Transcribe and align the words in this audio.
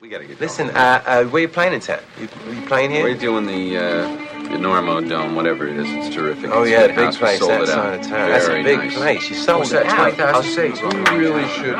We 0.00 0.08
gotta 0.08 0.24
get 0.24 0.40
Listen, 0.40 0.68
going. 0.68 0.78
uh, 0.78 1.02
uh, 1.04 1.24
where 1.26 1.42
you 1.42 1.48
playing 1.48 1.74
in 1.74 1.80
town? 1.80 2.00
You, 2.18 2.26
you 2.54 2.62
playing 2.66 2.90
here? 2.90 3.02
We're 3.04 3.14
doing 3.18 3.44
the 3.44 3.76
uh, 3.76 4.08
the 4.44 4.56
Normo 4.56 5.06
Dome, 5.06 5.34
whatever 5.34 5.66
it 5.68 5.76
is. 5.76 5.86
It's 5.90 6.14
terrific. 6.14 6.50
Oh 6.50 6.62
It's 6.62 6.70
yeah, 6.70 6.84
a 6.84 6.88
big 6.88 7.12
place 7.14 7.38
that 7.40 7.68
side 7.68 8.00
of 8.00 8.06
town. 8.06 8.30
That's 8.30 8.46
a 8.48 8.62
big 8.62 8.78
nice. 8.78 8.94
place. 8.96 9.28
You 9.28 9.36
sold 9.36 9.58
What's 9.60 9.72
it 9.72 9.84
that, 9.84 9.98
out. 9.98 10.16
20,000 10.16 10.34
How 10.34 10.40
seats? 10.42 10.80
soon? 10.80 11.04
We 11.04 11.26
really 11.26 11.46
should. 11.48 11.74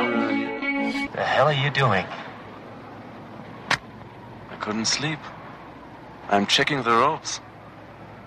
The 1.14 1.24
hell 1.24 1.46
are 1.46 1.52
you 1.54 1.70
doing? 1.70 2.04
I 4.50 4.56
couldn't 4.60 4.84
sleep. 4.84 5.18
I'm 6.28 6.46
checking 6.46 6.82
the 6.82 6.90
ropes. 6.92 7.40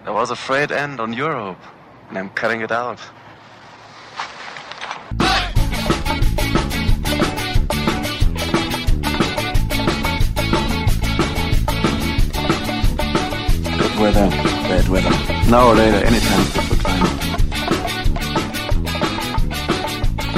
There 0.06 0.14
was 0.14 0.32
a 0.32 0.36
frayed 0.36 0.72
end 0.72 1.00
on 1.00 1.14
your 1.14 1.34
rope, 1.34 1.62
and 2.10 2.18
I'm 2.18 2.32
cutting 2.32 2.62
it 2.62 2.72
out. 2.72 3.00
Weather, 14.14 14.30
bad 14.30 14.88
weather. 14.90 15.10
Now 15.50 15.70
or 15.70 15.76
later, 15.76 15.98
anytime 16.06 16.42
is 16.42 16.54
good 16.54 16.64
for 16.66 16.76
climbing. 16.76 17.10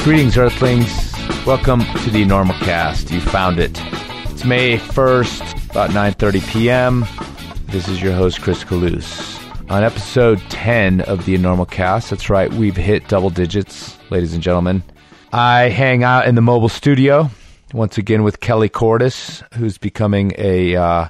Greetings, 0.01 0.37
Earthlings. 0.37 1.45
Welcome 1.45 1.81
to 1.81 2.09
the 2.09 2.23
Enormocast. 2.23 3.11
You 3.11 3.19
found 3.19 3.59
it. 3.59 3.77
It's 4.31 4.45
May 4.45 4.77
1st, 4.77 5.71
about 5.71 5.89
9.30 5.89 6.47
p.m. 6.47 7.05
This 7.65 7.89
is 7.89 8.01
your 8.01 8.13
host, 8.13 8.41
Chris 8.41 8.63
Kalous. 8.63 9.41
On 9.69 9.83
episode 9.83 10.39
10 10.47 11.01
of 11.01 11.25
the 11.25 11.37
Enormocast, 11.37 12.11
that's 12.11 12.29
right, 12.29 12.53
we've 12.53 12.77
hit 12.77 13.09
double 13.09 13.29
digits, 13.29 13.97
ladies 14.09 14.33
and 14.33 14.41
gentlemen. 14.41 14.83
I 15.33 15.63
hang 15.63 16.01
out 16.01 16.29
in 16.29 16.35
the 16.35 16.41
mobile 16.41 16.69
studio, 16.69 17.29
once 17.73 17.97
again 17.97 18.23
with 18.23 18.39
Kelly 18.39 18.69
Cordes, 18.69 19.43
who's 19.55 19.77
becoming 19.77 20.31
a... 20.37 20.77
Uh, 20.77 21.09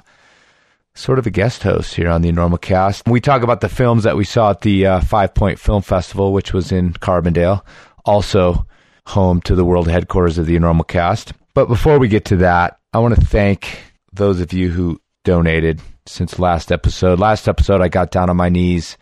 sort 0.96 1.18
of 1.18 1.26
a 1.26 1.30
guest 1.30 1.62
host 1.62 1.94
here 1.94 2.08
on 2.08 2.22
the 2.22 2.32
Enormocast. 2.32 3.08
We 3.10 3.20
talk 3.20 3.42
about 3.42 3.60
the 3.60 3.68
films 3.68 4.04
that 4.04 4.16
we 4.16 4.24
saw 4.24 4.50
at 4.50 4.62
the 4.62 4.86
uh, 4.86 5.00
Five 5.00 5.34
Point 5.34 5.58
Film 5.58 5.82
Festival, 5.82 6.32
which 6.32 6.52
was 6.52 6.72
in 6.72 6.94
Carbondale, 6.94 7.62
also 8.04 8.66
home 9.06 9.40
to 9.42 9.54
the 9.54 9.64
world 9.64 9.88
headquarters 9.88 10.38
of 10.38 10.46
the 10.46 10.56
Enormocast. 10.56 11.32
But 11.54 11.66
before 11.66 11.98
we 11.98 12.08
get 12.08 12.24
to 12.26 12.36
that, 12.38 12.78
I 12.92 12.98
want 12.98 13.14
to 13.14 13.20
thank 13.20 13.78
those 14.12 14.40
of 14.40 14.52
you 14.52 14.70
who 14.70 15.00
donated 15.24 15.80
since 16.06 16.38
last 16.38 16.72
episode. 16.72 17.18
Last 17.18 17.46
episode, 17.46 17.80
I 17.80 17.88
got 17.88 18.10
down 18.10 18.30
on 18.30 18.36
my 18.36 18.48
knees, 18.48 18.96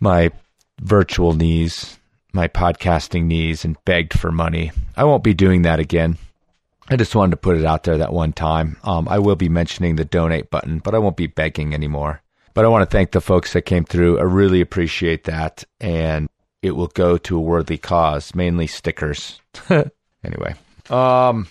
my 0.00 0.30
virtual 0.80 1.32
knees, 1.32 1.98
my 2.32 2.48
podcasting 2.48 3.24
knees, 3.24 3.64
and 3.64 3.76
begged 3.84 4.18
for 4.18 4.32
money. 4.32 4.72
I 4.96 5.04
won't 5.04 5.24
be 5.24 5.34
doing 5.34 5.62
that 5.62 5.80
again. 5.80 6.18
I 6.90 6.96
just 6.96 7.14
wanted 7.14 7.32
to 7.32 7.36
put 7.36 7.56
it 7.56 7.66
out 7.66 7.84
there 7.84 7.98
that 7.98 8.12
one 8.12 8.32
time. 8.32 8.78
Um, 8.82 9.08
I 9.08 9.18
will 9.18 9.36
be 9.36 9.48
mentioning 9.48 9.96
the 9.96 10.04
donate 10.04 10.50
button, 10.50 10.78
but 10.78 10.94
I 10.94 10.98
won't 10.98 11.16
be 11.16 11.26
begging 11.26 11.74
anymore. 11.74 12.22
But 12.54 12.64
I 12.64 12.68
want 12.68 12.88
to 12.88 12.90
thank 12.90 13.10
the 13.10 13.20
folks 13.20 13.52
that 13.52 13.62
came 13.62 13.84
through. 13.84 14.18
I 14.18 14.22
really 14.22 14.60
appreciate 14.60 15.24
that. 15.24 15.64
And 15.80 16.28
it 16.62 16.72
will 16.72 16.88
go 16.88 17.18
to 17.18 17.36
a 17.36 17.40
worthy 17.40 17.76
cause, 17.76 18.34
mainly 18.34 18.66
stickers. 18.66 19.40
anyway, 20.24 20.54
um, 20.88 21.46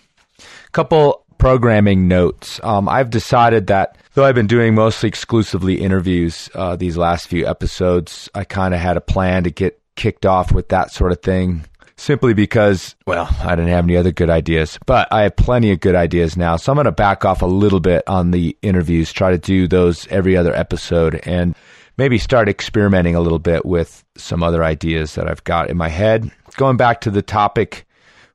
couple 0.71 1.23
programming 1.38 2.08
notes. 2.08 2.59
Um, 2.63 2.89
I've 2.89 3.11
decided 3.11 3.67
that 3.67 3.97
though 4.15 4.25
I've 4.25 4.35
been 4.35 4.47
doing 4.47 4.73
mostly 4.73 5.08
exclusively 5.08 5.80
interviews 5.81 6.49
uh, 6.55 6.75
these 6.75 6.97
last 6.97 7.27
few 7.27 7.45
episodes, 7.45 8.27
I 8.33 8.43
kind 8.43 8.73
of 8.73 8.80
had 8.80 8.97
a 8.97 9.02
plan 9.02 9.43
to 9.43 9.52
get 9.52 9.80
kicked 9.95 10.25
off 10.25 10.52
with 10.52 10.69
that 10.69 10.91
sort 10.91 11.11
of 11.11 11.21
thing 11.21 11.63
simply 11.98 12.34
because, 12.34 12.95
well, 13.06 13.28
I 13.42 13.56
didn't 13.56 13.72
have 13.72 13.84
any 13.84 13.98
other 13.98 14.12
good 14.12 14.30
ideas, 14.30 14.78
but 14.86 15.08
I 15.12 15.23
have 15.23 15.36
plenty 15.36 15.72
of 15.72 15.80
good 15.80 15.95
ideas 15.95 16.38
now. 16.38 16.56
So 16.56 16.72
I'm 16.72 16.76
going 16.76 16.86
to 16.86 16.92
back 16.92 17.26
off 17.26 17.42
a 17.42 17.48
little 17.48 17.80
bit 17.80 18.04
on 18.08 18.31
the 18.31 18.56
interviews, 18.62 19.12
try 19.12 19.31
to 19.31 19.38
do 19.38 19.67
those 19.67 20.08
every 20.08 20.38
other 20.38 20.56
episode, 20.56 21.16
and 21.23 21.56
maybe 21.98 22.17
start 22.17 22.48
experimenting 22.48 23.16
a 23.16 23.22
little 23.22 23.39
bit 23.39 23.66
with 23.66 24.06
some 24.16 24.44
other 24.44 24.64
ideas 24.64 25.16
that 25.16 25.27
I've 25.27 25.44
got 25.44 25.70
in 25.70 25.77
my 25.77 25.89
head. 25.89 26.32
Going 26.55 26.77
back 26.77 27.02
to 27.02 27.11
the 27.11 27.21
topic 27.21 27.86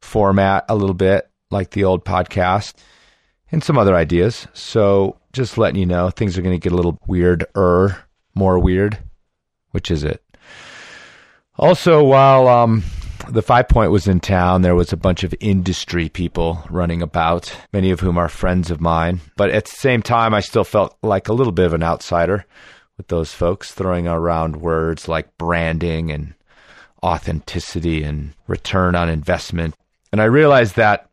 format 0.00 0.65
a 0.69 0.75
little 0.75 0.94
bit, 0.94 1.31
like 1.50 1.70
the 1.70 1.84
old 1.84 2.04
podcast, 2.04 2.75
and 3.53 3.62
some 3.62 3.78
other 3.78 3.94
ideas. 3.94 4.48
So 4.53 5.19
just 5.32 5.56
letting 5.56 5.78
you 5.78 5.86
know, 5.86 6.10
things 6.10 6.36
are 6.36 6.42
going 6.42 6.59
to 6.59 6.62
get 6.62 6.72
a 6.72 6.76
little 6.76 6.98
weirder, 7.06 7.97
more 8.34 8.59
weird. 8.59 8.98
Which 9.70 9.91
is 9.91 10.04
it? 10.04 10.22
Also, 11.56 12.04
while 12.04 12.47
um, 12.48 12.82
the 13.28 13.43
Five 13.43 13.69
Point 13.69 13.91
was 13.91 14.06
in 14.06 14.21
town, 14.21 14.62
there 14.62 14.75
was 14.75 14.93
a 14.93 14.97
bunch 14.97 15.25
of 15.25 15.34
industry 15.41 16.09
people 16.09 16.65
running 16.71 17.03
about, 17.03 17.55
many 17.72 17.91
of 17.91 18.00
whom 18.00 18.19
are 18.19 18.28
friends 18.28 18.71
of 18.71 18.81
mine. 18.81 19.21
But 19.37 19.50
at 19.50 19.66
the 19.66 19.77
same 19.77 20.03
time, 20.03 20.34
I 20.34 20.41
still 20.41 20.65
felt 20.65 20.97
like 21.03 21.28
a 21.28 21.33
little 21.33 21.53
bit 21.53 21.66
of 21.66 21.75
an 21.75 21.83
outsider 21.83 22.44
with 22.97 23.09
those 23.09 23.33
folks 23.33 23.72
throwing 23.72 24.06
around 24.06 24.56
words 24.56 25.09
like 25.09 25.37
branding 25.38 26.10
and 26.10 26.34
authenticity 27.03 28.03
and 28.03 28.34
return 28.47 28.94
on 28.94 29.09
investment. 29.09 29.75
And 30.12 30.21
I 30.21 30.25
realized 30.25 30.77
that 30.77 31.09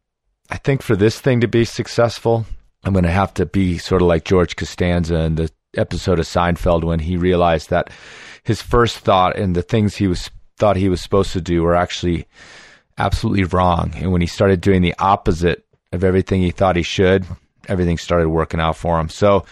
I 0.50 0.58
think 0.58 0.82
for 0.82 0.96
this 0.96 1.20
thing 1.20 1.42
to 1.42 1.48
be 1.48 1.66
successful, 1.66 2.46
I'm 2.84 2.94
going 2.94 3.06
to 3.06 3.12
have 3.12 3.34
to 3.36 3.46
be 3.46 3.78
sort 3.78 4.02
of 4.02 4.08
like 4.08 4.26
George 4.26 4.56
Costanza 4.56 5.20
in 5.22 5.36
the 5.36 5.52
episode 5.76 6.20
of 6.20 6.26
Seinfeld 6.26 6.84
when 6.84 7.00
he 7.00 7.18
realized 7.18 7.70
that 7.70 7.90
his 8.44 8.62
first 8.62 9.00
thought 9.00 9.38
and 9.38 9.56
the 9.56 9.62
things 9.62 9.96
he 9.96 10.08
was 10.08 10.30
thought 10.60 10.76
he 10.76 10.90
was 10.90 11.02
supposed 11.02 11.34
to 11.34 11.42
do 11.42 11.64
were 11.64 11.76
actually 11.76 12.28
absolutely 12.98 13.46
wrong. 13.46 13.94
And 13.96 14.12
when 14.12 14.22
he 14.22 14.28
started 14.28 14.62
doing 14.62 14.82
the 14.82 14.96
opposite 15.00 15.66
of 15.92 16.04
everything 16.04 16.42
he 16.42 16.52
thought 16.52 16.76
he 16.76 16.84
should, 16.84 17.26
everything 17.68 17.98
started 17.98 18.30
working 18.30 18.60
out 18.60 18.78
for 18.78 19.00
him. 19.00 19.10
So, 19.10 19.46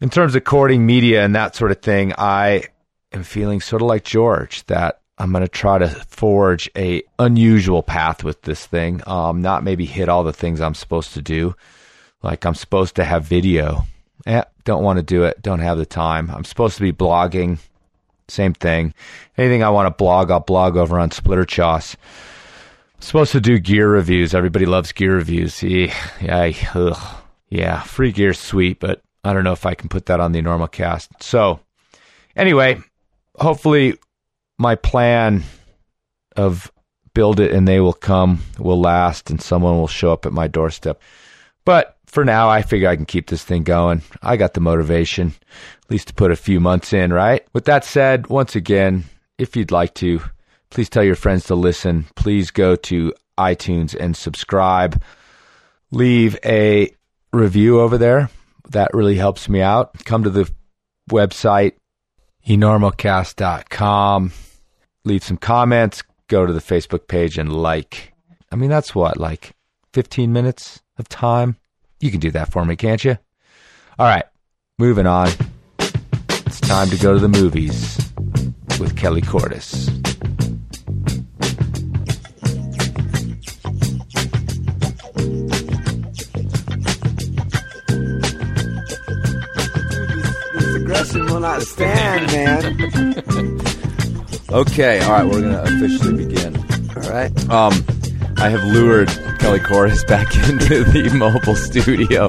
in 0.00 0.10
terms 0.10 0.34
of 0.34 0.44
courting 0.44 0.84
media 0.84 1.24
and 1.24 1.34
that 1.34 1.54
sort 1.54 1.70
of 1.70 1.80
thing, 1.80 2.12
I 2.18 2.64
am 3.12 3.22
feeling 3.22 3.60
sort 3.60 3.80
of 3.80 3.88
like 3.88 4.04
George 4.04 4.66
that 4.66 5.00
I'm 5.16 5.30
going 5.30 5.42
to 5.42 5.48
try 5.48 5.78
to 5.78 5.88
forge 6.08 6.68
a 6.76 7.02
unusual 7.18 7.82
path 7.82 8.24
with 8.24 8.42
this 8.42 8.66
thing. 8.66 9.00
Um, 9.06 9.40
not 9.40 9.62
maybe 9.62 9.86
hit 9.86 10.08
all 10.08 10.24
the 10.24 10.32
things 10.32 10.60
I'm 10.60 10.74
supposed 10.74 11.14
to 11.14 11.22
do. 11.22 11.54
Like 12.22 12.44
I'm 12.44 12.56
supposed 12.56 12.96
to 12.96 13.04
have 13.04 13.24
video. 13.24 13.86
Eh, 14.26 14.42
don't 14.64 14.82
want 14.82 14.98
to 14.98 15.02
do 15.02 15.24
it. 15.24 15.40
Don't 15.42 15.60
have 15.60 15.78
the 15.78 15.86
time. 15.86 16.30
I'm 16.30 16.44
supposed 16.44 16.76
to 16.76 16.82
be 16.82 16.92
blogging. 16.92 17.58
Same 18.28 18.54
thing. 18.54 18.94
Anything 19.36 19.62
I 19.62 19.70
want 19.70 19.86
to 19.86 19.90
blog, 19.90 20.30
I'll 20.30 20.40
blog 20.40 20.76
over 20.76 20.98
on 20.98 21.10
Splitterchoss. 21.10 21.96
I'm 22.94 23.02
supposed 23.02 23.32
to 23.32 23.40
do 23.40 23.58
gear 23.58 23.88
reviews. 23.88 24.34
Everybody 24.34 24.66
loves 24.66 24.92
gear 24.92 25.16
reviews. 25.16 25.62
Yeah, 25.62 26.52
yeah. 27.50 27.82
Free 27.82 28.12
gear's 28.12 28.38
sweet, 28.38 28.80
but 28.80 29.02
I 29.22 29.32
don't 29.32 29.44
know 29.44 29.52
if 29.52 29.66
I 29.66 29.74
can 29.74 29.88
put 29.88 30.06
that 30.06 30.20
on 30.20 30.32
the 30.32 30.40
Enormocast. 30.40 31.22
So, 31.22 31.60
anyway, 32.34 32.78
hopefully, 33.38 33.98
my 34.58 34.74
plan 34.74 35.42
of 36.36 36.70
build 37.12 37.40
it 37.40 37.52
and 37.52 37.68
they 37.68 37.80
will 37.80 37.92
come 37.92 38.40
will 38.58 38.80
last, 38.80 39.30
and 39.30 39.40
someone 39.40 39.76
will 39.76 39.86
show 39.86 40.12
up 40.12 40.26
at 40.26 40.32
my 40.32 40.48
doorstep. 40.48 41.00
But 41.64 41.96
for 42.14 42.24
now, 42.24 42.48
I 42.48 42.62
figure 42.62 42.88
I 42.88 42.94
can 42.94 43.06
keep 43.06 43.26
this 43.26 43.42
thing 43.42 43.64
going. 43.64 44.02
I 44.22 44.36
got 44.36 44.54
the 44.54 44.60
motivation, 44.60 45.34
at 45.82 45.90
least 45.90 46.08
to 46.08 46.14
put 46.14 46.30
a 46.30 46.36
few 46.36 46.60
months 46.60 46.92
in, 46.92 47.12
right? 47.12 47.44
With 47.52 47.64
that 47.64 47.84
said, 47.84 48.28
once 48.28 48.54
again, 48.54 49.04
if 49.36 49.56
you'd 49.56 49.72
like 49.72 49.94
to, 49.94 50.20
please 50.70 50.88
tell 50.88 51.02
your 51.02 51.16
friends 51.16 51.44
to 51.46 51.56
listen. 51.56 52.06
Please 52.14 52.52
go 52.52 52.76
to 52.76 53.12
iTunes 53.36 53.96
and 53.98 54.16
subscribe. 54.16 55.02
Leave 55.90 56.38
a 56.44 56.94
review 57.32 57.80
over 57.80 57.98
there. 57.98 58.30
That 58.70 58.94
really 58.94 59.16
helps 59.16 59.48
me 59.48 59.60
out. 59.60 60.04
Come 60.04 60.22
to 60.22 60.30
the 60.30 60.48
website, 61.10 61.72
enormocast.com. 62.46 64.32
Leave 65.04 65.24
some 65.24 65.36
comments. 65.36 66.02
Go 66.28 66.46
to 66.46 66.52
the 66.52 66.60
Facebook 66.60 67.08
page 67.08 67.38
and 67.38 67.52
like. 67.52 68.12
I 68.52 68.56
mean, 68.56 68.70
that's 68.70 68.94
what, 68.94 69.18
like 69.18 69.56
15 69.92 70.32
minutes 70.32 70.80
of 70.96 71.08
time? 71.08 71.56
You 72.00 72.10
can 72.10 72.20
do 72.20 72.30
that 72.32 72.52
for 72.52 72.64
me, 72.64 72.76
can't 72.76 73.02
you? 73.04 73.16
All 73.98 74.06
right, 74.06 74.24
moving 74.78 75.06
on. 75.06 75.28
It's 75.78 76.60
time 76.60 76.88
to 76.90 76.96
go 76.98 77.14
to 77.14 77.20
the 77.20 77.28
movies 77.28 77.96
with 78.78 78.96
Kelly 78.96 79.22
Cordes. 79.22 79.90
This 90.54 90.76
aggression 90.76 91.26
will 91.26 91.40
not 91.40 91.62
stand, 91.62 92.26
man. 92.32 93.60
Okay, 94.52 95.00
all 95.00 95.10
right, 95.10 95.24
we're 95.26 95.40
gonna 95.40 95.62
officially 95.62 96.26
begin. 96.26 96.54
All 96.94 97.10
right. 97.10 97.50
Um, 97.50 97.72
I 98.36 98.48
have 98.50 98.64
lured 98.64 99.08
Kelly 99.38 99.60
Cordes 99.60 100.04
back 100.04 100.34
into 100.48 100.84
the 100.84 101.10
mobile 101.16 101.56
studio. 101.56 102.28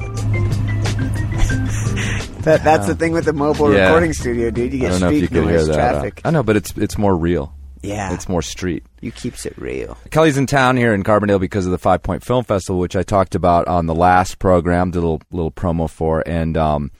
That, 2.42 2.62
that's 2.62 2.86
the 2.86 2.94
thing 2.94 3.12
with 3.12 3.24
the 3.24 3.32
mobile 3.32 3.72
Yeah. 3.74 3.86
recording 3.86 4.12
studio, 4.12 4.50
dude. 4.50 4.72
You 4.72 4.78
I 4.78 4.82
get 4.82 4.88
don't 4.92 5.00
know 5.00 5.08
if 5.10 5.20
you 5.22 5.28
could 5.28 5.36
hear 5.44 5.56
noise, 5.58 5.66
that. 5.66 5.72
uh, 5.78 5.90
traffic. 5.92 6.20
I 6.24 6.30
know, 6.30 6.42
but 6.44 6.54
it's 6.56 6.72
it's 6.76 6.96
more 6.96 7.16
real. 7.16 7.52
Yeah. 7.82 8.14
It's 8.14 8.28
more 8.28 8.40
street. 8.42 8.84
You 9.00 9.10
keeps 9.12 9.46
it 9.46 9.56
real. 9.58 9.98
Kelly's 10.10 10.38
in 10.38 10.46
town 10.46 10.76
here 10.76 10.94
in 10.94 11.02
Carbondale 11.02 11.40
because 11.40 11.66
of 11.66 11.72
the 11.72 11.78
Five 11.78 12.02
Point 12.02 12.24
Film 12.24 12.44
Festival, 12.44 12.80
which 12.80 12.94
I 12.96 13.02
talked 13.02 13.34
about 13.34 13.66
on 13.68 13.86
the 13.86 13.94
last 13.94 14.38
program, 14.38 14.90
did 14.92 14.98
a 14.98 15.00
little, 15.02 15.22
little 15.32 15.50
promo 15.52 15.88
for, 15.90 16.22
and 16.26 16.56
um, 16.56 16.90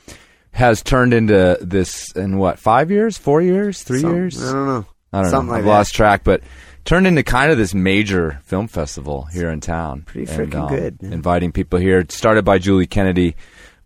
has 0.52 0.82
turned 0.82 1.14
into 1.14 1.58
this 1.60 2.12
in 2.12 2.38
what, 2.38 2.58
five 2.58 2.90
years, 2.90 3.16
four 3.16 3.40
years, 3.40 3.82
three 3.82 4.00
Some- 4.00 4.14
years? 4.14 4.42
I 4.42 4.52
don't 4.52 4.66
know. 4.66 4.86
I 5.12 5.22
don't 5.22 5.30
Something 5.30 5.46
know. 5.46 5.52
like 5.52 5.58
I've 5.60 5.64
that. 5.64 5.70
lost 5.70 5.94
track, 5.94 6.24
but 6.24 6.42
turned 6.86 7.06
into 7.06 7.22
kind 7.22 7.52
of 7.52 7.58
this 7.58 7.74
major 7.74 8.40
film 8.44 8.68
festival 8.68 9.24
here 9.24 9.50
in 9.50 9.60
town. 9.60 10.02
Pretty 10.02 10.30
And, 10.32 10.52
freaking 10.52 10.62
um, 10.62 10.68
good, 10.74 11.02
man. 11.02 11.12
Inviting 11.12 11.52
people 11.52 11.78
here. 11.78 11.98
It 11.98 12.12
started 12.12 12.44
by 12.44 12.56
Julie 12.58 12.86
Kennedy, 12.86 13.36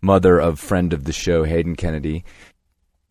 mother 0.01 0.39
of 0.39 0.59
friend 0.59 0.93
of 0.93 1.03
the 1.03 1.11
show 1.11 1.43
Hayden 1.43 1.75
Kennedy. 1.75 2.23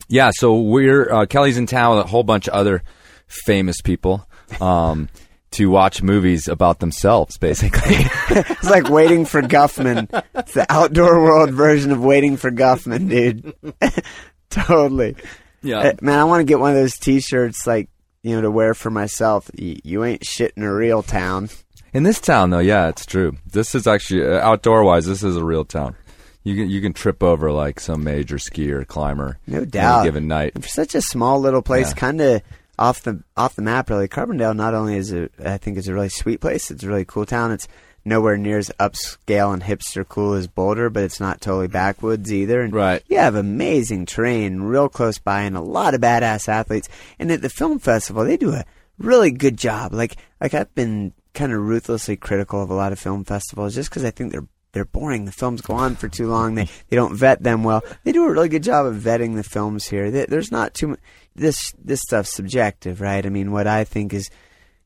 Yeah, 0.09 0.31
so 0.35 0.59
we're 0.59 1.13
uh, 1.13 1.27
Kelly's 1.27 1.59
in 1.59 1.67
town 1.67 1.97
with 1.97 2.07
a 2.07 2.09
whole 2.09 2.23
bunch 2.25 2.49
of 2.49 2.55
other 2.55 2.83
famous 3.27 3.81
people 3.81 4.27
um, 4.61 5.09
to 5.53 5.69
watch 5.69 6.03
movies 6.03 6.49
about 6.49 6.79
themselves, 6.81 7.37
basically. 7.37 7.97
It's 8.33 8.71
like 8.71 8.89
waiting 8.89 9.25
for 9.25 9.43
Guffman. 9.43 10.07
It's 10.37 10.55
the 10.55 10.65
outdoor 10.69 11.21
world 11.21 11.51
version 11.51 11.91
of 11.91 12.01
waiting 12.01 12.37
for 12.37 12.53
Guffman, 12.53 13.09
dude. 13.09 13.53
totally. 14.51 15.17
yeah, 15.63 15.79
Uh, 15.81 15.93
man, 16.01 16.19
I 16.21 16.25
want 16.25 16.41
to 16.41 16.45
get 16.45 16.61
one 16.61 16.71
of 16.71 16.77
those 16.77 16.97
T-shirts, 16.97 17.67
like 17.67 17.90
you 18.23 18.35
know, 18.37 18.43
to 18.43 18.51
wear 18.51 18.75
for 18.75 18.91
myself. 18.91 19.51
You 19.55 20.05
ain't 20.05 20.25
shit 20.25 20.53
in 20.57 20.63
a 20.63 20.73
real 20.75 21.03
town. 21.03 21.49
in 21.93 22.03
this 22.03 22.21
town 22.21 22.51
though, 22.51 22.59
yeah, 22.59 22.89
it's 22.89 23.07
true. 23.07 23.37
This 23.51 23.75
is 23.75 23.87
actually 23.87 24.25
uh, 24.27 24.41
outdoor 24.41 24.85
wise. 24.85 25.07
This 25.07 25.23
is 25.23 25.37
a 25.37 25.45
real 25.45 25.65
town. 25.65 25.97
You 26.43 26.57
can 26.57 26.71
you 26.71 26.81
can 26.81 26.93
trip 26.95 27.23
over 27.23 27.53
like 27.53 27.81
some 27.81 28.03
major 28.05 28.37
skier 28.37 28.87
climber. 28.87 29.39
No 29.47 29.65
doubt. 29.65 30.05
given 30.05 30.27
night. 30.29 30.55
For 30.61 30.69
such 30.69 30.95
a 30.95 31.03
small 31.03 31.39
little 31.41 31.63
place, 31.63 31.89
Yeah. 31.91 31.95
kind 31.95 32.21
of 32.21 32.43
off 32.79 33.03
the 33.03 33.23
off 33.37 33.57
the 33.57 33.63
map, 33.63 33.91
really. 33.91 34.09
Carbondale 34.09 34.57
not 34.57 34.73
only 34.75 34.97
is 34.97 35.13
a, 35.13 35.29
I 35.45 35.59
think, 35.59 35.77
is 35.77 35.87
a 35.89 35.93
really 35.95 36.09
sweet 36.09 36.41
place. 36.41 36.71
It's 36.71 36.83
a 36.83 36.89
really 36.89 37.05
cool 37.05 37.27
town. 37.27 37.53
It's 37.53 37.69
nowhere 38.05 38.37
near 38.37 38.59
as 38.59 38.71
upscale 38.81 39.53
and 39.53 39.63
hipster 39.63 40.07
cool 40.09 40.35
as 40.35 40.47
Boulder, 40.47 40.89
but 40.91 41.03
it's 41.05 41.21
not 41.21 41.41
totally 41.41 41.69
backwoods 41.69 42.33
either. 42.33 42.63
And 42.63 42.73
Right. 42.73 43.03
you 43.09 43.19
have 43.19 43.35
amazing 43.35 44.07
terrain, 44.07 44.61
real 44.63 44.89
close 44.89 45.19
by, 45.19 45.43
and 45.43 45.57
a 45.57 45.61
lot 45.61 45.95
of 45.95 46.01
badass 46.01 46.49
athletes. 46.49 46.89
And 47.19 47.31
at 47.31 47.43
the 47.43 47.49
film 47.51 47.79
festival, 47.79 48.25
they 48.25 48.37
do 48.37 48.53
a 48.53 48.65
really 48.99 49.31
good 49.31 49.57
job. 49.57 49.93
Like 49.93 50.17
like 50.41 50.55
I've 50.55 50.75
been 50.75 51.13
kind 51.35 51.53
of 51.53 51.61
ruthlessly 51.61 52.17
critical 52.17 52.63
of 52.63 52.71
a 52.71 52.75
lot 52.75 52.93
of 52.93 52.99
film 52.99 53.25
festivals 53.25 53.75
just 53.75 53.91
because 53.91 54.05
I 54.05 54.11
think 54.11 54.33
they're 54.33 54.47
they're 54.73 54.85
boring. 54.85 55.25
The 55.25 55.33
films 55.33 55.61
go 55.63 55.75
on 55.75 55.97
for 55.97 56.09
too 56.09 56.29
long. 56.29 56.55
They 56.55 56.69
they 56.89 56.97
don't 56.97 57.17
vet 57.17 57.43
them 57.43 57.65
well. 57.65 57.83
They 58.05 58.13
do 58.13 58.25
a 58.25 58.31
really 58.31 58.49
good 58.49 58.63
job 58.63 58.87
of 58.87 58.95
vetting 58.97 59.35
the 59.37 59.43
films 59.43 59.87
here. 59.89 60.11
There- 60.11 60.27
There's 60.27 60.53
not 60.53 60.75
too 60.75 60.89
much. 60.89 61.01
This 61.37 61.73
this 61.83 62.01
stuff's 62.03 62.35
subjective, 62.35 63.01
right? 63.01 63.25
I 63.25 63.29
mean, 63.29 63.53
what 63.53 63.67
I 63.67 63.85
think 63.85 64.13
is 64.15 64.31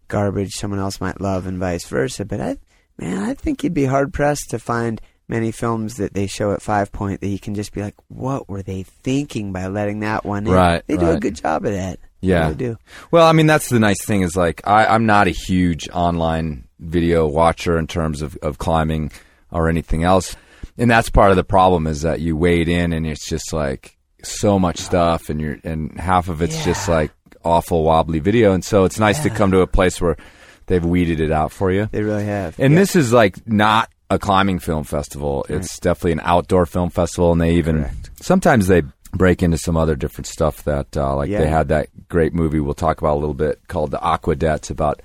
garbage, 0.08 0.52
someone 0.55 0.81
else 0.81 1.00
might 1.00 1.20
love, 1.20 1.46
and 1.46 1.58
vice 1.58 1.87
versa. 1.87 2.25
But 2.25 2.40
I, 2.40 2.56
man, 2.99 3.23
I 3.23 3.35
think 3.35 3.62
you'd 3.62 3.75
be 3.75 3.87
hard 3.87 4.12
pressed 4.12 4.50
to 4.50 4.58
find 4.58 5.00
many 5.29 5.52
films 5.52 5.96
that 5.96 6.14
they 6.14 6.26
show 6.26 6.52
at 6.52 6.62
Five 6.62 6.93
Point 6.93 7.20
that 7.20 7.29
you 7.29 7.38
can 7.38 7.55
just 7.55 7.73
be 7.73 7.82
like, 7.82 7.94
what 8.08 8.49
were 8.49 8.62
they 8.62 8.82
thinking 8.82 9.52
by 9.52 9.67
letting 9.69 10.00
that 10.00 10.25
one 10.25 10.46
in? 10.46 10.52
Right, 10.52 10.82
They 10.87 10.96
do 10.96 11.11
a 11.11 11.20
good 11.20 11.35
job 11.35 11.64
of 11.64 11.73
that. 11.73 11.99
Yeah. 12.20 12.50
They 12.50 12.55
do. 12.55 12.79
Well, 13.11 13.26
I 13.26 13.32
mean, 13.32 13.46
that's 13.46 13.69
the 13.69 13.79
nice 13.79 14.02
thing 14.05 14.23
is 14.23 14.37
like 14.37 14.67
I, 14.67 14.87
I'm 14.87 15.06
not 15.06 15.26
a 15.26 15.31
huge 15.31 15.88
online 15.91 16.69
video 16.79 17.26
watcher 17.26 17.79
in 17.79 17.87
terms 17.87 18.23
of, 18.23 18.37
of 18.38 18.58
climbing 18.58 19.12
or 19.50 19.69
anything 19.69 20.05
else, 20.05 20.35
and 20.79 20.91
that's 20.91 21.11
part 21.11 21.31
of 21.31 21.37
the 21.37 21.44
problem 21.44 21.87
is 21.87 22.02
that 22.02 22.20
you 22.20 22.37
wade 22.37 22.69
in 22.69 22.93
and 22.93 23.06
it's 23.06 23.29
just 23.29 23.52
like 23.52 23.96
so 24.23 24.58
much 24.58 24.79
stuff, 24.79 25.29
and 25.29 25.41
you're 25.41 25.58
and 25.64 25.99
half 26.00 26.29
of 26.29 26.41
it's 26.41 26.64
just 26.64 26.88
like 26.88 27.11
awful 27.44 27.82
wobbly 27.82 28.20
video, 28.20 28.52
and 28.52 28.64
so 28.64 28.85
it's 28.85 28.99
nice 28.99 29.23
to 29.23 29.31
come 29.31 29.50
to 29.50 29.61
a 29.61 29.67
place 29.67 30.00
where 30.00 30.17
they've 30.66 30.84
weeded 30.84 31.20
it 31.20 31.31
out 31.32 31.52
for 31.52 31.70
you. 31.70 31.88
They 31.90 32.02
really 32.02 32.25
have. 32.25 32.58
And 32.58 32.72
Yeah. 32.75 32.81
this 32.81 32.96
is 32.96 33.12
like 33.12 33.46
not 33.49 33.90
a 34.11 34.19
climbing 34.19 34.58
film 34.58 34.84
festival. 34.84 35.46
It's 35.49 35.78
definitely 35.78 36.12
an 36.12 36.20
outdoor 36.25 36.66
film 36.66 36.90
festival, 36.90 37.32
and 37.32 37.40
they 37.40 37.55
even 37.55 37.87
sometimes 38.20 38.66
they 38.66 38.82
break 39.12 39.43
into 39.43 39.56
some 39.56 39.76
other 39.76 39.94
different 39.94 40.26
stuff 40.26 40.64
that 40.64 40.96
uh, 40.96 41.14
like 41.16 41.31
Yeah. 41.31 41.38
they 41.38 41.49
had 41.49 41.69
that 41.69 41.88
great 42.08 42.34
movie 42.34 42.58
we'll 42.61 42.75
talk 42.75 42.99
about 43.00 43.14
a 43.14 43.20
little 43.20 43.34
bit 43.34 43.61
called 43.69 43.93
The 43.93 43.99
Aquadettes 43.99 44.70
about 44.70 45.00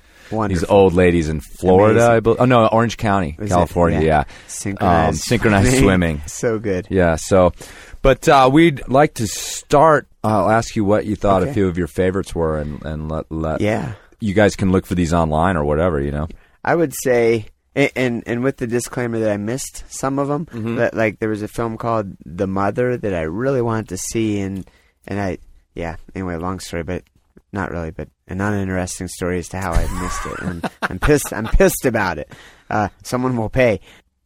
these 0.47 0.63
old 0.65 0.93
ladies 0.93 1.27
in 1.29 1.39
Florida. 1.41 1.99
Amazing. 1.99 2.11
I 2.15 2.19
believe. 2.19 2.39
oh 2.41 2.45
no, 2.45 2.67
Orange 2.67 2.97
County, 2.97 3.35
it? 3.39 3.49
California. 3.49 3.99
Yeah. 4.01 4.05
Yeah, 4.05 4.23
synchronized, 4.47 5.07
Um, 5.09 5.15
synchronized 5.15 5.77
swimming. 5.77 6.21
So 6.27 6.59
good. 6.59 6.87
Yeah, 6.89 7.15
so, 7.15 7.53
but 8.01 8.27
uh, 8.27 8.49
we'd 8.51 8.81
like 8.87 9.15
to 9.15 9.27
start. 9.27 10.07
I'll 10.23 10.49
ask 10.49 10.75
you 10.75 10.83
what 10.85 11.05
you 11.05 11.15
thought 11.15 11.41
a 11.43 11.53
few 11.53 11.67
of 11.67 11.77
your 11.77 11.87
favorites 11.87 12.35
were, 12.35 12.59
and 12.59 12.83
and 12.85 13.09
let 13.09 13.31
let 13.31 13.61
Yeah. 13.61 13.93
You 14.19 14.33
guys 14.33 14.55
can 14.55 14.71
look 14.71 14.85
for 14.85 14.95
these 14.95 15.13
online 15.13 15.55
or 15.57 15.63
whatever. 15.63 15.99
You 16.01 16.11
know, 16.11 16.27
I 16.63 16.75
would 16.75 16.93
say, 16.93 17.45
and 17.75 18.23
and 18.25 18.43
with 18.43 18.57
the 18.57 18.67
disclaimer 18.67 19.19
that 19.19 19.31
I 19.31 19.37
missed 19.37 19.83
some 19.87 20.19
of 20.19 20.27
them, 20.27 20.45
Mm-hmm. 20.47 20.75
that 20.75 20.93
like 20.93 21.19
there 21.19 21.29
was 21.29 21.41
a 21.41 21.47
film 21.47 21.77
called 21.77 22.15
The 22.25 22.47
Mother 22.47 22.97
that 22.97 23.13
I 23.13 23.21
really 23.21 23.61
wanted 23.61 23.89
to 23.89 23.97
see, 23.97 24.39
and 24.39 24.69
and 25.07 25.19
I, 25.19 25.37
yeah. 25.75 25.95
Anyway, 26.15 26.35
long 26.37 26.59
story, 26.59 26.83
but 26.83 27.03
not 27.51 27.71
really, 27.71 27.91
but 27.91 28.09
an 28.27 28.41
uninteresting 28.41 29.07
story 29.07 29.39
as 29.39 29.49
to 29.49 29.57
how 29.59 29.71
I 29.71 30.01
missed 30.01 30.25
it, 30.25 30.39
and 30.41 30.69
I'm 30.83 30.99
pissed. 30.99 31.33
I'm 31.33 31.47
pissed 31.47 31.85
about 31.85 32.17
it. 32.19 32.31
Uh, 32.69 32.89
someone 33.03 33.35
will 33.37 33.49
pay. 33.49 33.79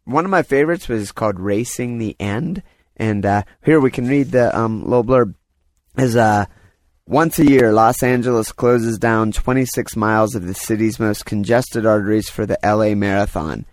One 0.05 0.25
of 0.25 0.31
my 0.31 0.43
favorites 0.43 0.89
was 0.89 1.11
called 1.13 1.39
Racing 1.39 1.97
the 1.99 2.15
End, 2.19 2.61
and 2.97 3.25
uh, 3.25 3.43
here 3.63 3.79
we 3.79 3.91
can 3.91 4.07
read 4.07 4.31
the 4.31 4.57
um, 4.57 4.83
little 4.83 5.03
blurb. 5.05 5.35
Is 5.97 6.15
uh. 6.15 6.45
Once 7.07 7.37
a 7.37 7.45
year, 7.45 7.73
Los 7.73 8.01
Angeles 8.01 8.53
closes 8.53 8.97
down 8.97 9.33
26 9.33 9.97
miles 9.97 10.35
of 10.35 10.47
the 10.47 10.53
city's 10.53 11.01
most 11.01 11.25
congested 11.25 11.85
arteries 11.85 12.29
for 12.29 12.45
the 12.45 12.57
LA 12.63 12.95
Marathon. 12.95 13.65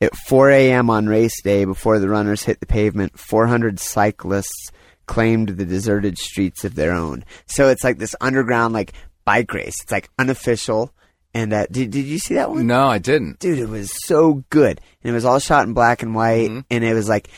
At 0.00 0.16
4 0.16 0.48
a.m. 0.48 0.88
on 0.88 1.06
race 1.06 1.42
day, 1.42 1.66
before 1.66 1.98
the 1.98 2.08
runners 2.08 2.44
hit 2.44 2.58
the 2.58 2.64
pavement, 2.64 3.18
400 3.18 3.78
cyclists 3.78 4.70
claimed 5.04 5.50
the 5.50 5.66
deserted 5.66 6.16
streets 6.16 6.64
of 6.64 6.74
their 6.74 6.92
own. 6.92 7.22
So 7.44 7.68
it's 7.68 7.84
like 7.84 7.98
this 7.98 8.16
underground, 8.18 8.72
like 8.72 8.94
bike 9.26 9.52
race. 9.52 9.76
It's 9.82 9.92
like 9.92 10.08
unofficial. 10.18 10.90
And 11.32 11.52
uh, 11.52 11.66
did 11.70 11.90
did 11.92 12.06
you 12.06 12.18
see 12.18 12.34
that 12.34 12.50
one? 12.50 12.66
no, 12.66 12.88
I 12.88 12.98
didn't. 12.98 13.38
dude, 13.38 13.60
it 13.60 13.68
was 13.68 13.92
so 14.06 14.42
good, 14.50 14.80
and 15.04 15.10
it 15.10 15.14
was 15.14 15.24
all 15.24 15.38
shot 15.38 15.64
in 15.64 15.74
black 15.74 16.02
and 16.02 16.12
white, 16.12 16.50
and 16.68 16.84
it 16.84 16.92
was 16.92 17.08
like 17.08 17.28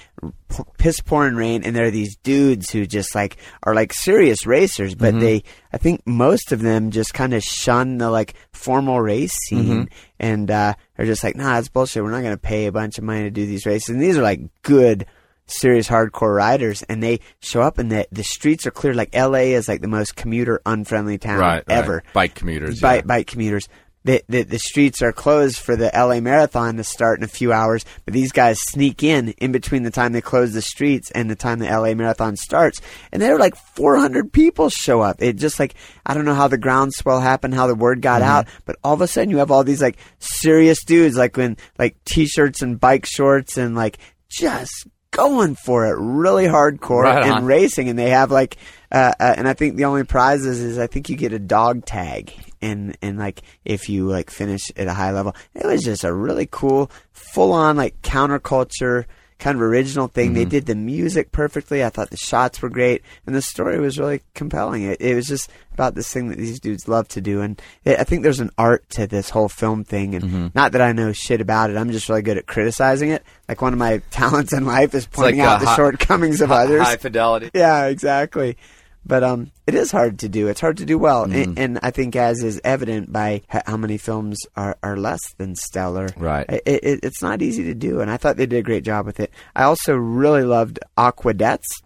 p- 0.48 0.62
piss 0.78 1.00
pouring 1.00 1.34
rain, 1.34 1.62
and 1.62 1.76
there 1.76 1.84
are 1.84 1.90
these 1.90 2.16
dudes 2.22 2.70
who 2.70 2.86
just 2.86 3.14
like 3.14 3.36
are 3.64 3.74
like 3.74 3.92
serious 3.92 4.46
racers, 4.46 4.94
but 4.94 5.20
they, 5.20 5.42
I 5.74 5.76
think 5.76 6.06
most 6.06 6.52
of 6.52 6.62
them 6.62 6.90
just 6.90 7.12
kind 7.12 7.34
of 7.34 7.42
shun 7.42 7.98
the 7.98 8.08
like 8.10 8.32
formal 8.54 8.98
race 8.98 9.34
scene, 9.48 9.90
and 10.18 10.50
uh, 10.50 10.72
are 10.96 11.04
just 11.04 11.22
like, 11.22 11.36
nah, 11.36 11.58
it's 11.58 11.68
bullshit. 11.68 12.02
We're 12.02 12.12
not 12.12 12.22
gonna 12.22 12.38
pay 12.38 12.64
a 12.64 12.72
bunch 12.72 12.96
of 12.96 13.04
money 13.04 13.24
to 13.24 13.30
do 13.30 13.44
these 13.44 13.66
races, 13.66 13.90
and 13.90 14.00
these 14.00 14.16
are 14.16 14.22
like 14.22 14.40
good. 14.62 15.04
Serious 15.46 15.88
hardcore 15.88 16.34
riders, 16.34 16.82
and 16.84 17.02
they 17.02 17.18
show 17.40 17.60
up, 17.60 17.76
and 17.76 17.90
the 17.90 18.06
the 18.12 18.22
streets 18.22 18.64
are 18.64 18.70
clear. 18.70 18.94
Like 18.94 19.10
L.A. 19.12 19.52
is 19.54 19.68
like 19.68 19.82
the 19.82 19.88
most 19.88 20.14
commuter 20.14 20.62
unfriendly 20.64 21.18
town 21.18 21.40
Right, 21.40 21.64
right. 21.66 21.76
ever 21.76 22.04
Bike 22.14 22.36
commuters. 22.36 22.80
bike 22.80 23.02
yeah. 23.02 23.06
bike 23.06 23.26
commuters. 23.26 23.68
The, 24.04 24.22
the 24.28 24.42
the 24.42 24.58
streets 24.58 25.00
are 25.00 25.12
closed 25.12 25.58
for 25.58 25.76
the 25.76 25.90
LA 25.94 26.18
Marathon 26.20 26.76
to 26.76 26.82
start 26.84 27.18
in 27.20 27.24
a 27.24 27.28
few 27.28 27.52
hours, 27.52 27.84
but 28.04 28.12
these 28.12 28.32
guys 28.32 28.58
sneak 28.60 29.04
in 29.04 29.28
in 29.38 29.52
between 29.52 29.84
the 29.84 29.92
time 29.92 30.12
they 30.12 30.20
close 30.20 30.52
the 30.52 30.60
streets 30.62 31.10
and 31.12 31.30
the 31.30 31.36
time 31.36 31.60
the 31.60 31.66
LA 31.70 31.94
Marathon 31.94 32.34
starts, 32.36 32.80
and 33.12 33.22
there 33.22 33.36
are 33.36 33.38
like 33.38 33.54
400 33.76 34.32
people 34.32 34.70
show 34.70 35.00
up. 35.02 35.22
It 35.22 35.34
just 35.36 35.60
like 35.60 35.74
I 36.04 36.14
don't 36.14 36.24
know 36.24 36.34
how 36.34 36.48
the 36.48 36.58
groundswell 36.58 37.20
happened, 37.20 37.54
how 37.54 37.68
the 37.68 37.76
word 37.76 38.02
got 38.02 38.22
Mm-hmm. 38.22 38.30
out, 38.30 38.46
but 38.64 38.76
all 38.82 38.94
of 38.94 39.00
a 39.02 39.06
sudden 39.06 39.30
you 39.30 39.38
have 39.38 39.52
all 39.52 39.62
these 39.62 39.80
like 39.82 39.98
serious 40.18 40.82
dudes, 40.84 41.16
like 41.16 41.36
when 41.36 41.56
like 41.78 41.96
t-shirts 42.04 42.60
and 42.60 42.80
bike 42.80 43.06
shorts 43.06 43.56
and 43.56 43.76
like 43.76 43.98
just 44.28 44.88
going 45.12 45.54
for 45.54 45.86
it, 45.86 45.94
really 45.98 46.46
hardcore 46.46 47.04
Right 47.04 47.26
and 47.26 47.46
racing, 47.46 47.88
and 47.88 47.98
they 47.98 48.10
have 48.10 48.30
like, 48.32 48.56
uh, 48.90 49.12
uh, 49.20 49.34
and 49.36 49.46
I 49.46 49.52
think 49.52 49.76
the 49.76 49.84
only 49.84 50.04
prizes 50.04 50.60
is 50.60 50.78
I 50.78 50.86
think 50.88 51.08
you 51.08 51.16
get 51.16 51.32
a 51.32 51.38
dog 51.38 51.84
tag, 51.84 52.32
and 52.62 52.96
and 53.02 53.18
like 53.18 53.42
if 53.64 53.88
you 53.88 54.06
like 54.08 54.30
finish 54.30 54.70
at 54.76 54.86
a 54.86 54.94
high 54.94 55.10
level, 55.12 55.34
it 55.54 55.66
was 55.66 55.82
just 55.82 56.04
a 56.04 56.12
really 56.12 56.48
cool, 56.50 56.90
full 57.12 57.52
on 57.52 57.76
like 57.76 58.00
counterculture 58.02 59.04
kind 59.38 59.56
of 59.56 59.62
original 59.62 60.06
thing. 60.06 60.26
Mm-hmm. 60.28 60.34
They 60.36 60.44
did 60.44 60.66
the 60.66 60.76
music 60.76 61.32
perfectly. 61.32 61.82
I 61.82 61.88
thought 61.90 62.10
the 62.10 62.16
shots 62.16 62.62
were 62.62 62.68
great, 62.68 63.02
and 63.26 63.34
the 63.34 63.42
story 63.42 63.80
was 63.80 63.98
really 63.98 64.22
compelling. 64.34 64.84
It, 64.84 65.00
it 65.00 65.16
was 65.16 65.26
just 65.26 65.50
about 65.74 65.96
this 65.96 66.12
thing 66.12 66.28
that 66.28 66.38
these 66.38 66.60
dudes 66.60 66.86
love 66.86 67.08
to 67.08 67.20
do, 67.20 67.40
and 67.40 67.60
it, 67.84 67.98
I 67.98 68.04
think 68.04 68.22
there's 68.22 68.38
an 68.38 68.50
art 68.56 68.88
to 68.90 69.08
this 69.08 69.30
whole 69.30 69.48
film 69.48 69.82
thing. 69.82 70.14
And 70.14 70.24
Mm-hmm. 70.24 70.46
not 70.54 70.70
that 70.72 70.80
I 70.80 70.92
know 70.92 71.10
shit 71.12 71.40
about 71.40 71.70
it, 71.70 71.76
I'm 71.76 71.90
just 71.90 72.08
really 72.08 72.22
good 72.22 72.38
at 72.38 72.46
criticizing 72.46 73.10
it. 73.10 73.24
Like 73.48 73.60
one 73.60 73.72
of 73.72 73.80
my 73.80 73.98
talents 74.12 74.52
in 74.52 74.64
life 74.64 74.94
is 74.94 75.06
pointing 75.06 75.40
like, 75.40 75.48
out 75.48 75.60
the 75.60 75.66
hi- 75.66 75.74
shortcomings 75.76 76.40
of 76.40 76.52
others. 76.52 76.82
High 76.82 76.96
fidelity. 76.96 77.50
Yeah, 77.54 77.86
exactly. 77.86 78.56
But 79.04 79.24
um, 79.24 79.50
it 79.66 79.74
is 79.74 79.90
hard 79.90 80.20
to 80.20 80.28
do. 80.28 80.46
It's 80.48 80.60
hard 80.60 80.76
to 80.76 80.84
do 80.84 80.96
well, 80.96 81.26
Mm-hmm. 81.26 81.42
and, 81.42 81.58
and 81.58 81.78
I 81.82 81.90
think 81.90 82.14
as 82.14 82.42
is 82.42 82.60
evident 82.62 83.12
by 83.12 83.42
how 83.48 83.76
many 83.76 83.98
films 83.98 84.38
are, 84.56 84.76
are 84.82 84.96
less 84.96 85.20
than 85.38 85.56
stellar. 85.56 86.08
Right. 86.16 86.46
It, 86.48 86.62
it, 86.66 87.00
it's 87.02 87.20
not 87.22 87.42
easy 87.42 87.64
to 87.64 87.74
do, 87.74 88.00
and 88.00 88.10
I 88.10 88.16
thought 88.16 88.36
they 88.36 88.46
did 88.46 88.58
a 88.58 88.62
great 88.62 88.84
job 88.84 89.04
with 89.06 89.18
it. 89.18 89.32
I 89.56 89.64
also 89.64 89.94
really 89.96 90.44
loved 90.44 90.78
Aquadettes, 90.96 91.82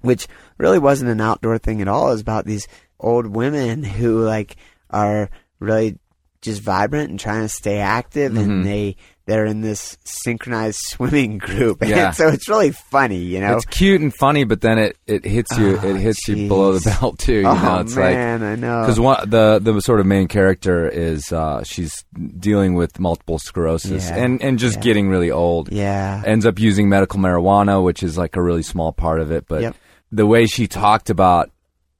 which 0.00 0.26
really 0.58 0.78
wasn't 0.80 1.10
an 1.10 1.20
outdoor 1.20 1.58
thing 1.58 1.80
at 1.80 1.88
all. 1.88 2.08
It 2.08 2.12
was 2.12 2.20
about 2.22 2.44
these 2.44 2.66
old 2.98 3.26
women 3.28 3.84
who 3.98 4.24
like 4.24 4.56
are 4.90 5.30
really 5.60 5.98
just 6.40 6.62
vibrant 6.62 7.10
and 7.10 7.20
trying 7.20 7.42
to 7.42 7.48
stay 7.48 7.78
active, 7.78 8.32
Mhm. 8.32 8.40
and 8.42 8.64
they 8.66 8.96
they're 9.28 9.44
in 9.46 9.60
this 9.60 9.96
synchronized 10.04 10.78
swimming 10.86 11.38
group, 11.38 11.84
Yeah. 11.84 12.10
so 12.12 12.26
it's 12.28 12.48
really 12.48 12.72
funny, 12.72 13.18
you 13.18 13.40
know. 13.40 13.56
It's 13.56 13.66
cute 13.66 14.00
and 14.00 14.12
funny, 14.12 14.44
but 14.44 14.62
then 14.62 14.78
it, 14.78 14.96
it 15.06 15.24
hits 15.24 15.56
you 15.56 15.78
Oh, 15.80 15.86
it 15.86 15.96
hits 15.96 16.26
you 16.26 16.48
below 16.48 16.72
the 16.72 16.90
belt 17.00 17.18
too. 17.18 17.34
You 17.40 17.46
oh 17.46 17.54
know, 17.54 17.80
it's 17.80 17.94
like 17.96 18.14
man, 18.14 18.42
I 18.42 18.56
know. 18.56 18.80
because 18.80 18.98
one 18.98 19.28
the 19.30 19.60
the 19.62 19.80
sort 19.80 20.00
of 20.00 20.06
main 20.06 20.26
character 20.28 20.88
is 20.88 21.30
uh, 21.32 21.62
she's 21.62 21.92
dealing 22.38 22.74
with 22.74 22.98
multiple 22.98 23.38
sclerosis 23.38 24.08
Yeah. 24.08 24.16
and 24.16 24.42
and 24.42 24.58
just 24.58 24.76
Yeah. 24.76 24.82
getting 24.82 25.08
really 25.08 25.30
old. 25.30 25.70
yeah, 25.70 26.22
Ends 26.26 26.46
up 26.46 26.58
using 26.58 26.88
medical 26.88 27.20
marijuana, 27.20 27.84
which 27.84 28.02
is 28.02 28.16
like 28.18 28.34
a 28.36 28.42
really 28.42 28.62
small 28.62 28.92
part 28.92 29.20
of 29.20 29.30
it. 29.30 29.44
But 29.46 29.60
Yep. 29.62 29.76
the 30.10 30.26
way 30.26 30.46
she 30.46 30.66
talked 30.66 31.10
about 31.10 31.50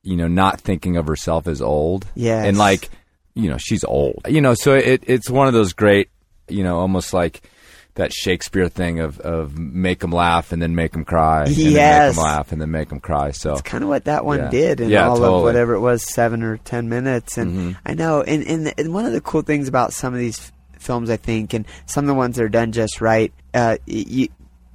you 0.03 0.17
know 0.17 0.29
not 0.29 0.61
thinking 0.61 0.97
of 0.97 1.07
herself 1.07 1.47
as 1.47 1.61
old, 1.61 2.07
Yeah. 2.15 2.43
and 2.43 2.57
like 2.57 2.89
you 3.35 3.51
know 3.51 3.59
she's 3.59 3.85
old, 3.85 4.23
you 4.29 4.41
know, 4.41 4.55
so 4.55 4.73
it 4.75 5.05
it's 5.07 5.29
one 5.29 5.47
of 5.47 5.53
those 5.53 5.75
great 5.75 6.09
you 6.51 6.65
know 6.65 6.79
almost 6.79 7.13
like. 7.13 7.43
That 7.95 8.13
Shakespeare 8.13 8.69
thing 8.69 9.01
of, 9.01 9.19
of 9.19 9.59
make 9.59 9.99
them 9.99 10.13
laugh 10.13 10.53
and 10.53 10.63
then 10.63 10.77
make 10.77 10.93
them 10.93 11.05
cry, 11.05 11.47
and 11.47 11.51
then 11.57 11.65
make 11.65 11.75
Yes. 11.75 12.15
them 12.15 12.23
laugh 12.25 12.53
and 12.53 12.63
then 12.63 12.71
make 12.71 12.91
them 12.91 13.01
cry. 13.01 13.33
So 13.33 13.55
It's 13.55 13.63
kind 13.63 13.83
of 13.83 13.89
what 13.91 14.05
that 14.05 14.25
one 14.25 14.39
Yeah. 14.39 14.51
did 14.51 14.81
in 14.81 14.91
Yeah, 14.91 15.09
all 15.09 15.17
totally. 15.17 15.39
of 15.39 15.43
whatever 15.43 15.75
it 15.75 15.81
was, 15.81 16.05
seven 16.05 16.45
or 16.45 16.59
ten 16.59 16.89
minutes. 16.89 17.37
And 17.39 17.51
Mhm. 17.75 17.77
I 17.85 17.95
know, 17.95 18.23
and, 18.23 18.47
and 18.47 18.73
and 18.79 18.95
one 18.95 19.05
of 19.05 19.13
the 19.13 19.21
cool 19.21 19.43
things 19.43 19.67
about 19.67 19.93
some 19.93 20.15
of 20.15 20.21
these 20.21 20.39
f- 20.39 20.53
films, 20.79 21.11
I 21.11 21.17
think, 21.17 21.55
and 21.55 21.65
some 21.87 22.05
of 22.05 22.07
the 22.09 22.15
ones 22.15 22.37
that 22.37 22.45
are 22.45 22.49
done 22.49 22.71
just 22.71 23.01
right, 23.01 23.33
uh, 23.53 23.79
you, 23.87 24.29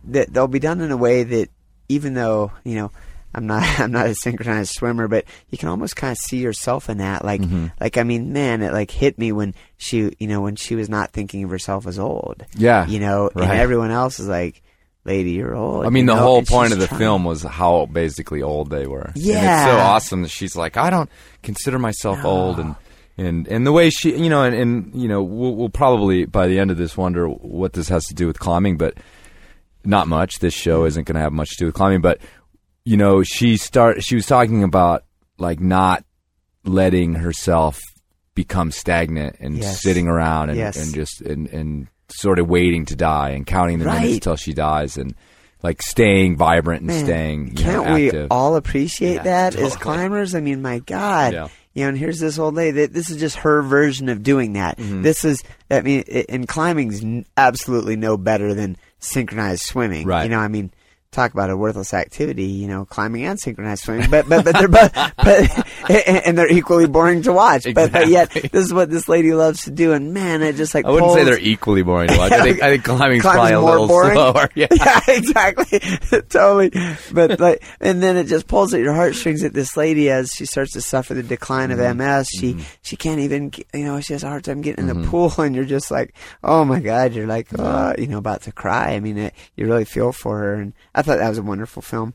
that 0.10 0.34
they'll 0.34 0.48
be 0.50 0.60
done 0.60 0.82
in 0.82 0.92
a 0.92 0.98
way 0.98 1.24
that 1.24 1.48
even 1.88 2.16
though 2.16 2.52
you 2.66 2.76
know. 2.76 2.92
I'm 3.36 3.48
not. 3.48 3.64
I'm 3.80 3.92
not 3.92 4.08
a 4.08 4.16
synchronized 4.16 4.74
swimmer, 4.74 5.08
but 5.08 5.26
you 5.50 5.58
can 5.58 5.70
almost 5.70 5.96
kind 5.96 6.12
of 6.12 6.18
see 6.18 6.38
yourself 6.38 6.90
in 6.90 6.98
that. 7.00 7.24
Like, 7.26 7.42
Mm-hmm. 7.42 7.68
like 7.80 7.98
I 7.98 8.04
mean, 8.04 8.34
man, 8.34 8.62
it 8.62 8.74
like 8.74 8.92
hit 8.92 9.18
me 9.18 9.32
when 9.32 9.54
she, 9.78 10.12
you 10.20 10.28
know, 10.28 10.42
when 10.42 10.56
she 10.56 10.76
was 10.76 10.90
not 10.90 11.12
thinking 11.12 11.44
of 11.44 11.50
herself 11.50 11.88
as 11.88 11.98
old. 12.00 12.46
yeah, 12.56 12.86
You 12.88 13.00
know, 13.00 13.30
and 13.36 13.44
everyone 13.52 13.92
else 13.92 14.20
is 14.20 14.28
like, 14.28 14.62
"Lady, 15.06 15.32
you're 15.32 15.56
old." 15.56 15.86
I 15.86 15.90
mean, 15.90 16.06
the 16.06 16.14
know? 16.16 16.22
whole 16.22 16.38
and 16.40 16.48
point 16.48 16.74
of 16.74 16.80
the 16.80 16.88
trying- 16.88 17.00
film 17.00 17.24
was 17.26 17.42
how 17.44 17.88
basically 17.88 18.42
old 18.42 18.70
they 18.70 18.86
were. 18.88 19.08
and 19.08 19.18
it's 19.18 19.24
so 19.72 19.78
awesome 19.78 20.22
that 20.22 20.32
she's 20.32 20.56
like, 20.56 20.78
I 20.78 20.90
don't 20.90 21.10
consider 21.42 21.80
myself 21.80 22.24
old, 22.24 22.60
and 22.60 22.76
and 23.18 23.48
and 23.48 23.66
the 23.68 23.72
way 23.72 23.90
she, 23.90 24.16
you 24.16 24.30
know, 24.30 24.44
and, 24.44 24.56
and 24.56 24.96
you 25.02 25.08
know, 25.08 25.22
we'll, 25.24 25.56
we'll 25.56 25.70
probably 25.70 26.26
by 26.26 26.48
the 26.48 26.60
end 26.60 26.72
of 26.72 26.78
this 26.78 26.96
wonder 26.98 27.28
what 27.28 27.74
this 27.74 27.90
has 27.90 28.06
to 28.06 28.14
do 28.14 28.28
with 28.28 28.40
climbing, 28.40 28.78
but 28.78 28.96
not 29.86 30.08
much. 30.08 30.40
This 30.40 30.54
show 30.54 30.86
isn't 30.86 31.04
going 31.06 31.16
to 31.16 31.22
have 31.22 31.34
much 31.34 31.50
to 31.52 31.58
do 31.58 31.66
with 31.66 31.76
climbing, 31.76 32.02
but 32.02 32.20
you 32.86 32.98
know, 32.98 33.24
she 33.24 33.58
start 33.58 34.04
she 34.04 34.16
was 34.16 34.26
talking 34.26 34.64
about 34.64 35.04
like 35.38 35.60
not 35.60 36.04
letting 36.66 37.16
herself 37.16 37.80
become 38.36 38.72
stagnant 38.72 39.36
and 39.40 39.58
Yes. 39.58 39.82
sitting 39.82 40.08
around 40.08 40.50
and, 40.50 40.58
Yes. 40.58 40.78
and 40.78 40.94
just 40.94 41.22
and, 41.22 41.48
and 41.50 41.88
sort 42.10 42.40
of 42.40 42.48
waiting 42.50 42.86
to 42.86 42.96
die 42.96 43.30
and 43.30 43.46
counting 43.46 43.80
the 43.80 43.86
minutes 43.86 44.04
Right. 44.04 44.14
until 44.16 44.36
she 44.36 44.54
dies 44.54 44.98
and 44.98 45.16
like 45.62 45.82
staying 45.82 46.36
vibrant 46.36 46.82
and 46.82 46.88
Man, 46.88 47.06
staying 47.06 47.48
you 47.50 47.54
Can't 47.64 47.88
know, 47.88 47.94
we 47.96 48.12
all 48.30 48.56
appreciate 48.56 49.16
Yeah, 49.16 49.24
that 49.24 49.56
as 49.56 49.76
climbers? 49.78 50.36
I 50.36 50.42
mean, 50.42 50.62
my 50.62 50.80
God. 50.80 51.34
Yeah. 51.34 51.48
You 51.74 51.84
know, 51.84 51.90
and 51.90 51.98
here's 51.98 52.20
this 52.20 52.38
old 52.38 52.54
lady. 52.54 52.72
That 52.82 52.94
this 52.94 53.10
is 53.10 53.18
just 53.18 53.38
her 53.38 53.62
version 53.64 54.10
of 54.10 54.22
doing 54.22 54.54
that. 54.54 54.78
Mm-hmm. 54.78 55.02
This 55.02 55.24
is, 55.26 55.42
I 55.72 55.82
mean, 55.82 56.04
and 56.30 56.48
climbing's 56.48 57.02
absolutely 57.38 57.96
no 57.96 58.16
better 58.18 58.54
than 58.54 58.78
synchronized 59.00 59.64
swimming. 59.64 60.06
Right. 60.06 60.24
You 60.24 60.30
know, 60.30 60.40
I 60.40 60.50
mean, 60.50 60.72
talk 61.14 61.34
about 61.34 61.50
a 61.50 61.58
worthless 61.58 61.94
activity. 61.94 62.46
You 62.46 62.68
know, 62.68 62.86
climbing 62.86 63.26
and 63.26 63.40
synchronized 63.40 63.84
swimming, 63.84 64.10
but 64.10 64.28
but 64.28 64.44
but 64.44 64.54
they're 64.56 64.68
both, 64.68 64.94
but 64.94 65.90
and 66.28 66.38
they're 66.38 66.52
equally 66.52 66.88
boring 66.88 67.22
to 67.24 67.34
watch. 67.34 67.66
But, 67.74 67.92
but 67.92 68.08
yet, 68.08 68.32
this 68.32 68.66
is 68.66 68.74
what 68.74 68.90
this 68.90 69.08
lady 69.08 69.34
loves 69.34 69.64
to 69.64 69.72
do. 69.72 69.94
And 69.94 70.14
man, 70.14 70.42
it 70.42 70.56
just 70.56 70.74
like 70.74 70.86
I 70.86 70.90
wouldn't 70.90 71.14
say 71.14 71.24
they're 71.24 71.40
equally 71.40 71.84
boring 71.84 72.10
to 72.10 72.18
watch. 72.18 72.32
I 72.32 72.42
think 72.44 72.62
I 72.62 72.70
think 72.72 72.84
climbing's, 72.84 73.22
Climbing's 73.22 73.52
probably 73.52 73.54
a 73.54 73.62
more 73.62 73.72
little 73.72 73.88
boring? 73.88 74.14
slower. 74.16 74.50
Yeah. 74.56 74.68
yeah, 74.72 75.00
exactly, 75.08 75.80
totally. 76.30 76.72
But 77.12 77.40
like, 77.40 77.64
and 77.80 78.02
then 78.04 78.18
it 78.18 78.26
just 78.26 78.48
pulls 78.48 78.74
at 78.74 78.82
your 78.82 78.94
heartstrings 78.94 79.44
at 79.44 79.54
this 79.54 79.76
lady, 79.78 80.10
as 80.10 80.34
she 80.34 80.46
starts 80.46 80.74
to 80.74 80.82
suffer 80.82 81.14
the 81.14 81.24
decline 81.24 81.72
of 81.72 81.80
Mm-hmm. 81.84 81.98
MS, 81.98 82.28
she 82.30 82.58
she 82.82 82.96
can't 82.96 83.20
even, 83.20 83.52
you 83.74 83.84
know, 83.84 84.00
she 84.00 84.14
has 84.14 84.24
a 84.24 84.28
hard 84.28 84.44
time 84.44 84.62
getting 84.62 84.88
in 84.88 85.02
the 85.02 85.08
pool, 85.08 85.34
and 85.38 85.56
you're 85.56 85.66
just 85.66 85.92
like, 85.92 86.14
oh 86.44 86.64
my 86.64 86.80
god, 86.80 87.14
you're 87.14 87.28
like, 87.28 87.48
oh, 87.58 87.94
you 87.98 88.08
know, 88.08 88.18
about 88.18 88.44
to 88.44 88.52
cry. 88.52 88.94
I 88.94 89.00
mean, 89.00 89.18
it, 89.18 89.34
you 89.56 89.66
really 89.66 89.86
feel 89.86 90.12
for 90.12 90.40
her, 90.40 90.54
and 90.56 90.74
I 90.96 91.02
thought 91.04 91.20
that 91.20 91.30
was 91.30 91.38
a 91.38 91.44
wonderful 91.44 91.82
film. 91.82 92.14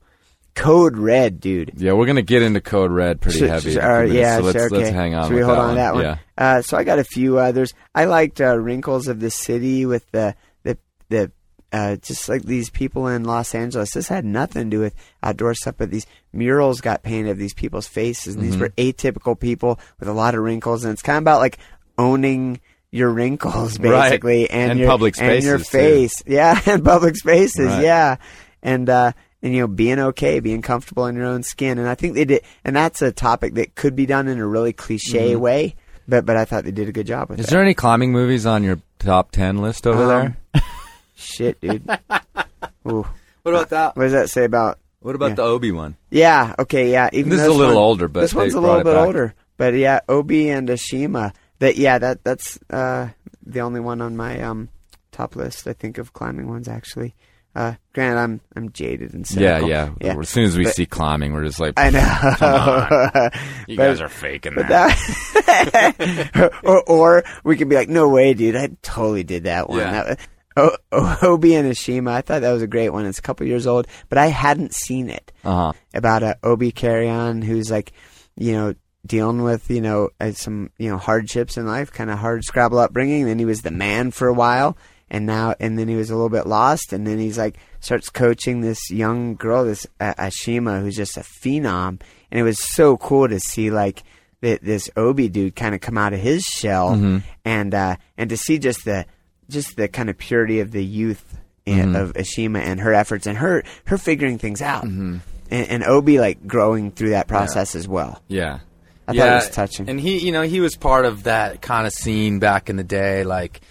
Code 0.54 0.96
Red, 0.96 1.38
dude. 1.40 1.72
Yeah, 1.76 1.92
we're 1.92 2.06
gonna 2.06 2.22
get 2.22 2.42
into 2.42 2.60
Code 2.60 2.90
Red 2.90 3.20
pretty 3.20 3.46
heavy. 3.46 3.70
should- 3.74 3.78
in 3.78 3.84
a 3.84 3.86
all 3.86 3.92
right, 3.92 4.08
minutes, 4.08 4.14
yeah, 4.18 4.36
so 4.38 4.42
let's, 4.42 4.58
sure, 4.58 4.66
okay. 4.66 4.76
let's 4.78 4.90
hang 4.90 5.14
on. 5.14 5.28
Should 5.28 5.36
we 5.36 5.42
hold 5.42 5.56
that 5.56 5.62
on 5.62 5.68
to 5.70 5.74
that 5.76 5.94
one? 5.94 6.02
Yeah. 6.04 6.16
Uh, 6.36 6.62
so 6.62 6.76
I 6.76 6.82
got 6.84 6.98
a 6.98 7.04
few 7.04 7.38
others. 7.38 7.74
I 7.94 8.06
liked 8.06 8.40
uh, 8.40 8.58
Wrinkles 8.58 9.06
of 9.06 9.20
the 9.20 9.30
City 9.30 9.86
with 9.86 10.10
the 10.10 10.34
the 10.64 10.76
the 11.10 11.30
uh, 11.70 11.96
just 11.96 12.28
like 12.28 12.42
these 12.42 12.70
people 12.70 13.06
in 13.06 13.22
Los 13.24 13.54
Angeles. 13.54 13.92
This 13.92 14.08
had 14.08 14.24
nothing 14.24 14.64
to 14.64 14.76
do 14.76 14.80
with 14.80 14.94
outdoor 15.22 15.54
stuff, 15.54 15.76
but 15.78 15.90
these 15.92 16.06
murals 16.32 16.80
got 16.80 17.02
painted 17.04 17.30
of 17.30 17.38
these 17.38 17.54
people's 17.54 17.86
faces, 17.86 18.34
and 18.34 18.42
these 18.42 18.54
Mm-hmm. 18.56 18.60
were 18.62 18.68
atypical 18.70 19.38
people 19.38 19.78
with 20.00 20.08
a 20.08 20.12
lot 20.12 20.34
of 20.34 20.40
wrinkles, 20.40 20.82
and 20.82 20.92
it's 20.92 21.02
kind 21.02 21.18
of 21.18 21.22
about 21.22 21.38
like 21.40 21.58
owning 21.98 22.60
your 22.90 23.10
wrinkles 23.10 23.78
Right. 23.78 24.08
basically 24.10 24.48
and, 24.50 24.70
And 24.72 24.80
your 24.80 24.88
public 24.88 25.20
and 25.20 25.44
your 25.44 25.58
spaces, 25.58 25.70
too. 25.70 25.78
face 25.78 26.22
yeah 26.26 26.58
and 26.66 26.82
public 26.82 27.16
spaces 27.16 27.66
Right. 27.68 27.82
yeah 27.84 28.16
and 28.62 28.88
uh 28.90 29.12
and 29.42 29.54
you 29.54 29.60
know 29.60 29.66
being 29.68 29.98
okay 29.98 30.40
being 30.40 30.62
comfortable 30.62 31.06
in 31.06 31.14
your 31.16 31.26
own 31.26 31.42
skin 31.42 31.78
and 31.78 31.88
i 31.88 31.94
think 31.94 32.14
they 32.14 32.24
did 32.24 32.42
and 32.64 32.74
that's 32.74 33.00
a 33.02 33.12
topic 33.12 33.54
that 33.54 33.74
could 33.74 33.94
be 33.94 34.06
done 34.06 34.26
in 34.28 34.38
a 34.38 34.46
really 34.46 34.72
cliche 34.72 35.36
way 35.36 35.74
but 36.08 36.24
but 36.26 36.36
i 36.36 36.44
thought 36.44 36.64
they 36.64 36.70
did 36.72 36.88
a 36.88 36.92
good 36.92 37.06
job 37.06 37.28
with 37.28 37.36
Mm-hmm. 37.38 37.42
Is 37.42 37.48
it 37.48 37.50
there 37.50 37.62
any 37.62 37.74
climbing 37.74 38.12
movies 38.12 38.46
on 38.46 38.62
your 38.64 38.80
top 38.98 39.30
ten 39.30 39.58
list 39.58 39.86
over 39.86 40.02
Um, 40.12 40.36
there? 40.54 40.62
shit 41.14 41.60
dude 41.60 41.82
Ooh. 42.88 43.06
What 43.42 43.54
about 43.54 43.70
that? 43.70 43.96
what 43.96 44.02
does 44.04 44.12
that 44.12 44.28
say 44.30 44.44
about 44.44 44.78
What 45.00 45.14
about 45.14 45.30
Yeah. 45.30 45.34
the 45.36 45.42
Obe 45.44 45.70
one? 45.72 45.96
yeah 46.10 46.54
okay 46.58 46.90
yeah 46.90 47.08
even 47.12 47.30
This 47.30 47.40
is 47.40 47.46
a 47.46 47.52
little 47.52 47.74
one- 47.76 47.82
older, 47.84 48.08
but 48.08 48.20
this 48.20 48.34
one's 48.34 48.54
a 48.54 48.60
little 48.60 48.78
bit 48.82 48.94
back. 48.94 49.06
older 49.06 49.34
but 49.56 49.74
yeah 49.74 50.00
obe 50.08 50.30
and 50.32 50.68
ashima 50.68 51.32
that 51.60 51.76
yeah 51.76 51.98
that 51.98 52.22
that's 52.24 52.58
uh 52.70 53.08
the 53.44 53.60
only 53.60 53.80
one 53.80 54.00
on 54.00 54.16
my 54.16 54.40
um 54.40 54.68
top 55.12 55.34
list 55.36 55.66
i 55.66 55.72
think 55.72 55.98
of 55.98 56.12
climbing 56.12 56.48
ones 56.48 56.68
actually 56.68 57.14
uh 57.58 57.74
granted 57.92 58.18
i'm 58.20 58.40
i'm 58.56 58.70
jaded 58.72 59.12
and 59.14 59.28
Yeah, 59.30 59.58
cynical. 59.58 59.68
yeah, 59.68 59.90
yeah 60.00 60.16
As 60.18 60.28
soon 60.28 60.44
as 60.44 60.56
we 60.56 60.64
But- 60.64 60.74
see 60.74 60.86
climbing, 60.86 61.32
we're 61.32 61.44
just 61.44 61.58
like, 61.60 61.74
I 61.76 61.90
know. 61.90 63.30
you 63.68 63.76
But- 63.76 63.82
guys 63.88 64.00
are 64.00 64.08
faking 64.08 64.54
that. 64.54 64.68
that, 64.68 66.50
or, 66.64 66.82
or 66.88 67.24
we 67.44 67.56
could 67.56 67.68
be 67.68 67.76
like, 67.76 67.88
no 67.88 68.08
way, 68.08 68.34
dude, 68.34 68.56
I 68.56 68.68
totally 68.82 69.24
did 69.24 69.44
that 69.44 69.68
one. 69.68 69.78
Yeah. 69.80 70.04
That, 70.04 70.20
o- 70.56 70.76
o- 70.92 71.18
Obe 71.22 71.44
and 71.46 71.70
Ashima, 71.72 72.10
I 72.12 72.20
thought 72.20 72.42
that 72.42 72.52
was 72.52 72.62
a 72.62 72.66
great 72.66 72.90
one. 72.90 73.06
It's 73.06 73.18
a 73.18 73.22
couple 73.22 73.46
years 73.46 73.66
old, 73.66 73.86
but 74.08 74.18
I 74.18 74.26
hadn't 74.26 74.74
seen 74.74 75.08
it 75.10 75.32
Uh 75.44 75.54
huh. 75.54 75.72
about 75.94 76.22
a 76.22 76.38
Obe 76.42 76.74
Carrion 76.74 77.42
who's 77.42 77.70
like, 77.70 77.92
you 78.36 78.52
know, 78.52 78.74
dealing 79.06 79.42
with 79.42 79.70
you 79.70 79.80
know 79.80 80.10
uh, 80.20 80.32
some 80.32 80.70
you 80.78 80.90
know 80.90 80.98
hardships 80.98 81.56
in 81.56 81.66
life, 81.66 81.90
kind 81.92 82.10
of 82.10 82.18
hard 82.18 82.44
Scrabble 82.44 82.78
upbringing. 82.78 83.24
Then 83.26 83.38
he 83.38 83.44
was 83.44 83.62
the 83.62 83.70
man 83.70 84.10
for 84.10 84.28
a 84.28 84.34
while, 84.34 84.76
and 85.10 85.26
now 85.26 85.54
and 85.60 85.78
then 85.78 85.88
he 85.88 85.96
was 85.96 86.10
a 86.10 86.14
little 86.14 86.28
bit 86.28 86.46
lost, 86.46 86.92
and 86.92 87.06
then 87.06 87.18
he's 87.18 87.38
like 87.38 87.56
starts 87.80 88.08
coaching 88.10 88.60
this 88.60 88.90
young 88.90 89.34
girl, 89.36 89.64
this 89.64 89.86
uh, 90.00 90.14
Ashima, 90.14 90.80
who's 90.82 90.96
just 90.96 91.16
a 91.16 91.20
phenom, 91.42 92.00
and 92.30 92.40
it 92.40 92.42
was 92.42 92.58
so 92.62 92.96
cool 92.96 93.28
to 93.28 93.38
see 93.40 93.70
like. 93.70 94.02
th- 94.42 94.60
This 94.62 94.88
Obe 94.96 95.32
dude 95.32 95.56
kind 95.56 95.74
of 95.74 95.80
come 95.80 95.98
out 95.98 96.12
of 96.12 96.20
his 96.20 96.42
shell, 96.44 96.90
Mm-hmm. 96.90 97.18
and 97.44 97.74
uh, 97.74 97.96
and 98.16 98.30
to 98.30 98.36
see 98.36 98.58
just 98.58 98.84
the 98.84 99.04
just 99.48 99.76
the 99.76 99.88
kind 99.88 100.08
of 100.10 100.16
purity 100.18 100.60
of 100.60 100.70
the 100.70 100.84
youth 100.84 101.24
in, 101.66 101.92
Mm-hmm. 101.92 101.96
of 101.96 102.12
Ashima 102.14 102.60
and 102.60 102.78
her 102.80 102.94
efforts 102.94 103.26
and 103.26 103.36
her 103.38 103.64
her 103.86 103.98
figuring 103.98 104.38
things 104.38 104.62
out, 104.62 104.84
Mm-hmm. 104.84 105.18
and, 105.50 105.68
and 105.68 105.84
Obe 105.84 106.10
like 106.20 106.46
growing 106.46 106.92
through 106.92 107.10
that 107.10 107.26
process 107.28 107.74
as 107.74 107.88
well. 107.88 108.22
Yeah. 108.28 108.60
I 109.08 109.12
yeah, 109.12 109.22
thought 109.22 109.32
it 109.32 109.34
was 109.36 109.50
touching. 109.50 109.88
And 109.88 109.98
he, 109.98 110.18
you 110.18 110.32
know, 110.32 110.42
he 110.42 110.60
was 110.60 110.76
part 110.76 111.06
of 111.06 111.22
that 111.24 111.62
kind 111.62 111.86
of 111.86 111.94
scene 111.94 112.38
back 112.40 112.68
in 112.68 112.76
the 112.76 112.84
day, 112.84 113.24
like, 113.24 113.62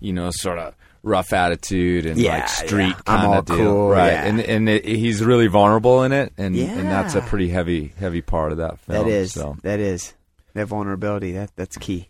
you 0.00 0.12
know, 0.12 0.30
sort 0.30 0.58
of 0.58 0.74
rough 1.02 1.32
attitude 1.32 2.06
and 2.06 2.18
Yeah, 2.18 2.38
like 2.38 2.48
street 2.48 2.88
yeah. 2.88 2.94
I'm 3.06 3.20
kind 3.20 3.26
all 3.26 3.38
of 3.38 3.44
deal, 3.46 3.56
cool, 3.56 3.88
right? 3.90 4.12
yeah. 4.12 4.24
And 4.24 4.40
and 4.40 4.68
it, 4.68 4.84
he's 4.84 5.24
really 5.24 5.46
vulnerable 5.46 6.02
in 6.02 6.12
it, 6.12 6.32
and 6.36 6.54
and 6.56 6.88
that's 6.88 7.14
a 7.14 7.20
pretty 7.22 7.48
heavy 7.48 7.92
heavy 7.98 8.20
part 8.22 8.52
of 8.52 8.58
that 8.58 8.78
film. 8.80 9.04
that 9.04 9.10
is 9.10 9.32
So. 9.32 9.56
that 9.62 9.80
is 9.80 10.14
that 10.54 10.66
vulnerability. 10.66 11.32
That 11.32 11.50
that's 11.56 11.76
key. 11.76 12.08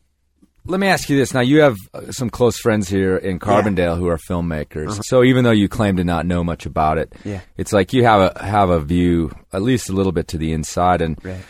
Let 0.65 0.81
me 0.81 0.89
ask 0.89 1.09
you 1.09 1.17
this. 1.17 1.33
Now, 1.33 1.41
you 1.41 1.63
have 1.63 1.77
uh, 1.95 2.13
some 2.13 2.29
close 2.29 2.59
friends 2.59 2.91
here 2.91 3.17
in 3.17 3.39
Carbondale 3.39 3.97
who 3.97 4.09
are 4.09 4.19
filmmakers. 4.19 5.01
So 5.05 5.25
even 5.25 5.43
though 5.45 5.51
you 5.51 5.67
claim 5.67 5.97
to 5.97 6.05
not 6.05 6.27
know 6.27 6.45
much 6.45 6.67
about 6.67 6.99
it, 6.99 7.11
Yeah. 7.25 7.41
it's 7.57 7.73
like 7.73 7.95
you 7.95 8.05
have 8.05 8.37
a 8.37 8.45
have 8.45 8.69
a 8.69 8.79
view, 8.81 9.31
at 9.53 9.63
least 9.63 9.89
a 9.89 9.93
little 9.93 10.13
bit 10.13 10.29
to 10.29 10.39
the 10.39 10.53
inside. 10.53 11.01
And 11.01 11.17
Right. 11.25 11.41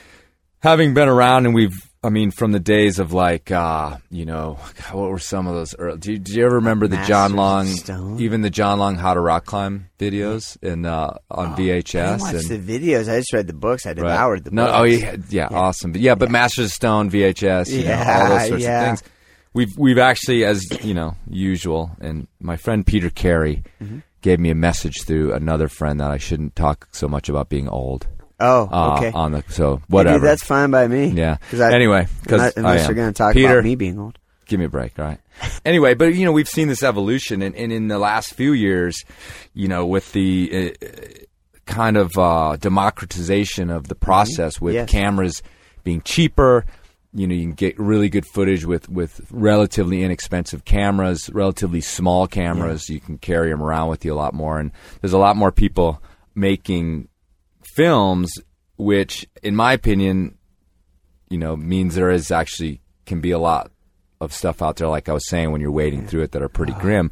having 0.61 0.95
been 0.95 1.09
around, 1.09 1.47
and 1.47 1.55
we've 1.55 1.75
I 2.03 2.11
mean, 2.11 2.31
from 2.31 2.53
the 2.53 2.61
days 2.61 3.01
of 3.01 3.13
like, 3.13 3.51
uh, 3.51 3.97
you 4.11 4.25
know, 4.25 4.55
what 4.93 5.11
were 5.11 5.19
some 5.19 5.47
of 5.49 5.55
those? 5.55 5.75
Early, 5.79 5.99
do, 5.99 6.13
you, 6.13 6.19
do 6.19 6.33
you 6.33 6.45
ever 6.47 6.57
remember 6.57 6.87
the 6.87 6.97
John 7.05 7.33
Masters 7.33 7.33
of 7.33 7.37
Long, 7.37 7.67
Stone? 7.67 8.21
even 8.21 8.43
the 8.43 8.51
John 8.51 8.79
Long 8.79 8.95
How 8.97 9.15
to 9.15 9.21
Rock 9.21 9.47
Climb 9.47 9.91
videos 9.99 10.57
in 10.63 10.87
uh, 10.87 11.17
on 11.31 11.55
I 11.55 11.57
VHS? 11.57 11.83
didn't 11.93 12.21
watch 12.21 12.35
and, 12.35 12.67
the 12.67 12.79
videos. 12.81 13.13
I 13.13 13.19
just 13.19 13.33
read 13.33 13.47
the 13.49 13.53
books. 13.53 13.85
I 13.85 13.91
right. 13.91 13.97
devoured 13.97 14.45
the 14.45 14.51
no, 14.53 14.67
books. 14.67 14.77
oh 14.79 14.83
yeah, 14.85 15.17
yeah, 15.29 15.49
awesome. 15.51 15.93
But 15.93 16.01
yeah, 16.01 16.15
but 16.15 16.31
Masters 16.31 16.67
of 16.67 16.73
Stone 16.73 17.11
VHS, 17.11 17.71
you 17.71 17.85
know, 17.85 17.91
all 17.93 17.99
Yeah, 17.99 18.29
those 18.29 18.49
sorts 18.49 18.63
yeah. 18.65 18.81
of 18.93 18.99
things. 19.01 19.13
We've 19.55 19.77
we've 19.77 19.99
actually, 19.99 20.45
as 20.45 20.65
you 20.85 20.95
know, 20.95 21.17
usual, 21.29 21.91
and 22.01 22.29
my 22.41 22.57
friend 22.57 22.87
Peter 22.87 23.11
Carey 23.11 23.65
Mm-hmm. 23.83 23.99
gave 24.23 24.39
me 24.39 24.51
a 24.51 24.55
message 24.55 25.03
through 25.05 25.33
another 25.33 25.67
friend 25.69 25.99
that 26.01 26.11
I 26.13 26.19
shouldn't 26.19 26.55
talk 26.55 26.87
so 26.93 27.09
much 27.09 27.29
about 27.29 27.49
being 27.49 27.69
old. 27.69 28.07
Oh, 28.41 28.69
Uh, 28.71 28.97
okay. 28.99 29.11
On 29.13 29.33
the 29.33 29.43
so 29.49 29.81
whatever. 29.89 30.25
that's 30.27 30.45
fine 30.45 30.71
by 30.71 30.87
me. 30.87 31.07
Yeah. 31.09 31.39
I- 31.53 31.73
Anyway, 31.75 32.07
'cause 32.27 32.53
unless, 32.57 32.87
you're 32.87 32.95
going 32.95 33.13
to 33.13 33.17
talk 33.17 33.35
Peter- 33.35 33.53
about 33.59 33.65
me 33.65 33.75
being 33.75 33.99
old. 33.99 34.19
Give 34.47 34.59
me 34.61 34.67
a 34.67 34.69
break, 34.71 34.99
all 34.99 35.05
right? 35.05 35.21
anyway, 35.67 35.95
but 35.95 36.15
you 36.15 36.25
know, 36.25 36.33
we've 36.33 36.49
seen 36.49 36.69
this 36.69 36.83
evolution, 36.83 37.43
and, 37.43 37.55
and 37.55 37.71
in 37.73 37.89
the 37.89 37.99
last 37.99 38.33
few 38.35 38.53
years, 38.53 39.05
you 39.55 39.69
know, 39.69 39.85
with 39.87 40.13
the 40.13 40.75
uh, 40.83 40.87
kind 41.67 41.97
of 41.97 42.17
uh, 42.17 42.57
democratization 42.59 43.71
of 43.71 43.89
the 43.89 43.95
process, 43.95 44.61
with 44.61 44.75
Mm-hmm. 44.75 44.81
Yes. 44.83 44.91
cameras 44.91 45.43
being 45.85 46.01
cheaper, 46.03 46.65
you 47.13 47.27
know, 47.27 47.35
you 47.35 47.43
can 47.43 47.53
get 47.53 47.79
really 47.79 48.09
good 48.09 48.25
footage 48.27 48.65
with 48.65 48.89
with 48.89 49.21
relatively 49.31 50.03
inexpensive 50.03 50.65
cameras, 50.65 51.29
relatively 51.33 51.81
small 51.81 52.27
cameras. 52.27 52.89
You 52.89 53.01
can 53.01 53.19
carry 53.19 53.51
them 53.51 53.63
around 53.63 53.89
with 53.89 54.05
you 54.05 54.15
a 54.15 54.17
lot 54.17 54.33
more, 54.35 54.59
and 54.59 54.71
there's 55.01 55.13
a 55.13 55.19
lot 55.19 55.37
more 55.37 55.51
people 55.53 56.03
making 56.35 57.09
films, 57.79 58.31
which, 58.77 59.27
in 59.43 59.55
my 59.55 59.73
opinion, 59.73 60.37
you 61.31 61.39
know, 61.39 61.57
means 61.57 61.95
there 61.95 62.11
is 62.11 62.31
actually 62.33 62.81
can 63.07 63.21
be 63.21 63.31
a 63.31 63.39
lot 63.39 63.71
of 64.21 64.33
stuff 64.33 64.61
out 64.63 64.77
there, 64.77 64.89
like 64.89 65.09
I 65.09 65.13
was 65.13 65.29
saying, 65.29 65.53
when 65.53 65.61
you're 65.61 65.71
wading 65.71 66.09
through 66.09 66.23
it, 66.23 66.33
that 66.33 66.43
are 66.43 66.49
pretty 66.49 66.73
grim. 66.75 67.11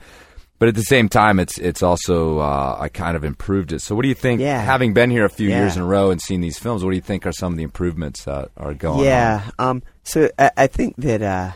But 0.58 0.68
at 0.68 0.74
the 0.74 0.82
same 0.82 1.08
time, 1.08 1.38
it's 1.38 1.56
it's 1.58 1.82
also 1.82 2.38
uh, 2.40 2.76
I 2.80 2.88
kind 2.88 3.14
of 3.16 3.24
improved 3.24 3.72
it. 3.72 3.80
So, 3.82 3.94
what 3.94 4.02
do 4.02 4.08
you 4.08 4.14
think? 4.14 4.40
Yeah. 4.40 4.60
Having 4.60 4.94
been 4.94 5.10
here 5.10 5.24
a 5.26 5.28
few 5.30 5.48
Yeah. 5.50 5.60
years 5.60 5.76
in 5.76 5.82
a 5.82 5.86
row 5.86 6.10
and 6.10 6.20
seen 6.20 6.40
these 6.40 6.58
films, 6.58 6.82
what 6.82 6.90
do 6.90 6.96
you 6.96 7.02
think 7.02 7.26
are 7.26 7.32
some 7.32 7.52
of 7.52 7.58
the 7.58 7.62
improvements 7.62 8.24
that 8.24 8.48
are 8.56 8.74
going? 8.74 9.04
yeah. 9.04 9.50
Um. 9.58 9.82
So 10.02 10.30
I, 10.38 10.50
I 10.56 10.66
think 10.66 10.96
that 10.96 11.22
uh, 11.22 11.52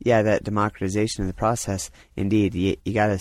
yeah, 0.00 0.22
that 0.22 0.44
democratization 0.44 1.22
of 1.22 1.28
the 1.28 1.34
process. 1.34 1.90
Indeed, 2.14 2.54
you, 2.54 2.76
you 2.84 2.92
got 2.92 3.06
to 3.08 3.18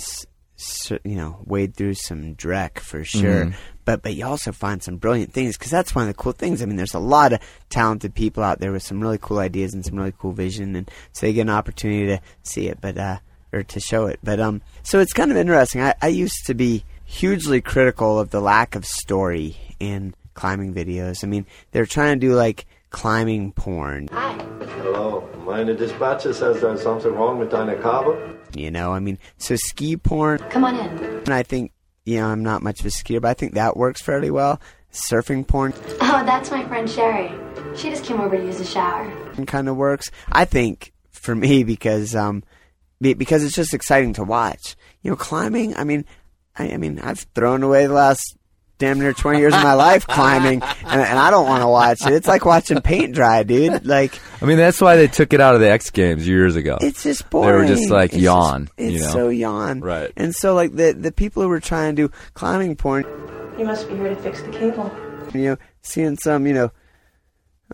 you 0.58 1.16
know 1.16 1.38
wade 1.46 1.76
through 1.76 1.96
some 1.96 2.36
dreck 2.36 2.80
for 2.80 3.04
sure. 3.04 3.46
Mm-hmm. 3.46 3.58
But 3.84 4.02
but 4.02 4.16
you 4.16 4.26
also 4.26 4.52
find 4.52 4.82
some 4.82 4.98
brilliant 4.98 5.34
things 5.34 5.58
because 5.58 5.72
that's 5.72 5.94
one 5.94 6.08
of 6.08 6.16
the 6.16 6.22
cool 6.22 6.32
things. 6.32 6.62
I 6.62 6.66
mean, 6.66 6.76
there's 6.76 6.94
a 6.94 7.00
lot 7.00 7.34
of 7.34 7.40
talented 7.70 8.16
people 8.16 8.44
out 8.44 8.60
there 8.60 8.72
with 8.72 8.84
some 8.84 9.02
really 9.02 9.20
cool 9.20 9.40
ideas 9.40 9.74
and 9.74 9.86
some 9.86 9.96
really 9.96 10.14
cool 10.18 10.32
vision, 10.32 10.76
and 10.76 10.90
so 11.12 11.28
you 11.28 11.34
get 11.34 11.42
an 11.42 11.50
opportunity 11.50 12.08
to 12.08 12.22
see 12.44 12.68
it, 12.68 12.80
but 12.82 12.98
uh, 12.98 13.18
or 13.54 13.64
to 13.64 13.80
show 13.80 14.08
it. 14.08 14.20
But 14.24 14.40
um, 14.40 14.62
so 14.84 15.00
it's 15.00 15.14
kind 15.14 15.32
of 15.32 15.38
interesting. 15.38 15.82
I, 15.82 15.94
I 16.02 16.08
used 16.08 16.46
to 16.48 16.54
be 16.54 16.84
hugely 17.06 17.62
critical 17.62 18.20
of 18.20 18.32
the 18.32 18.42
lack 18.42 18.76
of 18.76 18.86
story 18.86 19.58
in 19.80 20.16
climbing 20.34 20.74
videos. 20.74 21.24
I 21.24 21.28
mean, 21.28 21.46
they're 21.72 21.86
trying 21.86 22.20
to 22.20 22.28
do 22.28 22.34
like 22.34 22.66
climbing 22.90 23.52
porn. 23.54 24.08
Hi. 24.12 24.34
Hello, 24.78 25.28
meine 25.46 25.76
Dispatcher 25.76 26.34
says 26.34 26.62
there's 26.62 26.82
something 26.82 27.14
wrong 27.14 27.40
with 27.40 27.52
deine 27.52 27.76
Kabel. 27.82 28.18
You 28.56 28.72
know, 28.72 28.94
I 28.94 29.00
mean, 29.00 29.18
so 29.38 29.56
ski 29.56 29.98
porn. 29.98 30.40
Come 30.50 30.64
on 30.64 30.76
in. 30.76 31.04
And 31.04 31.30
I 31.30 31.44
think, 31.44 31.72
you 32.06 32.18
know, 32.20 32.28
I'm 32.28 32.44
not 32.44 32.62
much 32.62 32.80
of 32.80 32.86
a 32.86 32.90
skier, 32.90 33.22
but 33.22 33.30
I 33.30 33.34
think 33.34 33.54
that 33.56 33.76
works 33.76 34.02
fairly 34.02 34.32
well. 34.32 34.62
Surfing 34.92 35.46
porn 35.46 35.74
Oh, 36.00 36.24
that's 36.26 36.52
my 36.52 36.66
friend 36.68 36.90
Sherry. 36.90 37.30
She 37.76 37.90
just 37.90 38.06
came 38.06 38.22
over 38.22 38.38
to 38.38 38.44
use 38.44 38.60
the 38.60 38.64
shower. 38.66 39.12
kind 39.46 39.68
of 39.68 39.76
works. 39.76 40.10
I 40.32 40.46
think 40.46 40.94
for 41.12 41.36
me 41.36 41.64
because 41.74 42.16
um, 42.16 42.44
because 43.02 43.44
it's 43.44 43.56
just 43.56 43.74
exciting 43.74 44.14
to 44.14 44.24
watch. 44.24 44.76
You 45.02 45.12
know, 45.12 45.18
climbing. 45.18 45.76
I 45.76 45.84
mean, 45.84 46.06
I, 46.58 46.72
I 46.72 46.78
mean, 46.78 47.00
I've 47.00 47.26
thrown 47.36 47.62
away 47.62 47.88
the 47.88 47.94
last 47.94 48.35
damn 48.78 49.00
near 49.00 49.14
20 49.14 49.40
years 49.40 49.54
of 49.54 49.64
my 49.64 49.74
life 49.74 50.06
climbing, 50.08 50.62
and, 50.62 51.02
and 51.02 51.20
I 51.20 51.32
don't 51.32 51.48
want 51.48 51.62
to 51.64 51.68
watch 51.68 52.06
it. 52.06 52.14
It's 52.14 52.28
like 52.28 52.46
watching 52.46 52.82
paint 52.82 53.16
dry, 53.16 53.44
dude. 53.44 53.86
Like 53.86 54.20
I 54.42 54.46
mean, 54.46 54.58
that's 54.58 54.82
why 54.82 54.96
they 54.98 55.08
took 55.08 55.34
it 55.34 55.42
out 55.42 55.56
of 55.56 55.62
the 55.62 55.70
X 55.70 55.90
Games 55.92 56.28
years 56.28 56.56
ago. 56.56 56.78
it's 56.82 57.04
just 57.04 57.30
boring. 57.30 57.48
They 57.48 57.52
boring. 57.54 57.70
were 57.70 57.76
just 57.76 57.90
like 57.92 58.14
It's 58.14 58.22
yawn, 58.22 58.70
it's 58.78 58.94
you 58.94 59.00
know? 59.02 59.08
so 59.12 59.30
yawn. 59.30 59.80
Right. 59.82 60.12
And 60.18 60.36
so 60.36 60.54
like 60.54 60.74
the 60.76 60.94
the 60.94 61.12
people 61.12 61.42
who 61.44 61.50
were 61.50 61.60
trying 61.60 61.96
to 61.96 62.08
do 62.08 62.14
climbing 62.34 62.76
porn, 62.76 63.06
You 63.58 63.66
must 63.66 63.88
be 63.90 63.96
here 63.96 64.10
to 64.10 64.16
fix 64.18 64.42
the 64.42 64.52
cable. 64.52 64.92
you 65.34 65.42
know, 65.52 65.58
seeing 65.82 66.18
some, 66.18 66.46
you 66.48 66.54
know, 66.54 66.72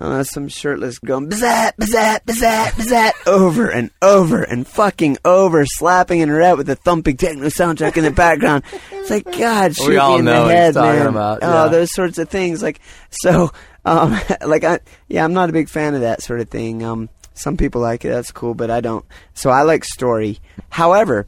uh, 0.01 0.23
some 0.23 0.47
shirtless 0.47 0.99
going 0.99 1.29
bzat, 1.29 1.73
bzat, 1.79 2.21
bzat, 2.25 2.69
bzat, 2.71 3.11
over 3.27 3.69
and 3.69 3.91
over 4.01 4.41
and 4.41 4.65
fucking 4.67 5.17
over, 5.23 5.65
slapping 5.65 6.21
and 6.21 6.33
rat 6.33 6.57
with 6.57 6.69
a 6.69 6.75
thumping 6.75 7.17
techno 7.17 7.47
soundtrack 7.47 7.95
in 7.97 8.03
the 8.03 8.11
background. 8.11 8.63
It's 8.91 9.09
like, 9.09 9.25
God, 9.37 9.75
shoot 9.75 9.87
We 9.89 9.97
all 9.97 10.13
me 10.13 10.19
in 10.19 10.25
know 10.25 10.33
the 10.33 10.41
what 10.41 10.49
he's 10.49 10.57
head, 10.59 10.73
talking 10.73 10.99
man. 10.99 11.07
about, 11.07 11.39
Oh, 11.43 11.69
those 11.69 11.91
sorts 11.93 12.17
of 12.17 12.29
things. 12.29 12.63
Like, 12.63 12.79
so, 13.09 13.51
um, 13.85 14.19
like, 14.45 14.63
I, 14.63 14.79
yeah, 15.07 15.23
I'm 15.23 15.33
not 15.33 15.49
a 15.49 15.53
big 15.53 15.69
fan 15.69 15.93
of 15.95 16.01
that 16.01 16.21
sort 16.23 16.39
of 16.39 16.49
thing. 16.49 16.83
Um, 16.83 17.09
some 17.33 17.55
people 17.57 17.81
like 17.81 18.03
it, 18.03 18.09
that's 18.09 18.31
cool, 18.31 18.53
but 18.53 18.69
I 18.71 18.81
don't. 18.81 19.05
So 19.33 19.49
I 19.49 19.61
like 19.61 19.83
story. 19.85 20.39
However, 20.69 21.27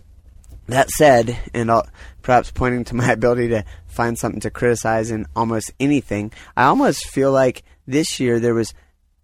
that 0.68 0.90
said, 0.90 1.38
and 1.54 1.70
I'll, 1.72 1.88
perhaps 2.22 2.52
pointing 2.52 2.86
to 2.86 2.96
my 2.96 3.12
ability 3.12 3.50
to 3.50 3.66
find 3.88 4.18
something 4.18 4.42
to 4.42 4.50
criticize 4.50 5.12
in 5.12 5.28
almost 5.36 5.72
anything, 5.80 6.32
I 6.58 6.64
almost 6.66 7.08
feel 7.10 7.32
like 7.32 7.64
this 7.88 8.20
year 8.20 8.40
there 8.40 8.54
was, 8.54 8.74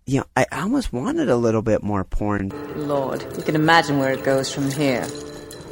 you 0.05 0.19
know, 0.19 0.25
I 0.35 0.45
I 0.51 0.61
almost 0.61 0.91
wanted 0.93 1.29
a 1.29 1.35
little 1.35 1.61
bit 1.61 1.83
more 1.83 2.03
porn. 2.03 2.49
Lord, 2.87 3.21
you 3.37 3.43
can 3.43 3.55
imagine 3.55 3.99
where 3.99 4.11
it 4.11 4.23
goes 4.23 4.51
from 4.53 4.69
here. 4.71 5.05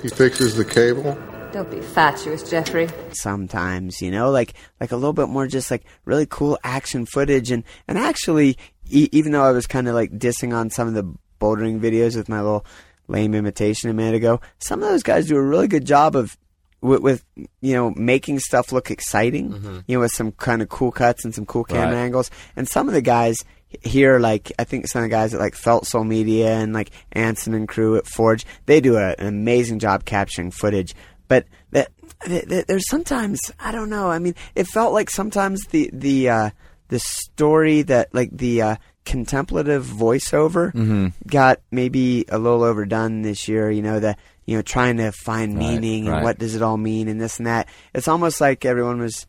He 0.02 0.10
fixes 0.10 0.56
the 0.56 0.66
cable. 0.66 1.18
Don't 1.52 1.72
be 1.72 1.82
fatuous, 1.82 2.48
Jeffrey. 2.50 2.88
sometimes, 3.14 4.02
you 4.02 4.12
know, 4.12 4.32
like 4.32 4.54
like 4.80 4.92
a 4.92 4.96
little 4.96 5.14
bit 5.14 5.30
more 5.30 5.48
just 5.48 5.72
like 5.72 5.84
really 6.06 6.26
cool 6.26 6.60
action 6.64 7.06
footage 7.06 7.52
and 7.52 7.64
and 7.88 7.98
actually 7.98 8.58
e- 8.90 9.10
even 9.12 9.32
though 9.32 9.44
I 9.44 9.52
was 9.52 9.66
kind 9.68 9.88
of 9.88 9.96
like 9.96 10.12
dissing 10.12 10.56
on 10.56 10.70
some 10.70 10.88
of 10.88 10.94
the 10.94 11.04
bouldering 11.40 11.80
videos 11.80 12.16
with 12.16 12.30
my 12.30 12.42
little 12.42 12.66
lame 13.08 13.34
imitation 13.34 13.90
a 13.90 13.94
minute 13.94 14.16
ago, 14.16 14.42
some 14.60 14.84
of 14.84 14.90
those 14.90 15.04
guys 15.04 15.28
do 15.28 15.38
a 15.38 15.42
really 15.42 15.68
good 15.68 15.86
job 15.86 16.16
of 16.16 16.38
with, 16.82 17.02
with 17.02 17.26
you 17.62 17.74
know 17.74 17.92
making 17.96 18.40
stuff 18.40 18.72
look 18.72 18.92
exciting, 18.92 19.84
you 19.88 19.96
know, 19.98 20.02
with 20.02 20.12
some 20.12 20.32
kind 20.34 20.62
of 20.62 20.70
cool 20.70 20.92
cuts 20.92 21.26
and 21.26 21.34
some 21.34 21.46
cool 21.46 21.64
camera 21.64 21.96
Right. 21.96 22.04
angles. 22.04 22.30
And 22.56 22.68
some 22.68 22.88
of 22.88 22.94
the 22.94 23.02
guys 23.02 23.38
here, 23.82 24.20
like 24.20 24.52
I 24.58 24.64
think 24.64 24.88
some 24.88 25.04
of 25.04 25.10
the 25.10 25.16
guys 25.16 25.34
at 25.34 25.40
like 25.40 25.56
Felt 25.56 25.86
Soul 25.88 26.04
Media 26.04 26.56
and 26.56 26.74
like 26.74 26.92
Anson 27.12 27.54
and 27.54 27.68
crew 27.68 27.98
at 27.98 28.08
Forge, 28.08 28.46
they 28.66 28.80
do 28.80 28.96
a, 28.96 29.16
an 29.18 29.28
amazing 29.28 29.80
job 29.80 30.06
capturing 30.06 30.52
footage. 30.52 30.96
But 31.28 31.46
that 31.72 31.90
th- 32.26 32.48
th- 32.48 32.66
there's 32.68 32.88
sometimes 32.90 33.40
I 33.60 33.72
don't 33.72 33.90
know. 33.90 34.10
I 34.10 34.20
mean, 34.20 34.36
it 34.56 34.68
felt 34.68 34.94
like 34.94 35.10
sometimes 35.10 35.62
the 35.72 35.90
the 35.92 36.30
uh, 36.30 36.50
the 36.90 37.00
story 37.00 37.82
that 37.82 38.14
like 38.14 38.30
the 38.32 38.62
uh, 38.62 38.76
contemplative 39.04 39.86
voiceover 39.86 40.72
Mm-hmm. 40.74 41.08
got 41.28 41.60
maybe 41.72 42.26
a 42.30 42.38
little 42.38 42.64
overdone 42.64 43.22
this 43.24 43.48
year. 43.48 43.70
You 43.72 43.82
know 43.82 44.00
the 44.00 44.16
you 44.48 44.56
know 44.56 44.64
trying 44.64 44.98
to 44.98 45.12
find 45.12 45.56
Right, 45.56 45.80
meaning 45.80 46.06
and 46.08 46.14
right. 46.16 46.24
what 46.24 46.40
does 46.40 46.56
it 46.56 46.64
all 46.64 46.78
mean 46.78 47.08
and 47.08 47.22
this 47.22 47.38
and 47.38 47.46
that. 47.46 47.68
It's 47.94 48.08
almost 48.08 48.42
like 48.42 48.66
everyone 48.66 49.00
was 49.00 49.28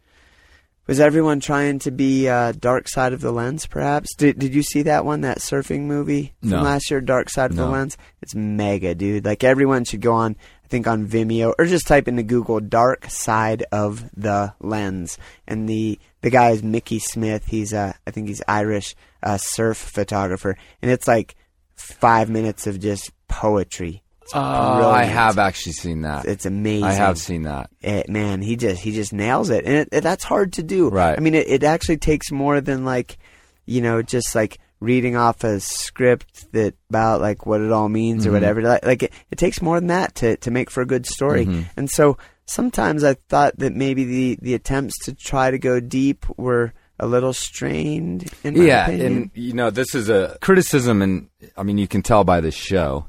was 0.87 1.00
everyone 1.00 1.38
trying 1.40 1.81
to 1.81 1.90
be 1.90 2.28
uh, 2.31 2.52
Dark 2.59 2.88
Side 2.88 3.12
of 3.12 3.20
the 3.20 3.31
Lens? 3.31 3.66
Perhaps 3.66 4.14
did 4.14 4.38
Did 4.38 4.54
you 4.54 4.62
see 4.62 4.81
that 4.85 5.04
one? 5.04 5.20
That 5.20 5.40
surfing 5.40 5.81
movie 5.83 6.33
from 6.40 6.48
No. 6.50 6.62
last 6.62 6.90
year, 6.90 7.02
Dark 7.02 7.28
Side 7.28 7.50
of 7.50 7.57
the 7.59 7.66
Lens. 7.66 7.98
It's 8.22 8.35
mega, 8.35 8.94
dude. 8.94 9.26
Like 9.26 9.44
everyone 9.44 9.85
should 9.85 10.00
go 10.00 10.14
on. 10.14 10.35
I 10.64 10.68
think 10.68 10.87
on 10.87 11.07
Vimeo 11.07 11.54
or 11.59 11.64
just 11.64 11.87
type 11.87 12.09
into 12.09 12.22
Google 12.22 12.61
"Dark 12.61 13.07
Side 13.11 13.64
of 13.72 14.04
the 14.16 14.54
Lens." 14.61 15.18
And 15.46 15.68
the 15.68 15.98
the 16.22 16.31
guy 16.31 16.50
is 16.50 16.62
Mickey 16.62 16.98
Smith. 17.00 17.46
He's 17.46 17.72
uh, 17.74 17.92
I 18.07 18.11
think 18.11 18.28
he's 18.28 18.42
Irish 18.48 18.94
uh, 19.22 19.37
surf 19.38 19.76
photographer, 19.78 20.57
and 20.83 20.90
it's 20.90 21.09
like 21.09 21.35
five 21.74 22.28
minutes 22.31 22.66
of 22.66 22.81
just 22.81 23.12
poetry. 23.28 24.02
Oh, 24.34 24.90
I 24.90 25.04
have 25.04 25.38
actually 25.38 25.72
seen 25.72 26.02
that. 26.02 26.26
It's 26.26 26.46
amazing. 26.46 26.84
I 26.84 26.92
have 26.92 27.18
seen 27.18 27.42
that. 27.42 27.70
it, 27.80 28.08
man, 28.08 28.42
he 28.42 28.56
just 28.56 28.80
he 28.82 28.92
just 28.92 29.12
nails 29.12 29.50
it, 29.50 29.64
and 29.64 29.74
it, 29.74 29.88
it- 29.92 30.00
that's 30.02 30.24
hard 30.24 30.52
to 30.54 30.62
do. 30.62 30.88
Right. 30.90 31.16
I 31.16 31.20
mean, 31.20 31.34
it, 31.34 31.48
it 31.48 31.62
actually 31.64 31.96
takes 31.98 32.30
more 32.30 32.60
than 32.60 32.84
like, 32.84 33.18
you 33.66 33.80
know, 33.80 34.02
just 34.02 34.34
like 34.34 34.58
reading 34.80 35.16
off 35.16 35.42
a 35.44 35.58
script 35.60 36.52
that 36.52 36.74
about 36.88 37.20
like 37.20 37.46
what 37.46 37.60
it 37.60 37.72
all 37.72 37.88
means 37.88 38.22
Mm-hmm. 38.22 38.30
or 38.30 38.32
whatever. 38.34 38.62
Like, 38.62 38.84
like 38.84 39.02
it, 39.04 39.12
it 39.30 39.36
takes 39.36 39.60
more 39.62 39.78
than 39.80 39.88
that 39.88 40.14
to 40.16 40.36
to 40.38 40.50
make 40.50 40.70
for 40.70 40.82
a 40.82 40.86
good 40.86 41.06
story. 41.06 41.46
Mm-hmm. 41.46 41.62
And 41.76 41.90
so 41.90 42.16
sometimes 42.46 43.04
I 43.04 43.14
thought 43.28 43.58
that 43.58 43.74
maybe 43.74 44.04
the 44.04 44.38
the 44.42 44.54
attempts 44.54 44.94
to 45.06 45.14
try 45.14 45.50
to 45.50 45.58
go 45.58 45.80
deep 45.80 46.26
were 46.36 46.72
a 47.00 47.06
little 47.06 47.32
strained. 47.32 48.30
Yeah, 48.44 48.86
opinion. 48.86 49.06
and 49.06 49.30
you 49.34 49.52
know, 49.52 49.70
this 49.70 49.94
is 49.94 50.08
a 50.08 50.36
criticism, 50.40 51.00
and 51.02 51.28
I 51.56 51.62
mean, 51.62 51.78
you 51.78 51.86
can 51.88 52.02
tell 52.02 52.24
by 52.24 52.40
this 52.40 52.54
show, 52.54 53.06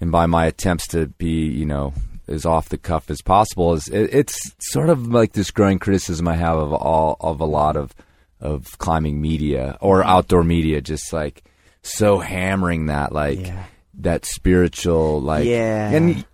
and 0.00 0.10
by 0.12 0.26
my 0.26 0.46
attempts 0.46 0.86
to 0.88 1.06
be, 1.06 1.46
you 1.46 1.64
know, 1.66 1.92
as 2.28 2.44
off 2.44 2.68
the 2.68 2.78
cuff 2.78 3.08
as 3.10 3.22
possible. 3.22 3.74
Is 3.74 3.88
it, 3.88 4.12
it's 4.12 4.38
sort 4.72 4.88
of 4.90 5.06
like 5.06 5.32
this 5.32 5.50
growing 5.50 5.78
criticism 5.78 6.26
I 6.28 6.34
have 6.34 6.58
of 6.58 6.72
all 6.72 7.16
of 7.20 7.40
a 7.40 7.44
lot 7.44 7.76
of 7.76 7.94
of 8.40 8.76
climbing 8.78 9.20
media 9.20 9.78
or 9.80 10.04
outdoor 10.04 10.44
media, 10.44 10.80
just 10.80 11.12
like 11.12 11.42
so 11.82 12.18
hammering 12.18 12.86
that 12.86 13.12
like 13.12 13.46
Yeah. 13.46 13.64
that 14.00 14.26
spiritual 14.26 15.20
like 15.22 15.46
Yeah. 15.46 15.90
and 15.90 16.24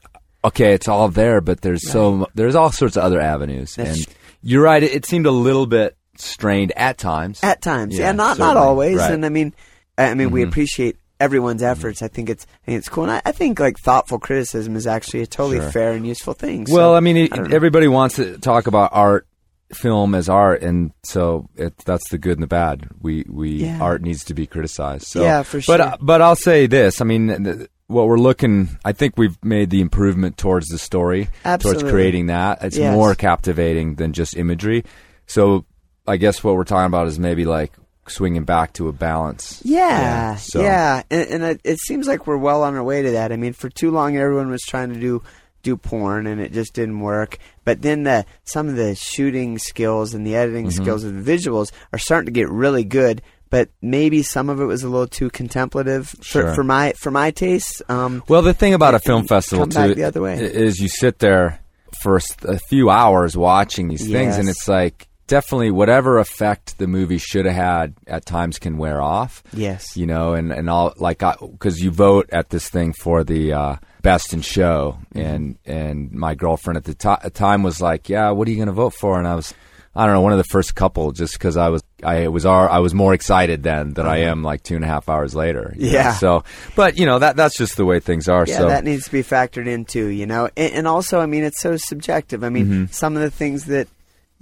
okay 0.44 0.72
it's 0.72 0.88
all 0.88 1.09
there 1.09 1.40
but 1.40 1.61
there's 1.61 1.88
so 1.88 2.27
there's 2.35 2.55
all 2.57 2.72
sorts 2.72 2.96
of 2.96 3.05
other 3.05 3.20
avenues 3.20 3.75
That's- 3.77 3.98
and 3.98 4.07
you're 4.42 4.62
right 4.64 4.83
it, 4.83 4.92
it 4.92 5.07
seemed 5.07 5.27
a 5.27 5.31
little 5.31 5.66
bit 5.66 5.96
strained 6.16 6.72
at 6.75 6.98
times 6.98 7.38
At 7.44 7.62
times, 7.62 7.96
yeah, 7.98 8.11
not 8.12 8.38
not 8.38 8.55
certainly. 8.55 8.61
always. 8.66 8.96
Right. 8.98 9.12
And 9.12 9.25
I 9.25 9.29
mean, 9.29 9.53
I 9.96 10.14
mean, 10.14 10.31
we 10.31 10.42
Mhm. 10.42 10.48
appreciate 10.48 10.96
everyone's 11.23 11.63
efforts. 11.63 12.03
I 12.03 12.09
think 12.09 12.29
it's 12.29 12.47
I 12.63 12.67
think 12.67 12.79
it's 12.79 12.89
cool, 12.89 13.05
and 13.05 13.13
I, 13.13 13.23
I 13.25 13.33
think 13.33 13.59
like 13.61 13.79
thoughtful 13.79 14.19
criticism 14.19 14.77
is 14.77 14.87
actually 14.87 15.23
a 15.23 15.27
totally 15.27 15.59
Sure. 15.61 15.71
fair 15.71 15.93
and 15.93 16.07
useful 16.07 16.35
thing. 16.35 16.67
So, 16.67 16.75
well, 16.75 16.95
I 16.95 17.01
mean, 17.01 17.17
it, 17.17 17.33
I 17.33 17.53
everybody 17.53 17.89
wants 17.89 18.17
to 18.17 18.39
talk 18.39 18.67
about 18.67 18.91
art, 18.93 19.27
film 19.73 20.15
as 20.15 20.29
art, 20.29 20.63
and 20.63 20.93
so 21.03 21.49
it, 21.57 21.77
that's 21.79 22.09
the 22.11 22.19
good 22.19 22.33
and 22.39 22.43
the 22.43 22.47
bad. 22.47 22.89
We 23.01 23.25
we 23.29 23.51
Yeah. 23.65 23.81
art 23.81 24.03
needs 24.03 24.25
to 24.25 24.35
be 24.35 24.47
criticized. 24.47 25.07
So. 25.07 25.23
Yeah, 25.23 25.43
for 25.43 25.59
But 25.59 25.63
sure. 25.65 25.81
uh, 25.83 25.97
but 26.01 26.21
I'll 26.21 26.37
say 26.37 26.67
this. 26.67 27.01
I 27.01 27.05
mean, 27.05 27.45
th- 27.45 27.69
what 27.87 28.07
we're 28.09 28.19
looking, 28.19 28.71
I 28.85 28.93
think 28.93 29.15
we've 29.19 29.37
made 29.45 29.71
the 29.71 29.81
improvement 29.83 30.37
towards 30.39 30.69
the 30.69 30.79
story, 30.79 31.29
Absolutely. 31.45 31.83
towards 31.83 31.93
creating 31.93 32.27
that. 32.27 32.63
It's 32.63 32.77
Yes. 32.79 32.95
more 32.95 33.15
captivating 33.15 33.97
than 33.97 34.13
just 34.15 34.37
imagery. 34.37 34.85
So 35.27 35.65
I 36.07 36.17
guess 36.17 36.43
what 36.43 36.55
we're 36.57 36.65
talking 36.65 36.87
about 36.87 37.07
is 37.07 37.19
maybe 37.19 37.45
like 37.45 37.73
swinging 38.07 38.45
back 38.45 38.73
to 38.75 38.88
a 38.88 38.93
balance. 38.93 39.61
Yeah, 39.65 39.88
yeah, 39.88 40.35
so- 40.37 40.61
and, 40.62 41.05
and 41.11 41.43
it, 41.45 41.61
it 41.65 41.79
seems 41.81 42.07
like 42.09 42.27
we're 42.27 42.37
well 42.37 42.62
on 42.62 42.75
our 42.75 42.83
way 42.83 43.03
to 43.03 43.11
that. 43.12 43.33
I 43.33 43.37
mean, 43.37 43.53
for 43.53 43.69
too 43.69 43.91
long, 43.91 44.17
everyone 44.17 44.51
was 44.51 44.62
trying 44.62 44.93
to 44.93 44.99
do 45.01 45.23
do 45.62 45.77
porn, 45.77 46.27
and 46.27 46.41
it 46.41 46.53
just 46.53 46.75
didn't 46.75 46.99
work. 47.01 47.38
But 47.65 47.83
then 47.83 48.03
the 48.03 48.27
some 48.45 48.69
of 48.69 48.75
the 48.77 48.95
shooting 48.97 49.59
skills 49.59 50.12
and 50.15 50.27
the 50.27 50.35
editing 50.35 50.67
Mm-hmm. 50.67 50.83
skills 50.83 51.05
of 51.05 51.15
the 51.25 51.33
visuals 51.33 51.71
are 51.93 51.99
starting 51.99 52.27
to 52.27 52.33
get 52.33 52.49
really 52.49 52.85
good. 52.85 53.23
But 53.49 53.69
maybe 53.83 54.23
some 54.23 54.49
of 54.49 54.61
it 54.62 54.65
was 54.65 54.83
a 54.83 54.88
little 54.88 55.07
too 55.07 55.29
contemplative 55.29 56.15
Sure. 56.23 56.49
for, 56.49 56.55
for 56.55 56.65
my 56.65 56.95
for 56.97 57.11
my 57.11 57.31
taste. 57.31 57.83
Um, 57.88 58.25
Well, 58.27 58.43
the 58.43 58.55
thing 58.55 58.75
about 58.75 58.95
a 58.95 58.99
film 58.99 59.27
festival 59.29 59.67
too 59.67 59.95
the 59.95 60.05
other 60.05 60.23
way. 60.23 60.38
is 60.43 60.81
you 60.81 60.88
sit 60.88 61.19
there 61.21 61.61
for 62.03 62.19
a 62.45 62.59
few 62.59 62.88
hours 62.91 63.37
watching 63.37 63.88
these 63.88 64.09
things, 64.11 64.38
and 64.38 64.49
it's 64.49 64.67
like 64.67 65.07
definitely 65.27 65.71
whatever 65.71 66.19
effect 66.19 66.79
the 66.79 66.87
movie 66.87 67.19
should 67.19 67.47
have 67.47 67.55
had 67.55 67.95
at 68.07 68.25
times 68.27 68.59
can 68.59 68.77
wear 68.79 69.01
off. 69.01 69.43
Yes. 69.53 69.97
you 69.97 70.07
know, 70.07 70.35
and 70.35 70.53
and 70.53 70.69
all 70.69 70.93
like 70.97 71.23
I, 71.23 71.37
because 71.41 71.81
you 71.81 71.91
vote 71.91 72.29
at 72.33 72.51
this 72.51 72.69
thing 72.69 72.93
for 72.93 73.25
the 73.25 73.53
uh, 73.53 73.77
best 74.03 74.33
in 74.33 74.41
show, 74.43 74.99
Mm-hmm. 75.15 75.19
and 75.21 75.59
and 75.67 76.13
my 76.13 76.35
girlfriend 76.35 76.77
at 76.77 76.85
the 76.85 76.95
ti- 76.95 77.31
time 77.31 77.63
was 77.63 77.81
like, 77.81 78.09
"Yeah, 78.09 78.31
what 78.31 78.47
are 78.49 78.51
you 78.51 78.57
going 78.57 78.67
to 78.67 78.73
vote 78.73 78.95
for?" 78.95 79.19
And 79.19 79.27
I 79.29 79.35
was. 79.35 79.55
I 79.95 80.07
don't 80.07 80.15
know, 80.15 80.23
one 80.23 80.33
of 80.33 80.39
the 80.39 80.45
first 80.45 80.75
couple, 80.75 81.13
just 81.13 81.35
because 81.35 81.59
I 81.59 81.69
was, 81.69 81.83
I 82.03 82.29
was, 82.29 82.47
our, 82.47 82.67
I 82.67 82.79
was 82.79 82.95
more 82.95 83.13
excited 83.13 83.63
then 83.63 83.93
than 83.93 84.07
I 84.07 84.21
am 84.21 84.43
like 84.43 84.63
two 84.63 84.75
and 84.75 84.83
a 84.83 84.89
half 84.89 85.07
hours 85.11 85.35
later. 85.35 85.75
you 85.77 85.93
know? 85.93 85.99
Uh-huh. 85.99 86.09
Yeah. 86.09 86.15
So, 86.15 86.45
but 86.75 86.97
you 86.97 87.05
know 87.05 87.19
that 87.19 87.37
that's 87.37 87.59
just 87.59 87.77
the 87.77 87.85
way 87.85 88.01
things 88.01 88.27
are. 88.27 88.47
Yeah, 88.49 88.57
so 88.57 88.69
that 88.69 88.85
needs 88.85 89.05
to 89.05 89.13
be 89.13 89.23
factored 89.23 89.67
in 89.67 89.85
too, 89.85 90.07
you 90.07 90.25
know. 90.25 90.49
And, 90.57 90.73
and 90.73 90.89
also, 90.89 91.21
I 91.21 91.27
mean, 91.27 91.45
it's 91.45 91.61
so 91.61 91.77
subjective. 91.77 92.43
I 92.43 92.49
mean, 92.49 92.67
Mm-hmm. 92.67 92.85
some 92.87 93.17
of 93.17 93.23
the 93.23 93.31
things 93.31 93.67
that, 93.67 93.87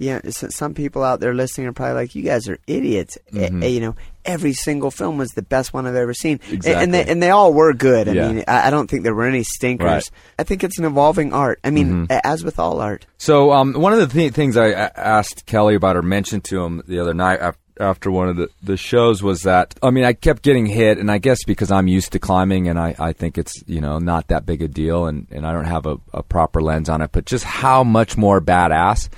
yeah, 0.01 0.19
some 0.29 0.73
people 0.73 1.03
out 1.03 1.19
there 1.19 1.33
listening 1.33 1.67
are 1.67 1.73
probably 1.73 1.93
like, 1.95 2.15
"You 2.15 2.23
guys 2.23 2.47
are 2.49 2.57
idiots." 2.67 3.17
Eh, 3.35 3.49
you 3.67 3.79
know, 3.79 3.95
every 4.25 4.53
single 4.53 4.89
film 4.91 5.17
was 5.17 5.29
the 5.31 5.41
best 5.43 5.73
one 5.73 5.85
I've 5.85 5.95
ever 5.95 6.13
seen, 6.13 6.39
A- 6.65 6.75
and 6.75 6.93
they 6.93 7.01
Mm-hmm. 7.01 7.09
And 7.11 7.23
they 7.23 7.29
all 7.29 7.53
were 7.53 7.73
good. 7.73 8.07
I 8.09 8.13
Yeah. 8.13 8.31
mean, 8.31 8.43
I, 8.47 8.69
don't 8.71 8.89
think 8.89 9.03
there 9.03 9.13
were 9.15 9.25
any 9.25 9.43
stinkers. 9.43 9.85
Right. 9.85 10.03
Mm-hmm. 10.03 10.41
I 10.41 10.43
think 10.43 10.63
it's 10.63 10.79
an 10.79 10.85
evolving 10.85 11.33
art. 11.33 11.59
I 11.63 11.69
mean, 11.69 12.07
a- 12.09 12.25
as 12.25 12.43
with 12.43 12.57
all 12.59 12.81
art. 12.81 13.05
So 13.17 13.51
um, 13.51 13.73
one 13.73 13.93
of 13.93 13.99
the 13.99 14.07
th- 14.07 14.33
things 14.33 14.57
I 14.57 14.71
asked 14.71 15.45
Kelly 15.45 15.75
about 15.75 15.95
or 15.95 16.01
mentioned 16.01 16.43
to 16.45 16.63
him 16.63 16.81
the 16.87 16.99
other 16.99 17.13
night 17.13 17.39
af- 17.41 17.57
after 17.79 18.11
one 18.11 18.29
of 18.29 18.35
the, 18.37 18.47
the 18.61 18.77
shows 18.77 19.23
was 19.23 19.41
that 19.43 19.73
I 19.81 19.89
mean 19.91 20.03
I 20.03 20.13
kept 20.13 20.43
getting 20.43 20.65
hit, 20.67 20.97
and 20.99 21.09
I 21.11 21.17
guess 21.19 21.43
because 21.45 21.71
I'm 21.71 21.87
used 21.87 22.11
to 22.11 22.19
climbing, 22.19 22.67
and 22.67 22.79
I, 22.79 22.95
I 22.99 23.13
think 23.13 23.37
it's 23.37 23.63
you 23.67 23.81
know 23.81 23.97
not 23.99 24.27
that 24.27 24.45
big 24.45 24.61
a 24.61 24.67
deal, 24.67 25.05
and, 25.05 25.25
and 25.31 25.45
I 25.47 25.51
don't 25.53 25.65
have 25.65 25.85
a, 25.87 25.97
a 26.13 26.21
proper 26.23 26.61
lens 26.61 26.89
on 26.89 27.01
it, 27.01 27.11
but 27.11 27.25
just 27.25 27.43
how 27.43 27.83
much 27.83 28.17
more 28.17 28.39
badass 28.41 29.09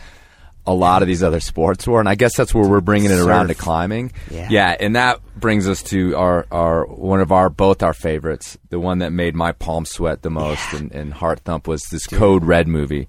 a 0.65 0.73
lot 0.73 1.01
of 1.01 1.07
these 1.07 1.21
other 1.23 1.39
sports 1.39 1.85
were, 1.85 1.99
and 1.99 2.07
I 2.07 2.15
guess 2.15 2.35
that's 2.37 2.53
where 2.53 2.67
we're 2.67 2.79
bringing 2.81 3.11
it 3.11 3.19
around 3.19 3.47
to 3.49 3.55
climbing. 3.55 4.11
Yeah. 4.31 4.75
and 4.79 4.95
that 4.95 5.19
brings 5.37 5.67
us 5.67 5.83
to 5.83 6.15
our, 6.15 6.45
our 6.51 6.85
one 6.85 7.19
of 7.19 7.31
our 7.31 7.49
both 7.49 7.83
our 7.83 7.93
favorites, 7.93 8.57
the 8.69 8.79
one 8.79 8.99
that 8.99 9.11
made 9.11 9.35
my 9.35 9.51
palm 9.51 9.85
sweat 9.85 10.21
the 10.21 10.29
most 10.29 10.71
and, 10.73 10.91
and 10.93 11.13
heart 11.13 11.39
thump 11.41 11.67
was 11.67 11.83
this 11.91 12.07
Code 12.07 12.43
Red 12.45 12.67
movie. 12.67 13.07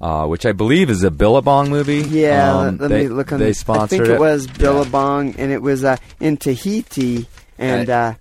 Uh, 0.00 0.26
which 0.26 0.44
I 0.44 0.52
believe 0.52 0.90
is 0.90 1.02
a 1.02 1.10
Billabong 1.10 1.70
movie. 1.70 2.00
Yeah, 2.02 2.54
Um, 2.58 2.76
let, 2.78 2.88
they, 2.90 3.02
me 3.04 3.08
look 3.08 3.32
on. 3.32 3.38
They 3.38 3.46
the- 3.48 3.54
sponsored 3.54 4.00
I 4.00 4.04
think 4.04 4.08
it, 4.10 4.14
it. 4.16 4.20
was 4.20 4.46
Billabong, 4.48 5.36
and 5.36 5.50
it 5.52 5.62
was 5.62 5.82
uh, 5.84 5.96
in 6.20 6.36
Tahiti, 6.36 7.26
and 7.58 7.88
uh, 7.88 8.14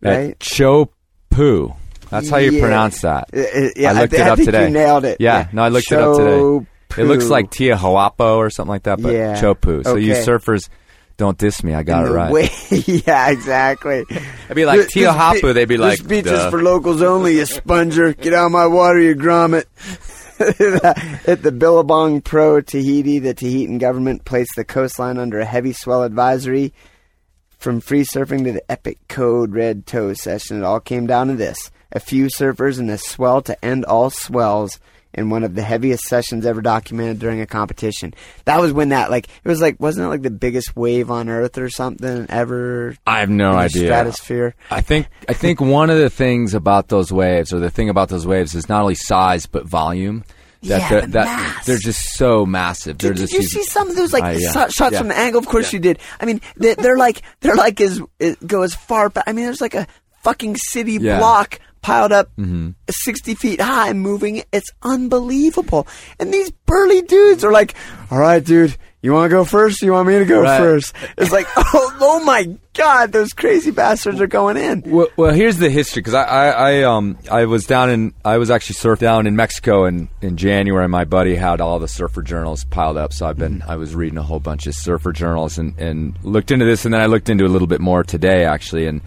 right. 0.00 0.38
Chopu. 0.38 1.76
That's 2.10 2.30
how 2.30 2.36
you 2.38 2.52
Yeah. 2.52 2.60
pronounce 2.60 3.00
that. 3.02 3.28
Uh, 3.34 3.40
uh, 3.40 3.68
yeah, 3.76 3.90
I 3.90 4.00
looked 4.00 4.12
thi- 4.14 4.20
it 4.20 4.26
up 4.28 4.36
think 4.38 4.46
today. 4.46 4.64
You 4.68 4.70
nailed 4.72 5.04
it. 5.04 5.16
Yeah, 5.20 5.48
no, 5.52 5.62
I 5.62 5.68
looked 5.68 5.90
it 5.90 5.98
up 5.98 6.16
today. 6.16 6.66
It 6.96 7.04
looks 7.04 7.28
like 7.28 7.50
Tia 7.50 7.76
Hawapo 7.76 8.36
or 8.36 8.50
something 8.50 8.70
like 8.70 8.84
that, 8.84 9.00
but 9.02 9.12
Yeah. 9.12 9.40
Chopu. 9.40 9.84
So 9.84 9.96
you 9.96 10.12
surfers, 10.14 10.68
don't 11.16 11.36
diss 11.36 11.62
me. 11.62 11.74
I 11.74 11.82
got 11.82 12.06
it 12.06 12.10
right. 12.12 12.30
way- 12.32 12.50
yeah, 13.06 13.30
exactly. 13.30 14.04
I'd 14.48 14.54
be 14.56 14.64
like 14.66 14.88
Tia 14.88 15.12
Hapu. 15.12 15.52
They'd 15.52 15.66
be 15.68 15.76
like, 15.76 15.98
"This 15.98 16.06
beach 16.06 16.24
"Duh." 16.26 16.34
is 16.46 16.50
for 16.50 16.62
locals 16.62 17.02
only. 17.02 17.36
You 17.36 17.44
sponger, 17.46 18.12
get 18.12 18.32
out 18.34 18.46
of 18.46 18.52
my 18.52 18.66
water, 18.66 19.00
you 19.00 19.14
grommet." 19.14 19.64
At 21.26 21.42
the 21.42 21.52
Billabong 21.52 22.20
Pro 22.20 22.60
Tahiti, 22.60 23.18
the 23.18 23.32
Tahitian 23.34 23.78
government 23.78 24.24
placed 24.26 24.52
the 24.56 24.64
coastline 24.64 25.18
under 25.18 25.38
a 25.40 25.44
heavy 25.46 25.72
swell 25.72 26.02
advisory. 26.02 26.72
From 27.58 27.80
free 27.80 28.04
surfing 28.04 28.44
to 28.44 28.52
the 28.52 28.70
epic 28.70 28.98
code 29.08 29.54
red 29.54 29.86
tow 29.86 30.12
session, 30.12 30.58
it 30.58 30.64
all 30.64 30.78
came 30.80 31.06
down 31.06 31.28
to 31.28 31.34
this: 31.34 31.70
a 31.90 32.00
few 32.00 32.26
surfers 32.26 32.78
and 32.78 32.90
a 32.90 32.98
swell 32.98 33.40
to 33.42 33.64
end 33.64 33.86
all 33.86 34.10
swells 34.10 34.78
in 35.16 35.30
one 35.30 35.42
of 35.44 35.54
the 35.54 35.62
heaviest 35.62 36.04
sessions 36.04 36.44
ever 36.46 36.60
documented 36.60 37.18
during 37.18 37.40
a 37.40 37.46
competition. 37.46 38.14
That 38.44 38.60
was 38.60 38.72
when 38.72 38.90
that 38.90 39.10
like 39.10 39.26
it 39.44 39.48
was 39.48 39.60
like 39.60 39.80
wasn't 39.80 40.06
it 40.06 40.08
like 40.10 40.22
the 40.22 40.30
biggest 40.30 40.76
wave 40.76 41.10
on 41.10 41.28
Earth 41.28 41.58
or 41.58 41.70
something 41.70 42.26
ever? 42.28 42.96
I 43.06 43.20
have 43.20 43.30
no 43.30 43.52
idea. 43.52 43.86
Stratosphere. 43.86 44.54
I 44.70 44.80
think 44.82 45.08
I 45.28 45.32
think 45.32 45.60
one 45.60 45.90
of 45.90 45.98
the 45.98 46.10
things 46.10 46.54
about 46.54 46.88
those 46.88 47.10
waves, 47.12 47.52
or 47.52 47.58
the 47.58 47.70
thing 47.70 47.88
about 47.88 48.08
those 48.10 48.26
waves, 48.26 48.54
is 48.54 48.68
not 48.68 48.82
only 48.82 48.94
size 48.94 49.46
but 49.46 49.66
volume. 49.66 50.24
That 50.62 50.80
Yeah, 50.80 50.88
they're, 50.88 51.00
the 51.02 51.06
that 51.08 51.24
mass. 51.26 51.66
they're 51.66 51.78
just 51.78 52.14
so 52.14 52.44
massive. 52.46 52.98
Did, 52.98 53.16
did 53.16 53.30
you 53.30 53.42
see 53.42 53.62
some 53.62 53.88
of 53.90 53.94
those 53.96 54.12
like 54.12 54.24
Uh, 54.24 54.38
yeah. 54.38 54.50
so- 54.50 54.68
shots 54.68 54.92
Yeah. 54.94 54.98
from 54.98 55.08
the 55.08 55.16
angle? 55.18 55.38
Of 55.38 55.46
course 55.46 55.72
you 55.72 55.78
did. 55.78 55.98
I 56.20 56.24
mean, 56.24 56.40
they, 56.56 56.74
they're 56.74 56.96
like 56.96 57.22
they're 57.40 57.54
like 57.54 57.80
as 57.80 58.00
it 58.18 58.44
go 58.46 58.62
as 58.62 58.74
far 58.74 59.08
But 59.10 59.24
I 59.26 59.32
mean, 59.32 59.44
there's 59.44 59.60
like 59.60 59.74
a 59.74 59.86
fucking 60.22 60.56
city 60.56 60.98
block 60.98 61.60
piled 61.82 62.12
up 62.12 62.30
sixty 62.90 63.34
feet 63.34 63.60
high, 63.60 63.92
moving. 63.92 64.42
It's 64.52 64.70
unbelievable. 64.82 65.86
And 66.18 66.32
these 66.32 66.50
burly 66.50 67.02
dudes 67.02 67.44
are 67.44 67.52
like, 67.52 67.74
"All 68.10 68.18
right, 68.18 68.44
dude, 68.44 68.76
you 69.02 69.12
want 69.12 69.30
to 69.30 69.36
go 69.36 69.44
first? 69.44 69.82
You 69.82 69.92
want 69.92 70.08
me 70.08 70.18
to 70.18 70.24
go 70.24 70.42
Right. 70.42 70.58
first? 70.58 70.92
It's 71.16 71.30
like, 71.30 71.46
oh, 71.56 71.96
oh 72.00 72.24
my 72.24 72.48
god, 72.74 73.12
those 73.12 73.32
crazy 73.32 73.70
bastards 73.70 74.20
are 74.20 74.26
going 74.26 74.56
in. 74.56 74.82
Well, 74.84 75.06
well, 75.16 75.32
here's 75.32 75.58
the 75.58 75.70
history 75.70 76.00
because 76.00 76.14
I, 76.14 76.24
I, 76.24 76.48
I, 76.48 76.82
um, 76.82 77.16
I 77.30 77.44
was 77.46 77.66
down 77.66 77.88
in, 77.90 78.14
I 78.24 78.38
was 78.38 78.50
actually 78.50 78.74
surfed 78.76 78.98
down 78.98 79.26
in 79.26 79.36
Mexico 79.36 79.84
in, 79.84 80.08
in 80.20 80.36
January. 80.36 80.88
My 80.88 81.04
buddy 81.04 81.36
had 81.36 81.60
all 81.60 81.78
the 81.78 81.88
surfer 81.88 82.22
journals 82.22 82.64
piled 82.64 82.96
up, 82.96 83.12
so 83.12 83.26
I've 83.26 83.38
been, 83.38 83.62
I 83.66 83.76
was 83.76 83.94
reading 83.94 84.18
a 84.18 84.22
whole 84.24 84.40
bunch 84.40 84.66
of 84.66 84.74
surfer 84.74 85.12
journals 85.12 85.56
and, 85.56 85.78
and 85.78 86.18
looked 86.24 86.50
into 86.50 86.64
this, 86.64 86.84
and 86.84 86.92
then 86.92 87.00
I 87.00 87.06
looked 87.06 87.28
into 87.28 87.44
a 87.46 87.48
little 87.48 87.68
bit 87.68 87.80
more 87.80 88.02
today, 88.02 88.44
actually, 88.44 88.86
and 88.86 89.00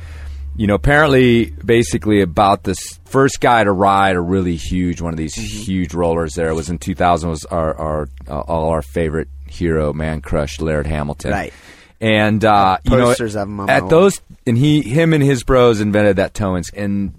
you 0.59 0.67
know, 0.67 0.75
apparently, 0.75 1.51
basically, 1.63 2.19
about 2.19 2.65
this 2.65 2.99
first 3.05 3.39
guy 3.39 3.63
to 3.63 3.71
ride 3.71 4.17
a 4.17 4.21
really 4.21 4.57
huge 4.57 4.99
one 4.99 5.13
of 5.13 5.17
these 5.17 5.33
huge 5.33 5.93
rollers. 5.93 6.33
There 6.33 6.53
was 6.53 6.69
in 6.69 6.79
2000 6.79 7.29
was 7.29 7.45
our, 7.45 7.73
our 7.75 8.09
uh, 8.27 8.41
all 8.41 8.67
our 8.67 8.81
favorite 8.81 9.29
hero, 9.47 9.93
man 9.93 10.19
crush, 10.19 10.59
Laird 10.59 10.85
Hamilton, 10.85 11.31
Right. 11.31 11.53
And 12.01 12.43
uh, 12.43 12.77
you 12.83 12.97
know, 12.97 13.05
posters 13.05 13.37
of 13.37 13.47
him 13.47 13.61
on 13.61 13.67
my 13.67 13.73
at 13.73 13.83
wall. 13.83 13.89
those, 13.89 14.21
and 14.45 14.57
he, 14.57 14.81
him, 14.81 15.13
and 15.13 15.23
his 15.23 15.45
bros 15.45 15.79
invented 15.79 16.17
that 16.17 16.33
tow, 16.33 16.55
and 16.75 17.13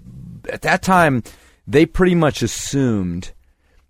at 0.47 0.61
that 0.61 0.83
time, 0.83 1.23
they 1.65 1.87
pretty 1.87 2.13
much 2.13 2.43
assumed 2.43 3.31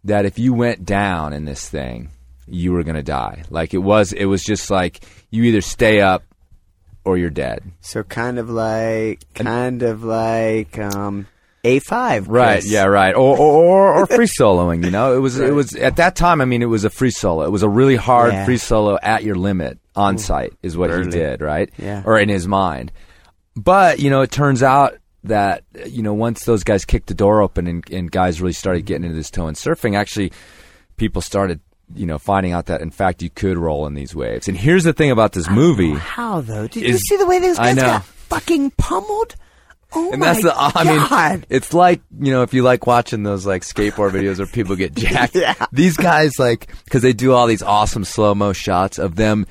that 0.05 0.25
if 0.25 0.39
you 0.39 0.53
went 0.53 0.85
down 0.85 1.33
in 1.33 1.43
this 1.43 1.67
thing, 1.67 2.09
you 2.47 2.71
were 2.71 2.83
gonna 2.83 3.03
die. 3.03 3.43
Like 3.49 3.73
it 3.73 3.79
was, 3.79 4.13
it 4.13 4.25
was 4.25 4.43
just 4.43 4.71
like 4.71 5.03
you 5.29 5.43
either 5.43 5.59
stay 5.59 5.99
up 5.99 6.23
or 7.03 7.17
you're 7.17 7.29
dead. 7.29 7.63
So 7.81 8.03
kind 8.03 8.37
of 8.39 8.49
like, 8.49 9.23
kind 9.33 9.81
of 9.83 10.03
like, 10.03 10.77
um, 10.77 11.27
A 11.63 11.79
five, 11.79 12.27
Right. 12.27 12.63
Yeah. 12.65 12.85
Right. 12.85 13.13
Or 13.15 13.37
or, 13.37 13.63
or, 13.63 13.93
or 14.01 14.05
free 14.07 14.27
soloing. 14.39 14.83
You 14.85 14.91
know, 14.91 15.15
it 15.15 15.19
was 15.19 15.39
it 15.39 15.53
was 15.53 15.75
at 15.75 15.97
that 15.97 16.15
time. 16.15 16.41
I 16.41 16.45
mean, 16.45 16.61
it 16.61 16.65
was 16.67 16.83
a 16.85 16.89
free 16.89 17.11
solo. 17.11 17.43
It 17.43 17.51
was 17.51 17.63
a 17.63 17.69
really 17.69 17.95
hard 17.95 18.33
Yeah. 18.33 18.45
free 18.45 18.57
solo 18.57 18.97
at 19.01 19.23
your 19.23 19.35
limit 19.35 19.77
on 19.95 20.17
site 20.17 20.53
is 20.63 20.75
what 20.77 20.89
he 20.89 21.09
did. 21.09 21.41
Right. 21.41 21.69
Yeah. 21.77 22.01
Or 22.05 22.17
in 22.19 22.29
his 22.29 22.47
mind. 22.47 22.91
But 23.55 23.99
you 23.99 24.09
know, 24.09 24.21
it 24.21 24.31
turns 24.31 24.63
out 24.63 24.97
that 25.23 25.63
you 25.85 26.01
know 26.01 26.13
once 26.15 26.45
those 26.45 26.63
guys 26.63 26.83
kicked 26.85 27.07
the 27.07 27.13
door 27.13 27.41
open 27.41 27.67
and, 27.67 27.83
and 27.91 28.09
guys 28.11 28.41
really 28.41 28.53
started 28.53 28.85
getting 28.85 29.03
into 29.03 29.15
this 29.15 29.29
tow-in 29.29 29.53
surfing, 29.55 29.95
actually, 29.95 30.31
people 30.97 31.21
started. 31.21 31.59
You 31.95 32.05
know, 32.05 32.17
finding 32.17 32.53
out 32.53 32.67
that 32.67 32.81
in 32.81 32.91
fact 32.91 33.21
you 33.21 33.29
could 33.29 33.57
roll 33.57 33.85
in 33.87 33.93
these 33.93 34.15
waves. 34.15 34.47
And 34.47 34.57
here's 34.57 34.83
the 34.83 34.93
thing 34.93 35.11
about 35.11 35.33
this 35.33 35.49
movie. 35.49 35.93
How 35.93 36.41
though? 36.41 36.67
Did 36.67 36.83
you 36.83 36.89
Is- 36.95 37.01
see 37.07 37.17
the 37.17 37.25
way 37.25 37.39
those 37.39 37.57
I 37.59 37.67
guys 37.69 37.75
know. 37.77 37.81
got 37.83 38.03
fucking 38.05 38.71
pummeled? 38.71 39.35
Oh 39.93 40.13
and 40.13 40.21
that's 40.23 40.41
my 40.41 40.49
the. 40.51 40.55
I 40.79 41.33
mean, 41.35 41.45
it's 41.49 41.73
like 41.73 42.01
you 42.19 42.31
know 42.31 42.43
if 42.43 42.53
you 42.53 42.63
like 42.63 42.87
watching 42.87 43.23
those 43.23 43.45
like 43.45 43.63
skateboard 43.63 44.11
videos 44.11 44.37
where 44.37 44.47
people 44.47 44.77
get 44.77 44.95
jacked. 44.95 45.35
Yeah. 45.35 45.53
These 45.73 45.97
guys 45.97 46.39
like 46.39 46.73
because 46.85 47.01
they 47.01 47.11
do 47.11 47.33
all 47.33 47.45
these 47.45 47.61
awesome 47.61 48.05
slow 48.05 48.33
mo 48.33 48.53
shots 48.53 48.99
of 48.99 49.15
them 49.17 49.47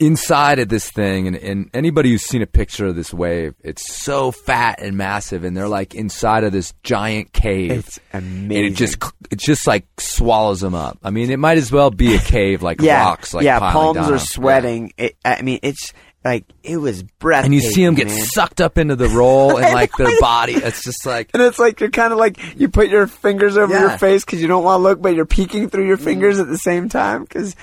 inside 0.00 0.60
of 0.60 0.68
this 0.68 0.88
thing 0.90 1.26
and, 1.26 1.36
and 1.36 1.70
anybody 1.74 2.10
who's 2.10 2.22
seen 2.22 2.40
a 2.40 2.46
picture 2.46 2.86
of 2.86 2.94
this 2.94 3.12
wave 3.12 3.52
it's 3.64 3.92
so 3.96 4.30
fat 4.30 4.80
and 4.80 4.96
massive 4.96 5.42
and 5.42 5.56
they're 5.56 5.66
like 5.68 5.92
inside 5.92 6.44
of 6.44 6.52
this 6.52 6.72
giant 6.84 7.32
cave 7.32 7.72
It's 7.72 7.98
and 8.12 8.24
amazing. 8.46 8.64
it 8.66 8.76
just 8.76 9.02
it 9.30 9.40
just 9.40 9.66
like 9.66 9.86
swallows 9.98 10.60
them 10.60 10.74
up 10.74 10.98
i 11.02 11.10
mean 11.10 11.30
it 11.32 11.38
might 11.40 11.58
as 11.58 11.72
well 11.72 11.90
be 11.90 12.14
a 12.14 12.18
cave 12.20 12.62
like 12.62 12.80
yeah, 12.82 13.02
rocks 13.06 13.34
like 13.34 13.44
yeah, 13.44 13.58
palms 13.58 13.96
down 13.96 14.14
are 14.14 14.18
sweating. 14.20 14.92
It, 14.96 15.16
I 15.24 15.42
mean, 15.42 15.58
it's 15.64 15.92
like 16.24 16.44
it 16.62 16.76
was 16.76 17.02
breath. 17.02 17.44
and 17.44 17.52
you 17.52 17.60
see 17.60 17.84
them 17.84 17.94
get 17.96 18.06
man. 18.06 18.24
sucked 18.24 18.60
up 18.60 18.78
into 18.78 18.94
the 18.94 19.08
roll 19.08 19.56
and 19.58 19.72
like 19.74 19.96
their 19.96 20.20
body 20.20 20.52
it's 20.54 20.84
just 20.84 21.06
like 21.06 21.30
And 21.34 21.42
it's 21.42 21.58
like 21.58 21.80
you're 21.80 21.90
kind 21.90 22.12
of 22.12 22.18
like 22.20 22.38
you 22.58 22.68
put 22.68 22.88
your 22.88 23.06
fingers 23.08 23.56
over 23.56 23.72
Yeah. 23.72 23.80
your 23.80 23.98
face 23.98 24.24
because 24.24 24.40
you 24.40 24.46
don't 24.46 24.62
want 24.62 24.78
to 24.78 24.82
look, 24.82 25.02
but 25.02 25.14
you're 25.16 25.26
peeking 25.26 25.68
through 25.68 25.86
your 25.86 25.96
mm. 25.96 26.04
fingers 26.04 26.38
at 26.38 26.46
the 26.46 26.58
same 26.58 26.88
time 26.88 27.22
because. 27.24 27.56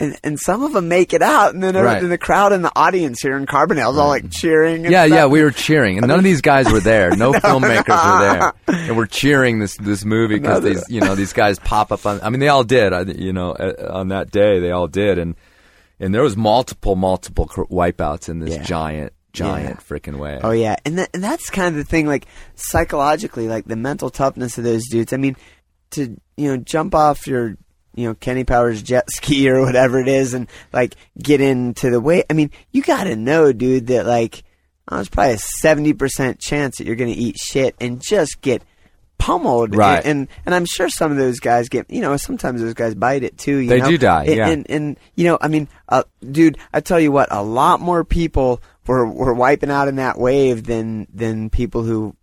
And, 0.00 0.16
and 0.22 0.38
some 0.38 0.62
of 0.62 0.72
them 0.74 0.86
make 0.86 1.12
it 1.12 1.22
out, 1.22 1.54
and 1.54 1.62
then 1.62 1.74
Right. 1.74 2.00
the 2.00 2.16
crowd 2.18 2.52
and 2.52 2.64
the 2.64 2.70
audience 2.76 3.20
here 3.20 3.36
in 3.36 3.46
Carbondale's 3.46 3.98
all 3.98 4.06
like 4.06 4.30
cheering. 4.30 4.84
And 4.84 4.92
Yeah, 4.92 5.06
stuff. 5.06 5.16
yeah, 5.16 5.26
we 5.26 5.42
were 5.42 5.50
cheering, 5.50 5.98
and 5.98 6.06
none 6.06 6.18
of 6.18 6.24
these 6.24 6.40
guys 6.40 6.70
were 6.70 6.78
there. 6.78 7.16
No 7.16 7.32
filmmakers 7.34 7.88
were 7.88 8.52
there, 8.68 8.78
and 8.88 8.96
we're 8.96 9.06
cheering 9.06 9.58
this 9.58 9.76
this 9.78 10.04
movie 10.04 10.38
because 10.38 10.62
these 10.62 10.84
you 10.88 11.00
know 11.00 11.16
these 11.16 11.32
guys 11.32 11.58
pop 11.58 11.90
up 11.90 12.06
on. 12.06 12.20
I 12.22 12.30
mean, 12.30 12.38
they 12.38 12.46
all 12.46 12.62
did. 12.62 13.18
You 13.18 13.32
know, 13.32 13.50
uh, 13.52 13.90
on 13.92 14.08
that 14.08 14.30
day 14.30 14.60
they 14.60 14.70
all 14.70 14.86
did, 14.86 15.18
and 15.18 15.34
and 15.98 16.14
there 16.14 16.22
was 16.22 16.36
multiple 16.36 16.94
multiple 16.94 17.46
wipeouts 17.48 18.28
in 18.28 18.38
this 18.38 18.54
Yeah. 18.54 18.62
giant 18.62 19.12
giant 19.32 19.80
freaking 19.80 20.18
wave. 20.20 20.42
Oh 20.44 20.52
yeah, 20.52 20.76
and 20.84 20.98
that, 20.98 21.10
and 21.12 21.24
that's 21.24 21.50
kind 21.50 21.66
of 21.68 21.74
the 21.74 21.82
thing. 21.84 22.06
Like 22.06 22.26
psychologically, 22.54 23.48
like 23.48 23.64
the 23.64 23.74
mental 23.76 24.10
toughness 24.10 24.58
of 24.58 24.64
those 24.64 24.86
dudes. 24.88 25.12
I 25.12 25.16
mean, 25.16 25.34
to 25.90 26.16
you 26.36 26.48
know 26.50 26.56
jump 26.56 26.94
off 26.94 27.26
your 27.26 27.56
you 27.98 28.08
know 28.08 28.14
Kenny 28.14 28.44
Powers 28.44 28.82
jet 28.82 29.10
ski 29.10 29.48
or 29.50 29.60
whatever 29.62 29.98
it 30.00 30.08
is, 30.08 30.34
and 30.34 30.48
like 30.72 30.94
get 31.22 31.40
into 31.40 31.90
the 31.90 32.00
way. 32.00 32.24
I 32.30 32.32
mean, 32.32 32.50
you 32.70 32.82
got 32.82 33.04
to 33.04 33.16
know, 33.16 33.52
dude, 33.52 33.88
that 33.88 34.06
like 34.06 34.42
oh, 34.90 34.96
there's 34.96 35.08
probably 35.08 35.34
a 35.34 35.38
seventy 35.38 35.92
percent 35.92 36.38
chance 36.40 36.78
that 36.78 36.86
you're 36.86 36.96
going 36.96 37.12
to 37.12 37.20
eat 37.20 37.36
shit 37.38 37.74
and 37.80 38.00
just 38.00 38.40
get 38.40 38.62
pummeled. 39.18 39.74
Right. 39.74 39.96
And, 40.04 40.20
and 40.20 40.28
and 40.46 40.54
I'm 40.54 40.64
sure 40.64 40.88
some 40.88 41.10
of 41.10 41.18
those 41.18 41.40
guys 41.40 41.68
get. 41.68 41.90
You 41.90 42.00
know, 42.00 42.16
sometimes 42.16 42.60
those 42.60 42.74
guys 42.74 42.94
bite 42.94 43.24
it 43.24 43.36
too. 43.36 43.56
You 43.56 43.68
They 43.68 43.80
know? 43.80 43.88
do 43.88 43.98
die, 43.98 44.24
And- 44.24 44.36
yeah. 44.36 44.48
And, 44.48 44.70
and 44.70 44.98
you 45.16 45.24
know, 45.24 45.38
I 45.40 45.48
mean, 45.48 45.68
uh, 45.88 46.04
dude, 46.30 46.56
I 46.72 46.80
tell 46.80 47.00
you 47.00 47.10
what, 47.12 47.28
a 47.32 47.42
lot 47.42 47.80
more 47.80 48.04
people 48.04 48.62
were 48.86 49.06
were 49.06 49.34
wiping 49.34 49.70
out 49.70 49.88
in 49.88 49.96
that 49.96 50.18
wave 50.18 50.64
than 50.64 51.06
than 51.12 51.50
people 51.50 51.82
who 51.82 52.14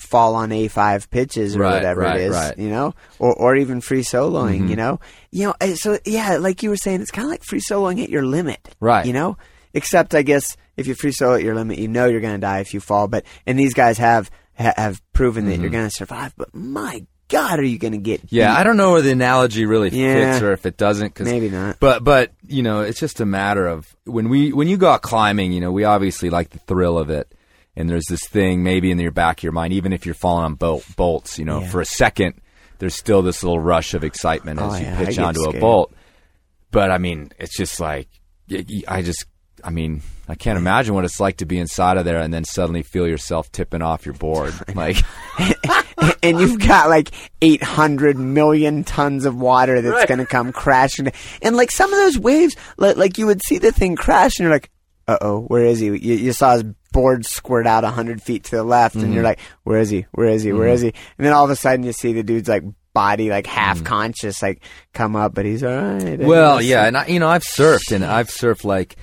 fall 0.00 0.34
on 0.34 0.50
A 0.52 0.68
five 0.68 1.10
pitches 1.10 1.54
or 1.56 1.60
Right, 1.60 1.74
whatever 1.74 2.00
right, 2.02 2.20
it 2.20 2.22
is, 2.24 2.34
right. 2.34 2.52
Mm-hmm. 2.52 2.62
you 2.62 2.70
know, 2.70 2.94
or 3.18 3.34
or 3.34 3.56
even 3.56 3.80
free 3.80 4.02
soloing, 4.02 4.68
you 4.68 4.76
know, 4.76 4.98
you 5.30 5.46
know. 5.46 5.54
uh, 5.60 5.74
So 5.74 5.98
yeah, 6.04 6.36
like 6.38 6.62
you 6.62 6.70
were 6.70 6.76
saying, 6.76 7.00
it's 7.02 7.10
kind 7.10 7.26
of 7.26 7.30
like 7.30 7.44
free 7.44 7.60
soloing 7.60 8.02
at 8.02 8.08
your 8.10 8.24
limit, 8.24 8.74
Right. 8.80 9.06
You 9.06 9.12
know, 9.12 9.36
except 9.74 10.14
I 10.14 10.22
guess 10.22 10.56
if 10.76 10.86
you 10.86 10.94
free 10.94 11.12
solo 11.12 11.34
at 11.34 11.42
your 11.42 11.54
limit, 11.54 11.78
you 11.78 11.88
know 11.88 12.06
you're 12.06 12.20
going 12.20 12.34
to 12.34 12.40
die 12.40 12.60
if 12.60 12.72
you 12.74 12.80
fall. 12.80 13.06
But 13.08 13.24
and 13.46 13.58
these 13.58 13.74
guys 13.74 13.98
have 13.98 14.30
ha- 14.58 14.74
have 14.76 15.00
proven 15.12 15.46
that 15.46 15.58
you're 15.58 15.70
going 15.70 15.88
to 15.88 15.94
survive. 15.94 16.34
But 16.36 16.54
my 16.54 17.04
God, 17.28 17.60
are 17.60 17.64
you 17.64 17.78
going 17.78 17.92
to 17.92 17.98
get? 17.98 18.22
Mm-hmm. 18.26 18.34
Yeah, 18.36 18.52
beat? 18.54 18.60
I 18.60 18.64
don't 18.64 18.76
know 18.76 18.90
where 18.92 19.02
the 19.02 19.12
analogy 19.12 19.64
really 19.66 19.90
Yeah. 19.90 20.32
fits 20.32 20.42
or 20.42 20.52
if 20.52 20.66
it 20.66 20.76
doesn't. 20.76 21.14
Cause, 21.14 21.26
Maybe 21.26 21.48
not. 21.48 21.76
But 21.78 22.02
but 22.02 22.32
you 22.48 22.62
know, 22.64 22.80
it's 22.80 22.98
just 22.98 23.20
a 23.20 23.26
matter 23.26 23.66
of 23.68 23.94
when 24.04 24.28
we 24.28 24.52
when 24.52 24.66
you 24.66 24.76
go 24.76 24.88
out 24.88 25.02
climbing. 25.02 25.52
You 25.52 25.60
know, 25.60 25.70
we 25.70 25.84
obviously 25.84 26.30
like 26.30 26.50
the 26.50 26.58
thrill 26.60 26.98
of 26.98 27.10
it, 27.10 27.32
and 27.76 27.88
there's 27.88 28.06
this 28.08 28.26
thing 28.28 28.62
maybe 28.62 28.90
in 28.90 28.98
your 28.98 29.10
back 29.12 29.38
of 29.38 29.42
your 29.44 29.52
mind, 29.52 29.72
even 29.72 29.92
if 29.92 30.04
you're 30.06 30.14
falling 30.14 30.44
on 30.44 30.54
bolt, 30.54 30.84
bolts. 30.96 31.38
You 31.38 31.44
know, 31.44 31.60
Yeah. 31.60 31.68
for 31.68 31.80
a 31.80 31.86
second, 31.86 32.34
there's 32.78 32.94
still 32.94 33.22
this 33.22 33.42
little 33.42 33.58
rush 33.60 33.94
of 33.94 34.04
excitement 34.04 34.60
Oh, 34.60 34.70
as 34.72 34.80
you 34.80 34.86
yeah, 34.86 35.04
pitch 35.04 35.18
onto 35.18 35.48
a 35.48 35.58
bolt. 35.60 35.92
But 36.70 36.90
I 36.90 36.98
mean, 36.98 37.30
it's 37.38 37.56
just 37.56 37.80
like 37.80 38.08
I 38.88 39.02
just. 39.02 39.24
I 39.62 39.68
mean, 39.68 40.00
I 40.26 40.36
can't 40.36 40.56
imagine 40.56 40.94
what 40.94 41.04
it's 41.04 41.20
like 41.20 41.36
to 41.38 41.44
be 41.44 41.58
inside 41.58 41.98
of 41.98 42.06
there 42.06 42.18
and 42.20 42.32
then 42.32 42.44
suddenly 42.44 42.82
feel 42.82 43.06
yourself 43.06 43.52
tipping 43.52 43.82
off 43.82 44.06
your 44.06 44.14
board. 44.14 44.54
Like, 44.74 44.96
and 46.22 46.40
you've 46.40 46.66
got 46.66 46.88
like 46.88 47.10
800 47.42 48.16
million 48.16 48.84
tons 48.84 49.26
of 49.26 49.36
water 49.36 49.82
that's 49.82 50.06
going 50.06 50.16
to 50.16 50.24
come 50.24 50.50
crashing. 50.52 51.12
And 51.42 51.56
like 51.56 51.70
some 51.70 51.92
of 51.92 51.98
those 51.98 52.18
waves, 52.18 52.56
like, 52.78 52.96
like 52.96 53.18
you 53.18 53.26
would 53.26 53.42
see 53.42 53.58
the 53.58 53.70
thing 53.70 53.96
crash 53.96 54.38
and 54.38 54.44
you're 54.44 54.52
like, 54.52 54.70
uh 55.10 55.18
oh, 55.20 55.40
where 55.42 55.64
is 55.64 55.78
he? 55.80 55.86
You, 55.86 55.92
you 55.94 56.32
saw 56.32 56.54
his 56.54 56.64
board 56.92 57.24
squirt 57.26 57.66
out 57.66 57.84
100 57.84 58.20
feet 58.22 58.44
to 58.44 58.56
the 58.56 58.64
left 58.64 58.94
and 58.96 59.04
Mm-hmm. 59.04 59.14
you're 59.14 59.22
like, 59.24 59.38
where 59.64 59.78
is 59.80 59.90
he? 59.90 60.06
Where 60.12 60.28
is 60.28 60.42
he? 60.42 60.52
Where 60.52 60.68
is 60.68 60.80
he? 60.80 60.88
And 61.18 61.26
then 61.26 61.32
all 61.32 61.44
of 61.44 61.50
a 61.50 61.56
sudden 61.56 61.84
you 61.84 61.92
see 61.92 62.12
the 62.12 62.22
dude's 62.22 62.48
like 62.48 62.64
body, 62.92 63.30
like 63.30 63.46
half 63.46 63.84
conscious, 63.84 64.42
like 64.42 64.62
come 64.92 65.14
up, 65.16 65.34
but 65.34 65.44
he's 65.44 65.62
all 65.62 65.70
right. 65.76 66.18
Well, 66.18 66.58
And 66.58 66.66
yeah, 66.66 66.86
and 66.86 66.96
I, 66.96 67.06
you 67.06 67.20
know, 67.20 67.28
I've 67.28 67.44
surfed 67.44 67.92
and 67.92 68.04
I've 68.04 68.28
surfed 68.28 68.64
like 68.64 68.96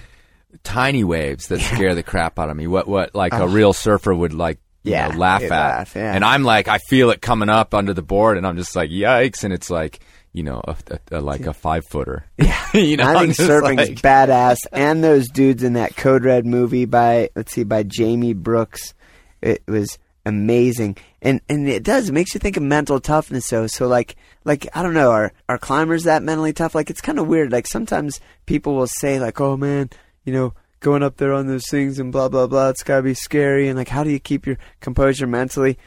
tiny 0.63 1.04
waves 1.04 1.48
that 1.48 1.60
scare 1.62 1.96
the 1.96 2.04
crap 2.04 2.39
out 2.39 2.50
of 2.50 2.58
me. 2.58 2.67
What 2.67 2.88
what 2.88 3.15
like 3.15 3.34
a 3.34 3.48
real 3.48 3.74
surfer 3.74 4.13
would 4.13 4.34
like 4.34 4.60
Yeah, 4.84 5.10
know, 5.10 5.17
laugh 5.17 5.43
at. 5.43 5.50
laugh, 5.50 5.96
yeah. 5.96 6.13
And 6.13 6.24
I'm 6.26 6.43
like 6.43 6.67
I 6.67 6.78
feel 6.80 7.10
it 7.12 7.22
coming 7.22 7.50
up 7.50 7.74
under 7.74 7.93
the 7.93 8.02
board 8.02 8.38
and 8.38 8.46
I'm 8.46 8.58
just 8.58 8.76
like 8.76 8.89
yikes 8.89 9.43
and 9.43 9.54
it's 9.54 9.70
like, 9.70 10.00
you 10.38 10.43
know, 10.43 10.62
a, 10.67 10.76
a, 10.91 11.17
a- 11.17 11.21
like 11.21 11.45
a 11.47 11.54
5 11.54 11.84
footer. 11.89 12.23
Yeah. 12.38 12.63
you 12.73 12.97
know, 12.97 13.06
I 13.08 13.19
think 13.21 13.36
just 13.36 13.50
surfing's 13.50 13.78
like- 13.89 14.02
badass, 14.02 14.58
and 14.71 15.04
those 15.04 15.28
dudes 15.30 15.63
in 15.63 15.73
that 15.73 15.95
Code 15.95 16.23
Red 16.23 16.45
movie 16.45 16.86
by 16.86 17.30
let's 17.36 17.54
see 17.54 17.63
by 17.63 17.84
Jamie 17.84 18.34
Brooks, 18.34 18.93
it 19.41 19.63
was 19.67 19.97
amazing, 20.26 20.97
and 21.21 21.41
and 21.50 21.67
it 21.67 21.84
does 21.84 22.10
it 22.10 22.12
makes 22.13 22.34
you 22.34 22.39
think 22.39 22.58
of 22.58 22.63
mental 22.63 23.00
toughness. 23.00 23.50
though. 23.50 23.67
so 23.67 23.88
like 23.88 24.15
like 24.43 24.67
I 24.76 24.84
don't 24.84 24.93
know, 24.93 25.12
are 25.12 25.32
are 25.50 25.58
climbers 25.58 26.04
that 26.04 26.21
mentally 26.23 26.54
tough? 26.54 26.76
Like 26.76 26.89
it's 26.89 27.02
kind 27.02 27.19
of 27.19 27.28
weird. 27.28 27.52
Like 27.52 27.65
sometimes 27.67 28.19
people 28.45 28.76
will 28.76 28.88
say 28.88 29.19
like, 29.19 29.39
oh 29.41 29.58
man, 29.58 29.89
you 30.23 30.34
know. 30.34 30.54
Going 30.80 31.02
up 31.02 31.17
there 31.17 31.34
on 31.34 31.47
those 31.47 31.67
things 31.71 31.97
and 31.97 32.12
blah 32.12 32.30
blah 32.30 32.45
blah, 32.45 32.69
it's 32.69 32.84
gotta 32.84 33.02
be 33.02 33.15
scary. 33.15 33.67
And 33.67 33.76
like, 33.76 33.88
how 33.88 34.04
do 34.04 34.12
you 34.12 34.19
keep 34.19 34.45
your 34.45 34.60
composure 34.80 35.26
mentally? 35.26 35.80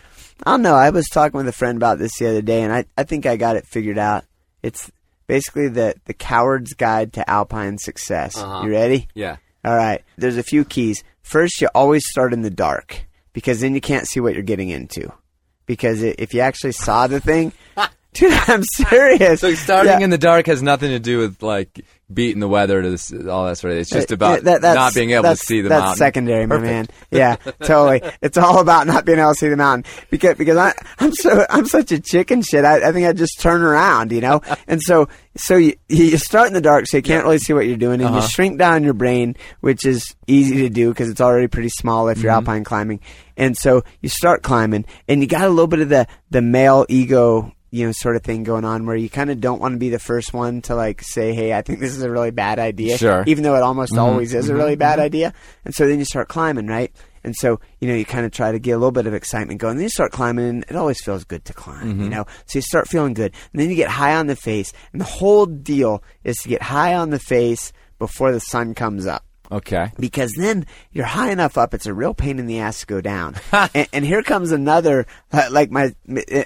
I 0.45 0.51
don't 0.51 0.63
know. 0.63 0.75
I 0.75 0.91
was 0.91 1.07
talking 1.07 1.39
with 1.39 1.47
a 1.47 1.53
friend 1.53 1.77
about 1.77 2.01
this 2.01 2.19
the 2.19 2.27
other 2.27 2.43
day, 2.43 2.63
and 2.65 2.73
I, 2.73 2.85
I 2.99 3.05
think 3.05 3.25
I 3.25 3.37
got 3.37 3.55
it 3.55 3.69
figured 3.69 3.99
out. 3.99 4.25
It's 4.63 4.91
basically 5.27 5.69
the 5.69 5.95
the 6.07 6.15
coward's 6.15 6.75
guide 6.75 7.13
to 7.15 7.29
alpine 7.29 7.79
success. 7.79 8.37
Uh-huh. 8.37 8.65
You 8.65 8.73
ready? 8.73 9.09
Yeah. 9.15 9.37
All 9.65 9.77
right. 9.77 10.03
There's 10.17 10.37
a 10.37 10.43
few 10.43 10.65
keys. 10.65 11.05
First, 11.23 11.61
you 11.61 11.69
always 11.75 12.05
start 12.09 12.33
in 12.33 12.43
the 12.43 12.51
dark 12.51 13.07
because 13.33 13.61
then 13.61 13.75
you 13.75 13.81
can't 13.81 14.09
see 14.09 14.21
what 14.21 14.35
you're 14.35 14.43
getting 14.43 14.71
into. 14.71 15.13
Because 15.67 16.03
if 16.03 16.35
you 16.35 16.41
actually 16.41 16.73
saw 16.73 17.07
the 17.07 17.21
thing, 17.21 17.53
dude, 18.15 18.33
I'm 18.33 18.63
serious. 18.65 19.41
So 19.41 19.55
starting 19.55 19.93
Yeah. 20.01 20.05
in 20.05 20.11
the 20.11 20.19
dark 20.19 20.47
has 20.47 20.63
nothing 20.63 20.91
to 20.91 20.99
do 20.99 21.19
with 21.19 21.43
like 21.43 21.85
beating 22.13 22.41
the 22.41 22.49
weather 22.49 22.83
to 22.83 22.91
this, 22.91 23.13
all 23.13 23.47
that 23.47 23.57
sort 23.57 23.71
of. 23.71 23.77
Thing. 23.77 23.81
It's 23.83 23.91
just 23.91 24.11
Uh, 24.11 24.15
about 24.15 24.43
yeah, 24.45 24.59
that- 24.59 24.75
not 24.75 24.95
being 24.95 25.11
able 25.13 25.25
to 25.31 25.37
see 25.37 25.61
the 25.61 25.69
that's 25.69 25.81
mountain. 25.81 25.97
secondary, 25.99 26.45
my 26.47 26.59
man. 26.59 26.89
Yeah, 27.13 27.37
totally. 27.63 28.03
It's 28.21 28.37
all 28.37 28.59
about 28.59 28.89
not 28.89 29.05
being 29.05 29.21
able 29.21 29.31
to 29.31 29.35
see 29.37 29.49
the 29.49 29.57
mountain 29.57 29.85
because 30.11 30.37
because 30.37 30.57
I 30.57 30.73
I'm 30.99 31.13
so 31.15 31.47
I'm 31.49 31.67
such 31.67 31.93
a 31.93 32.01
chicken 32.01 32.43
shit. 32.43 32.65
I, 32.65 32.89
I 32.89 32.93
think 32.93 33.07
I 33.07 33.13
just 33.13 33.41
turn 33.41 33.63
around, 33.63 34.11
you 34.13 34.21
know. 34.21 34.41
And 34.67 34.83
so 34.83 35.09
so 35.37 35.57
you 35.57 35.75
you 35.89 36.17
start 36.19 36.49
in 36.49 36.55
the 36.55 36.61
dark, 36.61 36.87
so 36.89 36.97
you 36.97 37.03
can't 37.05 37.25
really 37.25 37.39
see 37.39 37.53
what 37.53 37.67
you're 37.67 37.77
doing, 37.77 38.01
and 38.01 38.11
Uh-huh. 38.11 38.23
you 38.23 38.29
shrink 38.29 38.59
down 38.59 38.83
your 38.83 38.95
brain, 38.95 39.37
which 39.61 39.87
is 39.87 40.15
easy 40.27 40.63
to 40.63 40.69
do 40.69 40.89
because 40.89 41.09
it's 41.09 41.21
already 41.21 41.47
pretty 41.47 41.69
small 41.71 42.09
if 42.09 42.17
Mm-hmm. 42.19 42.25
you're 42.25 42.33
alpine 42.33 42.65
climbing. 42.65 42.99
And 43.37 43.57
so 43.57 43.83
you 44.03 44.09
start 44.09 44.43
climbing, 44.43 44.85
and 45.09 45.23
you 45.23 45.29
got 45.29 45.43
a 45.45 45.49
little 45.49 45.69
bit 45.69 45.79
of 45.81 45.89
the 45.89 46.07
the 46.31 46.43
male 46.43 46.85
ego 46.89 47.53
you 47.71 47.87
know, 47.87 47.93
sort 47.93 48.17
of 48.17 48.23
thing 48.23 48.43
going 48.43 48.65
on 48.65 48.85
where 48.87 48.97
you 48.97 49.09
kind 49.09 49.31
of 49.31 49.41
don't 49.41 49.61
want 49.61 49.75
to 49.75 49.79
be 49.79 49.91
the 49.91 49.99
first 49.99 50.33
one 50.35 50.61
to 50.63 50.75
like 50.75 51.03
say, 51.03 51.33
"Hey, 51.35 51.53
I 51.55 51.63
think 51.63 51.79
this 51.81 51.95
is 51.97 52.03
a 52.03 52.11
really 52.11 52.31
bad 52.31 52.59
idea," 52.59 52.99
Sure. 52.99 53.25
even 53.27 53.45
though 53.45 53.55
it 53.57 53.63
almost 53.63 53.93
Mhm, 53.93 53.99
always 53.99 54.35
is 54.35 54.49
a 54.49 54.53
mhm, 54.53 54.57
really 54.57 54.77
bad 54.77 54.99
mhm. 54.99 55.03
idea. 55.03 55.33
And 55.65 55.75
so 55.75 55.87
then 55.87 55.99
you 55.99 56.05
start 56.05 56.29
climbing, 56.29 56.67
right? 56.67 56.93
And 57.23 57.37
so 57.37 57.61
you 57.81 57.89
know 57.89 57.95
you 57.95 58.05
kind 58.05 58.25
of 58.27 58.33
try 58.33 58.51
to 58.51 58.59
get 58.59 58.73
a 58.73 58.77
little 58.79 58.91
bit 58.93 59.07
of 59.07 59.15
excitement 59.15 59.61
going. 59.61 59.77
Then 59.77 59.85
you 59.85 59.89
start 59.91 60.11
climbing, 60.13 60.49
and 60.49 60.65
it 60.69 60.75
always 60.77 61.01
feels 61.03 61.25
good 61.25 61.45
to 61.45 61.53
climb, 61.53 62.01
you 62.01 62.07
Mhm. 62.07 62.11
know. 62.11 62.27
So 62.47 62.59
you 62.59 62.63
start 62.63 62.89
feeling 62.89 63.15
good, 63.15 63.33
and 63.53 63.61
then 63.61 63.69
you 63.71 63.77
get 63.77 63.91
high 63.91 64.15
on 64.17 64.27
the 64.27 64.37
face, 64.37 64.73
and 64.93 65.01
the 65.01 65.05
whole 65.07 65.47
deal 65.47 66.03
is 66.25 66.37
to 66.39 66.49
get 66.49 66.63
high 66.63 66.95
on 66.95 67.11
the 67.11 67.19
face 67.19 67.73
before 67.99 68.33
the 68.33 68.41
sun 68.41 68.75
comes 68.75 69.07
up 69.07 69.23
Okay. 69.53 69.91
because 69.99 70.33
then 70.37 70.67
you're 70.93 71.05
high 71.05 71.31
enough 71.31 71.59
up 71.59 71.75
it's 71.75 71.87
a 71.87 71.95
real 71.95 72.15
pain 72.15 72.39
in 72.39 72.47
the 72.47 72.61
ass 72.61 72.81
to 72.81 72.87
go 72.87 73.01
down. 73.01 73.37
And, 73.75 73.89
and 73.93 74.05
here 74.05 74.23
comes 74.23 74.53
another 74.53 75.07
uh, 75.33 75.49
like 75.51 75.71
my 75.71 75.95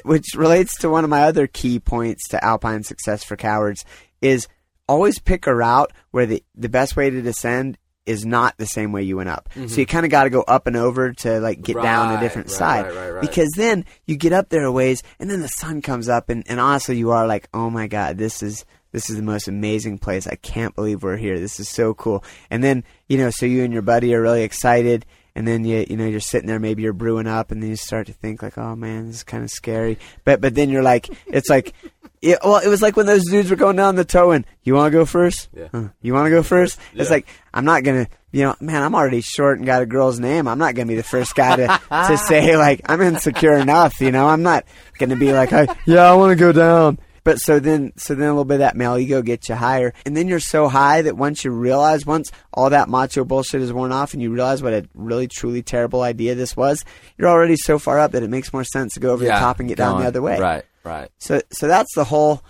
which 0.04 0.34
relates 0.36 0.78
to 0.78 0.88
one 0.88 1.04
of 1.04 1.10
my 1.10 1.22
other 1.22 1.46
key 1.46 1.78
points 1.78 2.28
to 2.28 2.44
alpine 2.44 2.82
success 2.82 3.22
for 3.22 3.36
cowards 3.36 3.84
is 4.20 4.48
always 4.88 5.18
pick 5.18 5.46
a 5.46 5.54
route 5.54 5.92
where 6.10 6.26
the 6.26 6.42
the 6.54 6.68
best 6.68 6.96
way 6.96 7.10
to 7.10 7.22
descend 7.22 7.78
is 8.06 8.26
not 8.26 8.56
the 8.58 8.66
same 8.66 8.92
way 8.92 9.02
you 9.02 9.16
went 9.16 9.30
up. 9.30 9.48
So 9.54 9.76
you 9.76 9.86
kind 9.86 10.04
of 10.04 10.10
got 10.10 10.24
to 10.24 10.30
go 10.30 10.42
up 10.42 10.66
and 10.66 10.76
over 10.76 11.12
to 11.12 11.40
like 11.40 11.62
get 11.62 11.80
down 11.80 12.14
a 12.14 12.20
different 12.20 12.48
right, 12.48 12.56
side. 12.56 12.86
right, 12.86 12.94
right, 12.94 13.10
right. 13.12 13.20
because 13.22 13.50
then 13.56 13.86
you 14.06 14.16
get 14.16 14.32
up 14.32 14.50
there 14.50 14.64
a 14.64 14.72
ways 14.72 15.02
and 15.18 15.30
then 15.30 15.40
the 15.40 15.48
sun 15.48 15.80
comes 15.80 16.08
up 16.08 16.28
and, 16.28 16.44
and 16.46 16.60
honestly 16.60 16.98
you 16.98 17.12
are 17.12 17.26
like 17.26 17.48
oh 17.54 17.70
my 17.70 17.86
god 17.86 18.18
this 18.18 18.42
is 18.42 18.64
this 18.94 19.10
is 19.10 19.16
the 19.16 19.22
most 19.22 19.48
amazing 19.48 19.98
place 19.98 20.26
i 20.26 20.36
can't 20.36 20.74
believe 20.74 21.02
we're 21.02 21.18
here 21.18 21.38
this 21.38 21.60
is 21.60 21.68
so 21.68 21.92
cool 21.92 22.24
and 22.48 22.64
then 22.64 22.82
you 23.08 23.18
know 23.18 23.28
so 23.28 23.44
you 23.44 23.62
and 23.62 23.72
your 23.72 23.82
buddy 23.82 24.14
are 24.14 24.22
really 24.22 24.42
excited 24.42 25.04
and 25.34 25.46
then 25.46 25.64
you 25.64 25.84
you 25.88 25.96
know 25.96 26.06
you're 26.06 26.20
sitting 26.20 26.46
there, 26.46 26.60
maybe 26.60 26.82
you're 26.82 26.92
brewing 26.92 27.26
up, 27.26 27.50
and 27.50 27.62
then 27.62 27.70
you 27.70 27.76
start 27.76 28.06
to 28.06 28.12
think 28.12 28.42
like, 28.42 28.56
oh 28.56 28.76
man, 28.76 29.08
this 29.08 29.16
is 29.16 29.24
kind 29.24 29.42
of 29.42 29.50
scary. 29.50 29.98
But 30.24 30.40
but 30.40 30.54
then 30.54 30.70
you're 30.70 30.82
like, 30.82 31.08
it's 31.26 31.48
like. 31.50 31.74
Yeah, 32.22 32.36
well, 32.42 32.56
it 32.56 32.68
was 32.68 32.80
like 32.80 32.96
when 32.96 33.04
those 33.04 33.26
dudes 33.26 33.50
were 33.50 33.56
going 33.56 33.76
down 33.76 33.96
the 33.96 34.04
toe 34.06 34.30
and 34.30 34.46
you 34.62 34.72
want 34.72 34.90
to 34.90 34.98
go 34.98 35.04
first? 35.04 35.50
Yeah. 35.54 35.68
Huh. 35.70 35.88
You 36.00 36.14
want 36.14 36.24
to 36.24 36.30
go 36.30 36.42
first? 36.42 36.78
yeah. 36.94 37.02
It's 37.02 37.10
like 37.10 37.28
I'm 37.52 37.66
not 37.66 37.82
gonna, 37.82 38.08
you 38.32 38.44
know, 38.44 38.54
man, 38.60 38.82
I'm 38.82 38.94
already 38.94 39.20
short 39.20 39.58
and 39.58 39.66
got 39.66 39.82
a 39.82 39.86
girl's 39.86 40.18
name. 40.18 40.48
I'm 40.48 40.56
not 40.56 40.74
gonna 40.74 40.88
be 40.88 40.94
the 40.94 41.02
first 41.02 41.34
guy 41.34 41.56
to 41.56 41.80
to 41.90 42.16
say 42.26 42.56
like 42.56 42.80
I'm 42.86 43.02
insecure 43.02 43.52
enough. 43.58 44.00
You 44.00 44.10
know, 44.10 44.26
I'm 44.26 44.42
not 44.42 44.64
gonna 44.98 45.16
be 45.16 45.34
like, 45.34 45.52
I, 45.52 45.66
yeah, 45.84 46.10
I 46.10 46.14
want 46.14 46.30
to 46.30 46.36
go 46.36 46.50
down. 46.50 46.98
But 47.24 47.38
so 47.38 47.58
then, 47.58 47.92
so 47.96 48.14
then 48.14 48.28
a 48.28 48.32
little 48.32 48.44
bit 48.44 48.54
of 48.56 48.60
that 48.60 48.76
male 48.76 48.96
ego 48.98 49.22
gets 49.22 49.48
you 49.48 49.54
higher, 49.54 49.92
and 50.04 50.14
then 50.16 50.28
you're 50.28 50.38
so 50.40 50.68
high 50.68 51.00
that 51.02 51.16
once 51.16 51.44
you 51.44 51.50
realize, 51.50 52.04
once 52.06 52.30
all 52.52 52.68
that 52.70 52.88
macho 52.90 53.24
bullshit 53.24 53.62
is 53.62 53.72
worn 53.72 53.92
off, 53.92 54.12
and 54.12 54.22
you 54.22 54.30
realize 54.30 54.62
what 54.62 54.72
a 54.74 54.86
really 54.94 55.26
truly 55.26 55.62
terrible 55.62 56.02
idea 56.02 56.34
this 56.34 56.54
was, 56.56 56.84
you're 57.16 57.28
already 57.30 57.56
so 57.56 57.78
far 57.78 57.98
up 57.98 58.12
that 58.12 58.22
it 58.22 58.28
makes 58.30 58.52
more 58.52 58.64
sense 58.64 58.94
to 58.94 59.00
go 59.00 59.10
over 59.12 59.24
Yeah, 59.24 59.34
the 59.34 59.40
top 59.40 59.58
and 59.58 59.68
get 59.68 59.78
down 59.78 59.92
going- 59.92 60.02
the 60.02 60.08
other 60.08 60.22
way. 60.22 60.38
Right, 60.38 60.64
right. 60.84 61.10
So, 61.18 61.40
so 61.50 61.66
that's 61.66 61.94
the 61.94 62.04
whole 62.04 62.42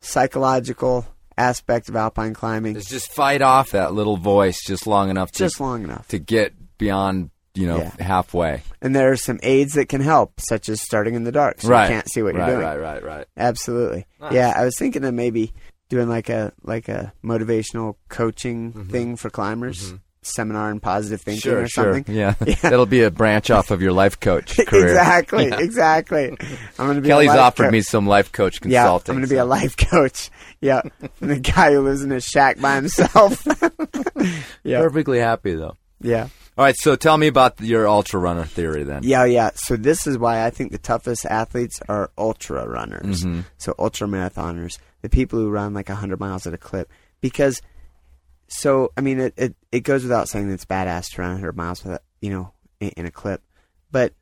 psychological 0.00 1.06
aspect 1.36 1.88
of 1.88 1.96
alpine 1.96 2.32
climbing. 2.34 2.76
Is 2.76 2.86
just 2.86 3.12
fight 3.12 3.42
off 3.42 3.70
that 3.72 3.92
little 3.92 4.16
voice 4.16 4.58
just 4.66 4.86
long 4.86 5.10
enough 5.10 5.32
to 5.32 5.38
Just 5.38 5.60
long 5.60 5.82
enough. 5.84 6.06
to 6.08 6.18
get 6.18 6.54
beyond 6.78 7.30
you 7.54 7.66
know 7.66 7.78
Yeah. 7.78 8.04
halfway. 8.04 8.62
And 8.82 8.94
there 8.94 9.10
are 9.12 9.16
some 9.16 9.38
aids 9.42 9.74
that 9.74 9.88
can 9.88 10.00
help, 10.00 10.40
such 10.40 10.68
as 10.68 10.80
starting 10.82 11.14
in 11.14 11.24
the 11.24 11.32
dark, 11.32 11.60
so 11.60 11.68
right. 11.68 11.88
you 11.88 11.94
can't 11.94 12.10
see 12.10 12.22
what 12.22 12.34
right, 12.34 12.46
you're 12.48 12.56
doing. 12.56 12.66
Right, 12.66 12.80
right, 12.80 13.04
right. 13.04 13.26
Absolutely. 13.36 14.06
Nice. 14.20 14.32
Yeah, 14.32 14.52
I 14.56 14.64
was 14.64 14.76
thinking 14.78 15.04
of 15.04 15.14
maybe 15.14 15.52
doing 15.88 16.08
like 16.08 16.28
a 16.28 16.52
like 16.62 16.88
a 16.88 17.12
motivational 17.24 17.96
coaching 18.08 18.72
mm-hmm. 18.72 18.90
thing 18.90 19.16
for 19.16 19.30
climbers, 19.30 19.88
mm-hmm. 19.88 19.96
seminar 20.22 20.70
in 20.70 20.80
positive 20.80 21.20
thinking 21.20 21.42
Sure, 21.42 21.62
or 21.62 21.68
sure. 21.68 21.94
something. 21.94 22.14
Yeah. 22.16 22.32
that'll 22.62 22.86
be 22.86 23.02
a 23.02 23.10
branch 23.10 23.50
off 23.50 23.70
of 23.70 23.80
your 23.82 23.92
life 23.92 24.18
coach 24.18 24.56
career. 24.66 24.86
exactly, 24.88 25.48
Yeah. 25.48 25.60
exactly. 25.60 26.28
I'm 26.78 26.86
gonna 26.86 27.00
be. 27.02 27.08
Kelly's 27.08 27.30
offered 27.30 27.64
coach. 27.64 27.72
me 27.72 27.82
some 27.82 28.06
life 28.06 28.32
coach 28.32 28.58
Yeah, 28.64 28.82
consulting. 28.82 29.12
I'm 29.14 29.16
gonna 29.20 29.28
be 29.28 29.36
so- 29.36 29.44
a 29.44 29.46
life 29.46 29.76
coach. 29.76 30.30
Yeah, 30.60 30.80
and 31.20 31.30
the 31.30 31.38
guy 31.40 31.72
who 31.72 31.80
lives 31.82 32.02
in 32.02 32.10
a 32.10 32.20
shack 32.22 32.58
by 32.58 32.76
himself. 32.76 33.46
yeah, 34.64 34.80
perfectly 34.80 35.18
happy 35.18 35.54
though. 35.54 35.76
yeah. 36.00 36.28
All 36.56 36.64
right, 36.64 36.76
so 36.76 36.94
tell 36.94 37.16
me 37.16 37.26
about 37.26 37.60
your 37.60 37.88
ultra 37.88 38.20
runner 38.20 38.44
theory 38.44 38.84
then. 38.84 39.02
Yeah, 39.02 39.24
yeah. 39.24 39.50
So 39.54 39.74
this 39.74 40.06
is 40.06 40.16
why 40.16 40.44
I 40.46 40.50
think 40.50 40.70
the 40.70 40.78
toughest 40.78 41.26
athletes 41.26 41.80
are 41.88 42.12
ultra 42.16 42.68
runners. 42.68 43.24
Mhm. 43.24 43.44
So 43.58 43.74
ultra 43.76 44.06
marathoners, 44.06 44.78
the 45.02 45.08
people 45.08 45.40
who 45.40 45.50
run 45.50 45.74
like 45.74 45.88
100 45.88 46.20
miles 46.20 46.46
at 46.46 46.54
a 46.54 46.58
clip. 46.58 46.90
Because, 47.20 47.60
so, 48.46 48.92
I 48.96 49.00
mean, 49.00 49.18
it, 49.18 49.34
it, 49.36 49.56
it 49.72 49.80
goes 49.80 50.04
without 50.04 50.28
saying 50.28 50.46
that 50.48 50.54
it's 50.54 50.64
badass 50.64 51.10
to 51.14 51.22
run 51.22 51.30
100 51.32 51.56
miles 51.56 51.84
with, 51.84 52.00
you 52.20 52.30
know, 52.30 52.52
in, 52.78 52.90
in 52.90 53.06
a 53.06 53.10
clip. 53.10 53.42
But, 53.90 54.12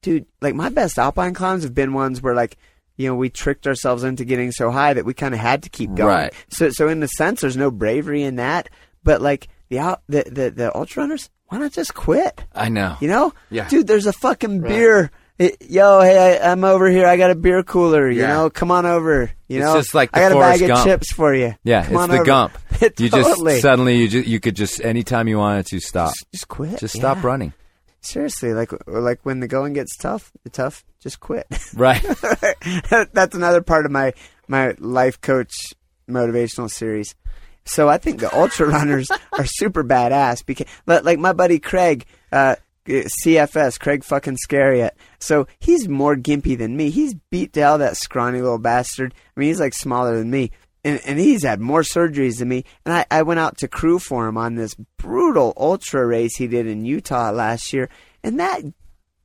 dude, 0.00 0.24
like 0.40 0.54
my 0.54 0.70
best 0.70 0.98
alpine 0.98 1.34
climbs 1.34 1.62
have 1.62 1.74
been 1.74 1.92
ones 1.92 2.22
where 2.22 2.34
like, 2.34 2.56
you 2.96 3.06
know, 3.08 3.14
we 3.14 3.28
tricked 3.28 3.66
ourselves 3.66 4.02
into 4.02 4.24
getting 4.24 4.50
so 4.50 4.70
high 4.70 4.94
that 4.94 5.04
we 5.04 5.12
kind 5.12 5.34
of 5.34 5.40
had 5.40 5.62
to 5.64 5.68
keep 5.68 5.94
going. 5.94 6.08
Right. 6.08 6.34
So, 6.48 6.70
so 6.70 6.88
in 6.88 7.02
a 7.02 7.08
sense, 7.08 7.42
there's 7.42 7.56
no 7.56 7.70
bravery 7.70 8.22
in 8.22 8.36
that. 8.36 8.70
But 9.04 9.20
like 9.20 9.48
the 9.68 9.78
out, 9.78 10.02
the, 10.08 10.22
the, 10.30 10.50
the 10.50 10.76
ultra 10.76 11.02
runners, 11.02 11.28
why 11.52 11.58
not 11.58 11.72
just 11.72 11.92
quit? 11.94 12.44
I 12.54 12.70
know. 12.70 12.96
You 13.00 13.08
know? 13.08 13.34
Yeah. 13.50 13.68
Dude, 13.68 13.86
there's 13.86 14.06
a 14.06 14.12
fucking 14.14 14.62
beer. 14.62 15.10
It- 15.38 15.58
yo, 15.68 16.00
hey, 16.00 16.38
I, 16.40 16.50
I'm 16.52 16.64
over 16.64 16.88
here. 16.88 17.06
I 17.06 17.16
got 17.18 17.30
a 17.30 17.34
beer 17.34 17.62
cooler. 17.62 18.10
You 18.10 18.20
Yeah. 18.22 18.28
know, 18.28 18.50
come 18.50 18.70
on 18.70 18.86
over. 18.86 19.30
You 19.48 19.58
It's 19.58 19.66
know, 19.66 19.74
just 19.74 19.94
like 19.94 20.10
I 20.16 20.28
the 20.28 20.34
got 20.34 20.36
a 20.36 20.40
bag 20.40 20.60
Gump. 20.68 20.78
of 20.78 20.84
chips 20.84 21.12
for 21.12 21.34
you. 21.34 21.54
Yeah, 21.62 21.82
Come 21.84 21.92
it's 21.94 22.02
on 22.02 22.08
the 22.08 22.14
over. 22.16 22.24
gump. 22.24 22.58
You 22.98 23.10
Totally. 23.10 23.52
just 23.52 23.62
suddenly 23.62 23.96
you 23.98 24.08
just 24.08 24.26
you 24.26 24.40
could 24.40 24.56
just 24.56 24.82
anytime 24.84 25.28
you 25.28 25.38
wanted 25.38 25.66
to 25.66 25.78
stop. 25.80 26.14
Just 26.32 26.48
quit. 26.48 26.78
Just 26.80 26.94
stop 26.96 27.18
Yeah. 27.18 27.26
running. 27.26 27.52
Seriously, 28.00 28.54
like 28.54 28.72
like 28.88 29.20
when 29.24 29.40
the 29.40 29.46
going 29.46 29.72
gets 29.74 29.96
tough, 29.96 30.32
the 30.42 30.50
tough, 30.50 30.84
just 31.00 31.20
quit. 31.20 31.46
Right. 31.76 32.02
That's 33.12 33.34
another 33.36 33.62
part 33.62 33.84
of 33.86 33.92
my 33.92 34.14
my 34.48 34.74
life 34.78 35.20
coach 35.20 35.52
motivational 36.10 36.70
series. 36.70 37.14
So 37.64 37.88
I 37.88 37.98
think 37.98 38.20
the 38.20 38.34
ultra 38.36 38.68
runners 38.68 39.10
are 39.32 39.46
super 39.46 39.84
badass 39.84 40.44
because, 40.44 40.66
like 40.86 41.18
my 41.18 41.32
buddy 41.32 41.58
Craig, 41.58 42.06
uh, 42.32 42.56
CFS, 42.86 43.78
Craig 43.78 44.04
fucking 44.04 44.36
Scariot. 44.36 44.96
So 45.18 45.46
he's 45.60 45.88
more 45.88 46.16
gimpy 46.16 46.58
than 46.58 46.76
me. 46.76 46.90
He's 46.90 47.14
beat 47.14 47.52
to 47.54 47.60
hell, 47.60 47.78
that 47.78 47.96
scrawny 47.96 48.40
little 48.40 48.58
bastard. 48.58 49.14
I 49.36 49.40
mean, 49.40 49.48
he's 49.48 49.60
like 49.60 49.74
smaller 49.74 50.18
than 50.18 50.30
me. 50.30 50.50
And, 50.84 51.00
and 51.06 51.18
he's 51.18 51.44
had 51.44 51.60
more 51.60 51.82
surgeries 51.82 52.38
than 52.38 52.48
me. 52.48 52.64
And 52.84 52.94
I, 52.94 53.06
I 53.10 53.22
went 53.22 53.38
out 53.38 53.58
to 53.58 53.68
crew 53.68 54.00
for 54.00 54.26
him 54.26 54.36
on 54.36 54.56
this 54.56 54.74
brutal 54.96 55.52
ultra 55.56 56.04
race 56.04 56.36
he 56.36 56.48
did 56.48 56.66
in 56.66 56.84
Utah 56.84 57.30
last 57.30 57.72
year. 57.72 57.88
And 58.24 58.40
that 58.40 58.62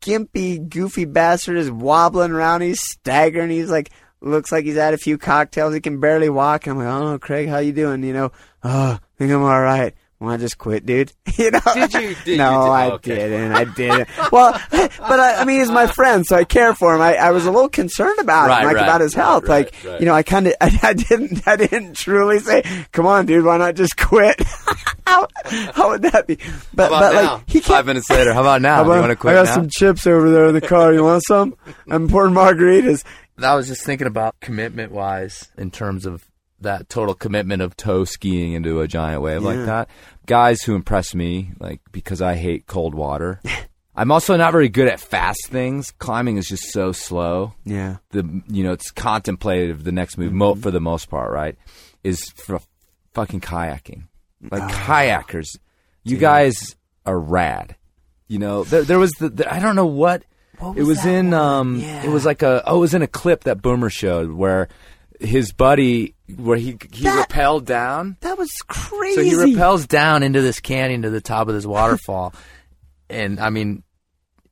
gimpy, 0.02 0.70
goofy 0.70 1.06
bastard 1.06 1.58
is 1.58 1.72
wobbling 1.72 2.32
around. 2.32 2.62
He's 2.62 2.82
staggering. 2.82 3.50
He's 3.50 3.72
like, 3.72 3.90
looks 4.22 4.52
like 4.52 4.66
he's 4.66 4.76
had 4.76 4.94
a 4.94 4.98
few 4.98 5.18
cocktails. 5.18 5.74
He 5.74 5.80
can 5.82 6.00
barely 6.00 6.30
walk. 6.30 6.68
I'm 6.68 6.78
like, 6.78 6.88
oh, 6.88 7.20
Craig, 7.20 7.50
how 7.50 7.60
you 7.60 7.72
doing? 7.74 8.04
You 8.04 8.14
know, 8.14 8.32
oh, 8.64 8.92
I 8.94 9.00
think 9.18 9.32
I'm 9.32 9.44
all 9.44 9.62
right. 9.62 9.94
Want 10.20 10.40
to 10.40 10.46
just 10.46 10.58
quit, 10.58 10.84
dude? 10.84 11.14
you 11.38 11.52
know? 11.52 11.60
Did 11.76 11.94
you- 11.94 12.16
did 12.16 12.28
you- 12.28 12.38
no, 12.38 12.50
did- 12.64 12.72
I 12.72 12.90
okay. 12.94 13.16
didn't. 13.16 13.52
I 13.52 13.64
didn't. 13.66 14.10
well, 14.32 14.60
but 14.72 15.20
I, 15.20 15.36
I 15.42 15.46
mean, 15.46 15.60
he's 15.60 15.70
my 15.70 15.86
friend, 15.86 16.26
so 16.26 16.36
I 16.36 16.44
care 16.44 16.74
for 16.74 16.96
him. 16.96 17.02
I, 17.02 17.18
I 17.18 17.30
was 17.30 17.46
a 17.46 17.52
little 17.52 17.70
concerned 17.70 18.18
about 18.20 18.48
Right, 18.48 18.62
him, 18.62 18.66
like 18.66 18.76
right, 18.78 18.84
about 18.84 19.02
his 19.02 19.14
health. 19.14 19.44
right, 19.48 19.72
like, 19.86 20.00
you 20.00 20.08
know, 20.08 20.16
I 20.16 20.24
kind 20.24 20.48
of, 20.48 20.56
I, 20.60 20.76
I 20.82 20.94
didn't, 20.94 21.48
I 21.48 21.56
didn't 21.56 21.94
truly 21.94 22.40
say, 22.40 22.64
"Come 22.94 23.06
on, 23.06 23.28
dude, 23.28 23.46
why 23.46 23.58
not 23.58 23.76
just 23.76 23.96
quit?" 23.96 24.42
how, 25.06 25.28
how 25.76 25.90
would 25.90 26.02
that 26.02 26.26
be? 26.26 26.38
But, 26.74 26.88
about 26.88 26.90
but 26.90 27.14
now? 27.14 27.34
like, 27.36 27.44
he 27.50 27.60
Five 27.60 27.86
minutes 27.86 28.10
later. 28.10 28.34
How 28.34 28.42
about 28.42 28.64
now? 28.64 28.78
How 28.78 28.84
Do 28.86 28.88
you 28.88 28.94
about- 28.94 29.02
want 29.02 29.12
to 29.12 29.16
quit 29.18 29.34
I 29.34 29.44
got 29.44 29.46
now? 29.50 29.54
some 29.54 29.70
chips 29.70 30.08
over 30.08 30.32
there 30.32 30.48
in 30.48 30.56
the 30.56 30.62
car. 30.62 30.94
You 30.94 31.04
want 31.04 31.22
some? 31.28 31.56
I'm 31.92 32.08
pouring 32.10 32.34
margaritas. 32.34 33.04
I 33.46 33.56
was 33.56 33.68
just 33.68 33.84
thinking 33.84 34.08
about 34.08 34.40
commitment 34.40 34.92
wise 34.92 35.50
in 35.58 35.72
terms 35.72 36.06
of 36.06 36.26
that 36.62 36.90
total 36.90 37.14
commitment 37.14 37.62
of 37.62 37.78
tow 37.78 38.04
skiing 38.04 38.54
into 38.54 38.82
a 38.82 38.88
giant 38.88 39.22
wave 39.22 39.44
Yeah. 39.44 39.48
like 39.48 39.66
that. 39.66 39.90
Guys 40.26 40.62
who 40.64 40.76
impress 40.76 41.14
me, 41.14 41.52
like 41.60 41.82
because 41.92 42.22
I 42.22 42.36
hate 42.36 42.66
cold 42.68 42.96
water. 42.96 43.42
I'm 43.96 44.12
also 44.12 44.38
not 44.38 44.52
very 44.52 44.70
good 44.70 44.88
at 44.88 45.00
fast 45.00 45.48
things. 45.48 45.92
Climbing 45.98 46.38
is 46.38 46.48
just 46.48 46.72
so 46.72 46.92
slow. 46.92 47.54
Yeah. 47.66 47.98
The 48.12 48.44
you 48.48 48.64
know 48.64 48.72
it's 48.72 48.92
contemplative. 48.92 49.84
The 49.84 49.92
next 49.92 50.18
move, 50.18 50.34
mo- 50.34 50.54
mm-hmm. 50.54 50.62
for 50.62 50.70
the 50.70 50.80
most 50.80 51.10
part, 51.10 51.32
right, 51.32 51.56
is 52.04 52.30
for 52.36 52.60
fucking 53.14 53.42
kayaking. 53.42 54.04
Like 54.52 54.62
ah. 54.62 54.86
kayakers, 54.86 55.58
you 56.04 56.18
guys 56.18 56.76
are 57.08 57.20
rad. 57.20 57.76
You 58.28 58.38
know, 58.40 58.64
there, 58.66 58.84
there 58.84 59.00
was 59.00 59.12
the, 59.14 59.30
the 59.30 59.52
I 59.52 59.60
don't 59.60 59.76
know 59.76 59.88
what, 59.88 60.24
it 60.76 60.84
was 60.84 61.06
in 61.06 61.34
um 61.34 61.80
it 61.82 62.10
was 62.10 62.26
like 62.26 62.42
a 62.42 62.64
oh 62.66 62.78
it 62.78 62.80
was 62.80 62.94
in 62.94 63.02
a 63.02 63.08
clip 63.08 63.44
that 63.46 63.62
Boomer 63.62 63.90
showed 63.90 64.32
where 64.32 64.68
his 65.20 65.52
buddy 65.52 66.16
where 66.36 66.58
he 66.58 66.78
he 66.92 67.04
That- 67.06 67.30
rappelled 67.30 67.66
down. 67.66 68.18
That 68.22 68.38
was 68.38 68.52
crazy. 68.68 69.16
So 69.16 69.22
he 69.24 69.36
repels 69.52 69.86
down 69.88 70.24
into 70.24 70.42
this 70.42 70.60
canyon 70.60 71.02
to 71.04 71.10
the 71.10 71.22
top 71.22 71.48
of 71.48 71.54
this 71.56 71.66
waterfall, 71.66 72.34
and 73.10 73.40
I 73.40 73.50
mean, 73.50 73.84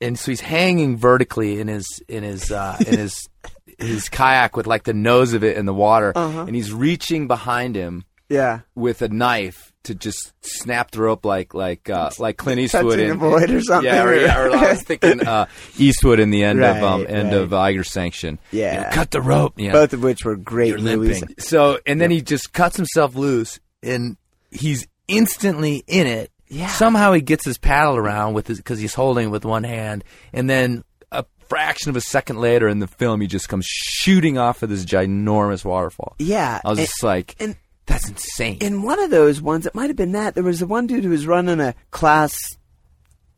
and 0.02 0.18
so 0.18 0.32
he's 0.32 0.41
hanging 0.41 0.98
vertically 0.98 1.60
in 1.60 1.68
his 1.68 1.86
in 2.08 2.24
his 2.24 2.52
uh, 2.52 2.78
in 2.88 2.98
his 3.00 3.30
his 3.78 4.08
kayak 4.10 4.56
with 4.56 4.68
like 4.68 4.84
the 4.86 4.94
nose 4.94 5.34
of 5.34 5.44
it 5.44 5.58
in 5.58 5.65
the 5.65 5.74
water, 5.74 6.13
Uh-huh. 6.15 6.44
and 6.48 6.56
he's 6.56 6.72
reaching 6.72 7.28
behind 7.28 7.76
him 7.76 8.06
Yeah. 8.30 8.62
with 8.74 9.02
a 9.02 9.10
knife 9.10 9.74
to 9.86 9.95
just 9.95 10.34
snap 10.41 10.91
the 10.91 11.02
rope 11.02 11.26
like 11.26 11.54
like 11.54 11.89
uh, 11.89 12.10
like 12.19 12.38
Clint 12.38 12.60
Eastwood 12.60 13.00
in 13.00 13.17
void 13.17 13.50
or 13.50 13.62
something, 13.62 13.91
Yeah, 13.91 14.04
or, 14.04 14.50
or- 14.50 14.56
I 14.56 14.69
was 14.71 14.84
thinking 14.84 15.26
uh, 15.28 15.45
Eastwood 15.78 16.19
in 16.19 16.30
the 16.30 16.43
end 16.43 16.63
of 16.63 16.84
um, 16.84 17.06
end 17.08 17.30
right. 17.32 17.38
of 17.41 17.54
Eiger 17.54 17.84
Sanction. 17.84 18.39
Yeah. 18.52 18.76
You 18.76 18.82
know, 18.82 18.89
cut 18.91 19.12
the 19.12 19.21
rope. 19.21 19.54
Yeah. 19.58 19.71
Both 19.71 19.93
of 19.93 20.04
which 20.04 20.24
were 20.26 20.36
great 20.36 20.69
You're 20.69 20.80
movies. 20.80 21.21
limping. 21.21 21.36
So 21.39 21.80
and 21.86 22.00
then 22.00 22.12
he 22.12 22.21
just 22.21 22.54
cuts 22.54 22.78
himself 22.78 23.15
loose, 23.15 23.60
and 23.82 24.17
he's 24.52 24.88
instantly 25.08 25.84
in 25.88 26.08
it. 26.08 26.32
Yeah. 26.48 26.67
Somehow 26.67 27.13
he 27.13 27.21
gets 27.21 27.43
his 27.45 27.58
paddle 27.58 27.95
around 27.98 28.34
with 28.36 28.48
his 28.48 28.58
because 28.58 28.80
he's 28.80 28.93
holding 28.93 29.28
it 29.28 29.32
with 29.32 29.45
one 29.45 29.63
hand, 29.63 30.04
and 30.34 30.50
then 30.50 30.84
a 31.12 31.26
fraction 31.48 31.89
of 31.89 31.95
a 31.95 32.02
second 32.02 32.38
later 32.39 32.67
in 32.67 32.80
the 32.80 32.88
film, 32.88 33.21
he 33.21 33.28
just 33.28 33.50
comes 33.50 33.65
shooting 33.67 34.38
off 34.38 34.62
of 34.63 34.69
this 34.69 34.86
ginormous 34.86 35.63
waterfall. 35.65 36.15
Yeah. 36.19 36.60
I 36.63 36.69
was 36.69 36.80
and- 36.80 36.88
just 36.88 37.04
like, 37.04 37.36
and 37.39 37.56
that's 38.04 38.10
insane. 38.10 38.58
in 38.62 38.82
one 38.84 39.00
of 39.02 39.10
those 39.10 39.42
ones, 39.42 39.66
it 39.66 39.76
might 39.76 39.88
have 39.90 39.96
been 39.96 40.14
that 40.14 40.36
there 40.36 40.44
was 40.44 40.60
the 40.60 40.68
one 40.68 40.88
dude 40.88 41.04
who 41.04 41.10
was 41.10 41.26
running 41.28 41.60
a 41.60 41.76
class 41.92 42.38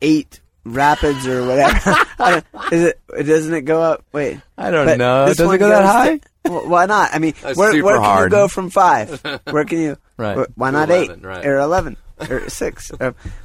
eight 0.02 0.40
rapids 0.64 1.26
or 1.26 1.46
whatever. 1.46 1.96
Is 2.72 2.82
it? 2.84 3.00
Doesn't 3.26 3.54
it 3.54 3.62
go 3.62 3.80
up? 3.82 4.04
Wait, 4.12 4.40
I 4.56 4.70
don't 4.70 4.86
But 4.86 4.98
know. 4.98 5.26
this 5.26 5.36
Does 5.38 5.52
it 5.52 5.58
go 5.58 5.68
that 5.68 5.84
high? 5.84 6.16
to- 6.18 6.28
well, 6.44 6.68
why 6.68 6.86
not? 6.86 7.10
I 7.14 7.18
mean, 7.18 7.34
That's 7.42 7.58
where, 7.58 7.72
super 7.72 7.84
where 7.84 7.98
can 7.98 8.22
you 8.24 8.30
go 8.30 8.48
from 8.48 8.70
five? 8.70 9.20
Where 9.50 9.64
can 9.64 9.78
you? 9.80 9.96
Right. 10.16 10.36
wh- 10.38 10.58
Why 10.58 10.70
not 10.70 10.88
11, 10.88 11.20
eight 11.20 11.24
right. 11.26 11.44
or 11.46 11.58
eleven 11.58 11.96
or 12.30 12.48
six? 12.48 12.90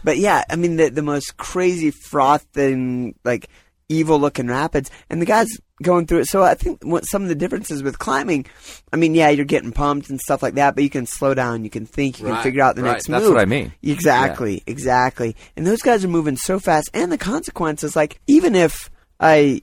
But 0.03 0.17
yeah, 0.17 0.43
I 0.49 0.55
mean 0.55 0.77
the 0.77 0.89
the 0.89 1.01
most 1.01 1.35
crazy 1.37 1.91
frothing 1.91 3.15
like 3.25 3.49
evil 3.89 4.19
looking 4.19 4.47
rapids, 4.47 4.89
and 5.09 5.21
the 5.21 5.25
guy's 5.25 5.49
going 5.83 6.07
through 6.07 6.19
it. 6.19 6.25
So 6.27 6.41
I 6.41 6.55
think 6.55 6.83
what 6.83 7.03
some 7.05 7.21
of 7.21 7.29
the 7.29 7.35
differences 7.35 7.83
with 7.83 7.99
climbing, 7.99 8.47
I 8.91 8.95
mean, 8.95 9.13
yeah, 9.13 9.29
you're 9.29 9.45
getting 9.45 9.71
pumped 9.71 10.09
and 10.09 10.19
stuff 10.19 10.41
like 10.41 10.55
that, 10.55 10.73
but 10.73 10.83
you 10.83 10.89
can 10.89 11.05
slow 11.05 11.35
down, 11.35 11.63
you 11.63 11.69
can 11.69 11.85
think, 11.85 12.19
you 12.19 12.25
Right, 12.27 12.33
can 12.35 12.43
figure 12.43 12.63
out 12.63 12.75
the 12.75 12.81
right. 12.83 12.93
next 12.93 13.07
That's 13.07 13.23
move. 13.23 13.33
what 13.33 13.41
I 13.41 13.45
mean. 13.45 13.71
Exactly, 13.83 14.63
exactly. 14.65 15.35
And 15.55 15.67
those 15.67 15.81
guys 15.81 16.03
are 16.03 16.07
moving 16.09 16.37
so 16.37 16.59
fast, 16.59 16.89
and 16.93 17.11
the 17.11 17.17
consequences, 17.19 17.95
like 17.95 18.19
even 18.27 18.55
if 18.55 18.89
I. 19.19 19.61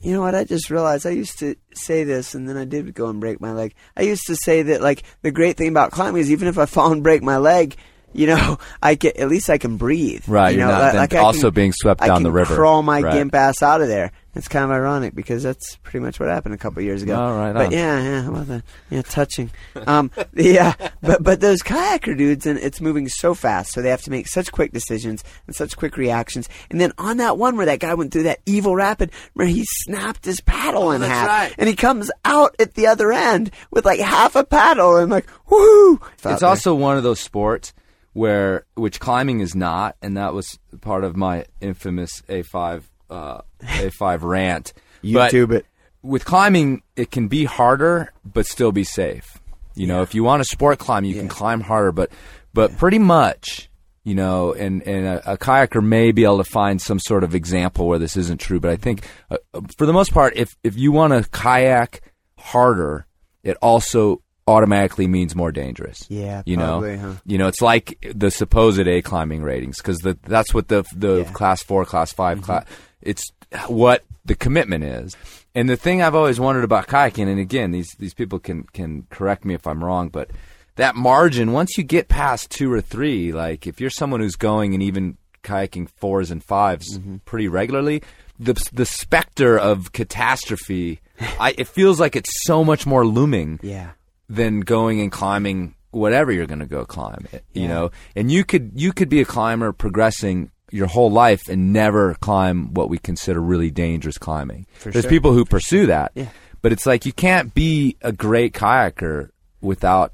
You 0.00 0.12
know 0.12 0.20
what? 0.20 0.34
I 0.34 0.44
just 0.44 0.68
realized 0.68 1.06
I 1.06 1.10
used 1.10 1.38
to 1.38 1.54
say 1.74 2.04
this, 2.04 2.34
and 2.34 2.46
then 2.46 2.58
I 2.58 2.66
did 2.66 2.92
go 2.94 3.08
and 3.08 3.20
break 3.20 3.40
my 3.40 3.52
leg. 3.52 3.74
I 3.96 4.02
used 4.02 4.26
to 4.26 4.36
say 4.36 4.60
that, 4.60 4.82
like, 4.82 5.02
the 5.22 5.30
great 5.30 5.56
thing 5.56 5.68
about 5.68 5.92
climbing 5.92 6.20
is 6.20 6.30
even 6.30 6.46
if 6.46 6.58
I 6.58 6.66
fall 6.74 6.92
and 6.92 7.02
break 7.02 7.22
my 7.22 7.38
leg, 7.38 7.74
you 8.12 8.26
know, 8.26 8.58
I 8.82 8.96
get 8.96 9.16
at 9.16 9.30
least 9.30 9.48
I 9.48 9.56
can 9.56 9.78
breathe. 9.78 10.28
Right, 10.28 10.50
You 10.52 10.58
know, 10.58 10.68
not 10.68 10.94
like- 10.94 11.12
like 11.14 11.22
also 11.22 11.48
can- 11.48 11.54
being 11.54 11.72
swept 11.72 12.02
I 12.02 12.08
down 12.08 12.22
the 12.22 12.30
river. 12.30 12.54
Crawl 12.54 12.82
my 12.82 13.00
Right. 13.00 13.14
gimp 13.14 13.34
ass 13.34 13.62
out 13.62 13.80
of 13.80 13.88
there. 13.88 14.12
It's 14.34 14.48
kind 14.48 14.64
of 14.64 14.70
ironic 14.72 15.14
because 15.14 15.42
that's 15.42 15.76
pretty 15.84 16.00
much 16.00 16.18
what 16.18 16.28
happened 16.28 16.54
a 16.54 16.58
couple 16.58 16.80
of 16.80 16.84
years 16.84 17.02
ago. 17.02 17.14
Oh, 17.14 17.36
right 17.36 17.52
But 17.52 17.66
on. 17.66 17.72
yeah, 17.72 18.02
yeah, 18.02 18.22
how 18.22 18.30
about 18.30 18.46
that? 18.48 18.62
Yeah, 18.90 19.02
touching. 19.02 19.50
Um, 19.86 20.10
yeah, 20.34 20.74
but 21.02 21.22
but 21.22 21.40
those 21.40 21.62
kayaker 21.62 22.16
dudes, 22.16 22.44
and 22.46 22.58
it's 22.58 22.80
moving 22.80 23.08
so 23.08 23.34
fast, 23.34 23.72
so 23.72 23.80
they 23.80 23.90
have 23.90 24.02
to 24.02 24.10
make 24.10 24.26
such 24.26 24.50
quick 24.50 24.72
decisions 24.72 25.22
and 25.46 25.54
such 25.54 25.76
quick 25.76 25.96
reactions. 25.96 26.48
And 26.70 26.80
then 26.80 26.92
on 26.98 27.18
that 27.18 27.38
one 27.38 27.56
where 27.56 27.66
that 27.66 27.78
guy 27.78 27.94
went 27.94 28.12
through 28.12 28.24
that 28.24 28.40
evil 28.44 28.74
rapid, 28.74 29.10
where 29.34 29.46
he 29.46 29.64
snapped 29.66 30.24
his 30.24 30.40
paddle 30.40 30.90
in 30.90 31.02
half, 31.02 31.28
right. 31.28 31.54
and 31.56 31.68
he 31.68 31.76
comes 31.76 32.10
out 32.24 32.56
at 32.58 32.74
the 32.74 32.88
other 32.88 33.12
end 33.12 33.50
with 33.70 33.84
like 33.84 34.00
half 34.00 34.34
a 34.34 34.44
paddle, 34.44 34.96
and 34.96 35.10
like 35.10 35.26
woohoo! 35.48 36.00
It's 36.24 36.42
also 36.42 36.74
one 36.74 36.96
of 36.96 37.02
those 37.02 37.20
sports 37.20 37.72
where 38.14 38.64
which 38.74 38.98
climbing 39.00 39.40
is 39.40 39.54
not, 39.54 39.96
and 40.02 40.16
that 40.16 40.34
was 40.34 40.58
part 40.80 41.04
of 41.04 41.16
my 41.16 41.44
infamous 41.60 42.22
A5 42.28 42.82
uh, 43.10 43.40
A5 43.62 44.22
rant. 44.22 44.72
But 45.02 45.32
YouTube 45.32 45.52
it. 45.52 45.66
with 46.02 46.24
climbing, 46.24 46.82
it 46.96 47.10
can 47.10 47.28
be 47.28 47.44
harder, 47.44 48.10
but 48.24 48.46
still 48.46 48.72
be 48.72 48.84
safe. 48.84 49.38
You 49.74 49.86
know, 49.86 50.00
if 50.00 50.14
you 50.14 50.24
want 50.24 50.42
to 50.42 50.48
sport 50.48 50.78
climb, 50.78 51.04
you 51.04 51.14
can 51.14 51.28
climb 51.28 51.60
harder, 51.60 51.92
but 51.92 52.10
but 52.54 52.76
pretty 52.78 52.98
much, 52.98 53.68
you 54.04 54.14
know, 54.14 54.54
and 54.54 54.82
and 54.86 55.04
a, 55.04 55.32
a 55.32 55.36
kayaker 55.36 55.82
may 55.84 56.10
be 56.12 56.24
able 56.24 56.38
to 56.38 56.50
find 56.50 56.80
some 56.80 56.98
sort 56.98 57.22
of 57.22 57.34
example 57.34 57.86
where 57.86 57.98
this 57.98 58.16
isn't 58.16 58.40
true. 58.40 58.60
But 58.60 58.70
I 58.70 58.76
think, 58.76 59.06
uh, 59.30 59.36
for 59.76 59.84
the 59.84 59.92
most 59.92 60.14
part, 60.14 60.34
if 60.36 60.56
if 60.64 60.74
you 60.78 60.90
want 60.90 61.12
to 61.12 61.28
kayak 61.30 62.00
harder, 62.38 63.06
it 63.42 63.58
also 63.60 64.22
automatically 64.46 65.06
means 65.06 65.34
more 65.34 65.52
dangerous. 65.52 66.06
Yeah, 66.08 66.42
you 66.46 66.56
know, 66.56 66.80
huh? 66.96 67.12
you 67.26 67.36
know, 67.36 67.48
it's 67.48 67.60
like 67.62 67.98
the 68.14 68.30
supposed 68.30 68.86
A 68.86 69.02
climbing 69.02 69.42
ratings 69.42 69.78
because 69.78 70.00
that's 70.00 70.54
what 70.54 70.68
the 70.68 70.84
the 70.96 71.24
class 71.34 71.62
four, 71.62 71.84
class 71.84 72.12
5 72.12 72.38
Mm-hmm. 72.38 72.44
class. 72.46 72.64
It's 73.04 73.30
what 73.68 74.04
the 74.24 74.34
commitment 74.34 74.84
is. 74.84 75.16
And 75.54 75.68
the 75.68 75.76
thing 75.76 76.02
I've 76.02 76.14
always 76.14 76.40
wondered 76.40 76.64
about 76.64 76.86
kayaking, 76.88 77.28
and 77.28 77.38
again, 77.38 77.70
these 77.70 77.94
these 77.98 78.14
people 78.14 78.38
can 78.38 78.64
can 78.72 79.06
correct 79.10 79.44
me 79.44 79.54
if 79.54 79.66
I'm 79.66 79.84
wrong, 79.84 80.08
but 80.08 80.30
that 80.76 80.96
margin 80.96 81.52
once 81.52 81.78
you 81.78 81.84
get 81.84 82.08
past 82.08 82.50
two 82.50 82.72
or 82.72 82.80
three, 82.80 83.30
like 83.32 83.66
if 83.66 83.80
you're 83.80 83.90
someone 83.90 84.20
who's 84.20 84.34
going 84.36 84.74
and 84.74 84.82
even 84.82 85.16
kayaking 85.44 85.88
fours 85.90 86.30
and 86.30 86.44
5s 86.44 86.84
Mm-hmm. 86.98 87.16
pretty 87.26 87.46
regularly, 87.48 88.02
the 88.40 88.54
the 88.72 88.86
specter 88.86 89.56
of 89.58 89.92
catastrophe, 89.92 91.00
I, 91.38 91.54
it 91.56 91.68
feels 91.68 92.00
like 92.00 92.16
it's 92.16 92.44
so 92.44 92.64
much 92.64 92.86
more 92.86 93.06
looming 93.06 93.60
Yeah. 93.62 93.90
than 94.28 94.60
going 94.60 95.00
and 95.00 95.12
climbing 95.12 95.74
whatever 95.90 96.32
you're 96.32 96.46
going 96.46 96.58
to 96.58 96.66
go 96.66 96.84
climb 96.84 97.24
it 97.32 97.44
you 97.52 97.62
Yeah. 97.62 97.68
know 97.68 97.90
and 98.16 98.32
you 98.32 98.42
could 98.44 98.72
you 98.74 98.92
could 98.92 99.08
be 99.08 99.20
a 99.20 99.24
climber 99.24 99.70
progressing 99.72 100.50
your 100.74 100.86
whole 100.88 101.10
life 101.10 101.48
and 101.48 101.72
never 101.72 102.14
climb 102.20 102.74
what 102.74 102.88
we 102.88 102.98
consider 102.98 103.40
really 103.40 103.70
dangerous 103.70 104.18
climbing 104.18 104.66
For 104.74 104.90
there's 104.90 105.04
sure. 105.04 105.10
people 105.10 105.32
who 105.32 105.44
pursue 105.44 105.86
that 105.86 106.10
Yeah. 106.14 106.28
but 106.62 106.72
it's 106.72 106.84
like 106.86 107.06
you 107.06 107.12
can't 107.12 107.54
be 107.54 107.96
a 108.02 108.10
great 108.12 108.52
kayaker 108.54 109.30
without 109.60 110.12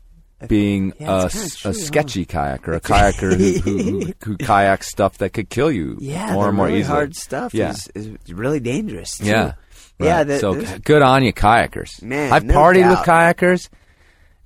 being 0.48 0.92
Yeah, 0.98 1.22
a, 1.22 1.24
it's 1.26 1.34
kinda 1.34 1.46
s- 1.46 1.56
true, 1.56 1.70
a 1.70 1.74
huh? 1.74 1.80
sketchy 1.80 2.26
kayaker 2.26 2.76
a 2.76 2.80
kayaker 2.80 3.36
who, 3.36 3.60
who, 3.60 4.00
who, 4.06 4.12
who 4.24 4.36
kayaks 4.36 4.88
stuff 4.88 5.18
that 5.18 5.30
could 5.32 5.48
kill 5.50 5.70
you 5.70 5.96
Yeah, 6.00 6.32
more 6.34 6.48
and 6.48 6.56
more 6.56 6.66
really 6.66 6.80
easily 6.80 6.94
hard 6.94 7.16
stuff 7.16 7.54
yeah 7.54 7.70
is, 7.70 7.88
is 7.94 8.32
really 8.32 8.60
dangerous. 8.60 9.16
Too. 9.18 9.26
yeah 9.26 9.52
yeah. 9.98 10.24
The- 10.24 10.38
so 10.38 10.54
good 10.84 11.02
on 11.02 11.24
you, 11.24 11.32
kayakers. 11.34 12.02
Man, 12.02 12.32
I've 12.32 12.44
no 12.44 12.54
partied 12.54 12.88
with 12.88 13.00
kayakers, 13.00 13.68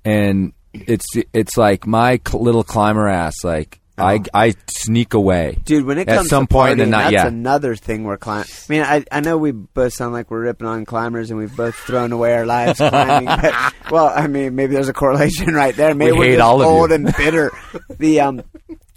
and 0.03 0.51
it's 0.73 1.05
it's 1.33 1.55
like 1.57 1.87
my 1.87 2.19
cl- 2.27 2.43
little 2.43 2.65
climber 2.65 3.07
ass. 3.07 3.35
Like 3.41 3.79
I 3.97 4.19
I 4.33 4.53
sneak 4.69 5.13
away, 5.13 5.57
Dude, 5.63 5.85
when 5.85 5.97
it 5.97 6.07
at 6.09 6.17
comes 6.17 6.29
some 6.29 6.47
to 6.47 6.51
point 6.53 6.71
in 6.73 6.77
the 6.79 6.83
partying, 6.85 6.89
night. 6.89 7.01
that's 7.11 7.13
Yeah, 7.13 7.27
another 7.27 7.75
thing 7.75 8.03
we're 8.03 8.17
climbing. 8.17 8.47
I 8.49 8.71
mean, 8.73 8.81
I 8.81 9.05
I 9.11 9.19
know 9.21 9.37
we 9.37 9.51
both 9.51 9.93
sound 9.93 10.13
like 10.13 10.29
we're 10.29 10.41
ripping 10.41 10.67
on 10.67 10.83
climbers, 10.85 11.29
and 11.31 11.39
we've 11.39 11.55
both 11.55 11.75
thrown 11.75 12.11
away 12.11 12.33
our 12.33 12.45
lives 12.45 12.77
climbing. 12.79 13.25
but, 13.27 13.73
well, 13.91 14.11
I 14.15 14.27
mean, 14.27 14.55
maybe 14.55 14.73
there's 14.73 14.89
a 14.89 14.93
correlation 14.93 15.53
right 15.53 15.75
there. 15.75 15.95
Maybe 15.95 16.11
We 16.11 16.27
are 16.29 16.31
just 16.31 16.41
all 16.41 16.61
of 16.61 16.67
you. 16.67 16.71
old 16.73 16.91
and 16.91 17.05
bitter. 17.15 17.51
the 17.97 18.19
um, 18.21 18.41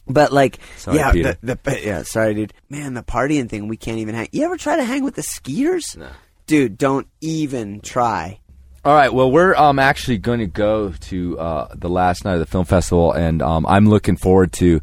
but 0.09 0.33
like, 0.33 0.59
Sorry, 0.77 0.97
yeah, 0.97 1.13
Peter. 1.13 1.39
the, 1.43 1.59
the 1.63 1.81
yeah, 1.85 2.03
sorry, 2.03 2.35
dude. 2.35 2.53
Man, 2.69 2.95
the 2.95 3.03
partying 3.03 3.49
thing, 3.49 3.69
we 3.69 3.77
can't 3.77 3.99
even 3.99 4.15
hang. 4.15 4.29
You 4.33 4.45
ever 4.47 4.57
try 4.57 4.77
to 4.77 4.85
hang 4.85 5.05
with 5.05 5.15
the 5.15 5.23
skiers? 5.23 5.97
No. 5.97 6.09
Dude, 6.47 6.79
don't 6.79 7.07
even 7.21 7.81
try. 7.83 8.41
All 8.85 8.95
right. 8.95 9.13
Well, 9.13 9.31
we're 9.31 9.55
um 9.55 9.79
actually 9.79 10.19
going 10.19 10.41
to 10.41 10.47
go 10.47 10.91
to 10.93 11.39
uh, 11.39 11.69
the 11.75 11.89
last 11.89 12.25
night 12.25 12.35
of 12.35 12.41
the 12.41 12.47
film 12.47 12.65
festival, 12.65 13.13
and 13.13 13.43
um 13.43 13.67
I'm 13.67 13.89
looking 13.89 14.17
forward 14.17 14.53
to 14.55 14.81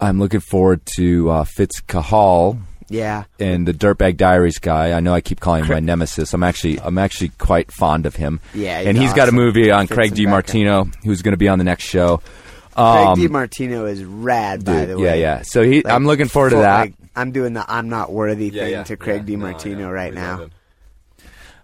I'm 0.00 0.18
looking 0.18 0.40
forward 0.40 0.84
to 0.96 1.30
uh, 1.30 1.44
Fitz 1.44 1.80
Cahall. 1.82 2.58
Yeah. 2.88 3.24
And 3.40 3.66
the 3.66 3.72
Dirtbag 3.72 4.16
Diaries 4.18 4.58
guy, 4.58 4.92
I 4.92 5.00
know 5.00 5.14
I 5.14 5.20
keep 5.22 5.40
calling 5.40 5.64
him 5.64 5.70
my 5.70 5.80
nemesis. 5.80 6.34
I'm 6.34 6.42
actually, 6.42 6.78
I'm 6.80 6.98
actually 6.98 7.28
quite 7.38 7.72
fond 7.72 8.04
of 8.04 8.16
him. 8.16 8.40
Yeah, 8.52 8.80
he's 8.80 8.88
and 8.88 8.98
he's 8.98 9.14
got 9.14 9.28
a 9.30 9.32
movie 9.32 9.70
on 9.70 9.86
Fitz 9.86 9.96
Craig 9.96 10.18
him 10.18 10.30
back 10.30 10.46
DiMartino, 10.46 10.94
who's 11.04 11.22
going 11.22 11.32
to 11.32 11.38
be 11.38 11.48
on 11.48 11.56
the 11.58 11.64
next 11.64 11.84
show. 11.84 12.18
Craig 12.74 12.76
Um, 12.76 13.18
DiMartino 13.18 13.88
is 13.88 14.04
rad, 14.04 14.64
by 14.64 14.80
dude, 14.80 14.88
the 14.90 14.98
way. 14.98 15.04
yeah. 15.20 15.36
Yeah. 15.38 15.42
So 15.42 15.62
he, 15.62 15.86
I'm 15.86 16.04
looking 16.04 16.26
forward 16.28 16.50
to 16.50 16.56
that. 16.56 16.80
like, 16.80 16.94
I'm 17.16 17.30
doing 17.32 17.54
the 17.54 17.64
I'm 17.66 17.88
not 17.88 18.12
worthy 18.12 18.48
Yeah, 18.48 18.62
thing 18.64 18.72
yeah, 18.72 18.82
to 18.84 18.96
Craig 18.98 19.26
yeah. 19.26 19.36
No, 19.36 19.46
I 19.46 19.52
DiMartino 19.52 19.78
know. 19.78 19.90
right 19.90 20.12
We 20.12 20.20
love 20.20 20.40
now. 20.40 20.46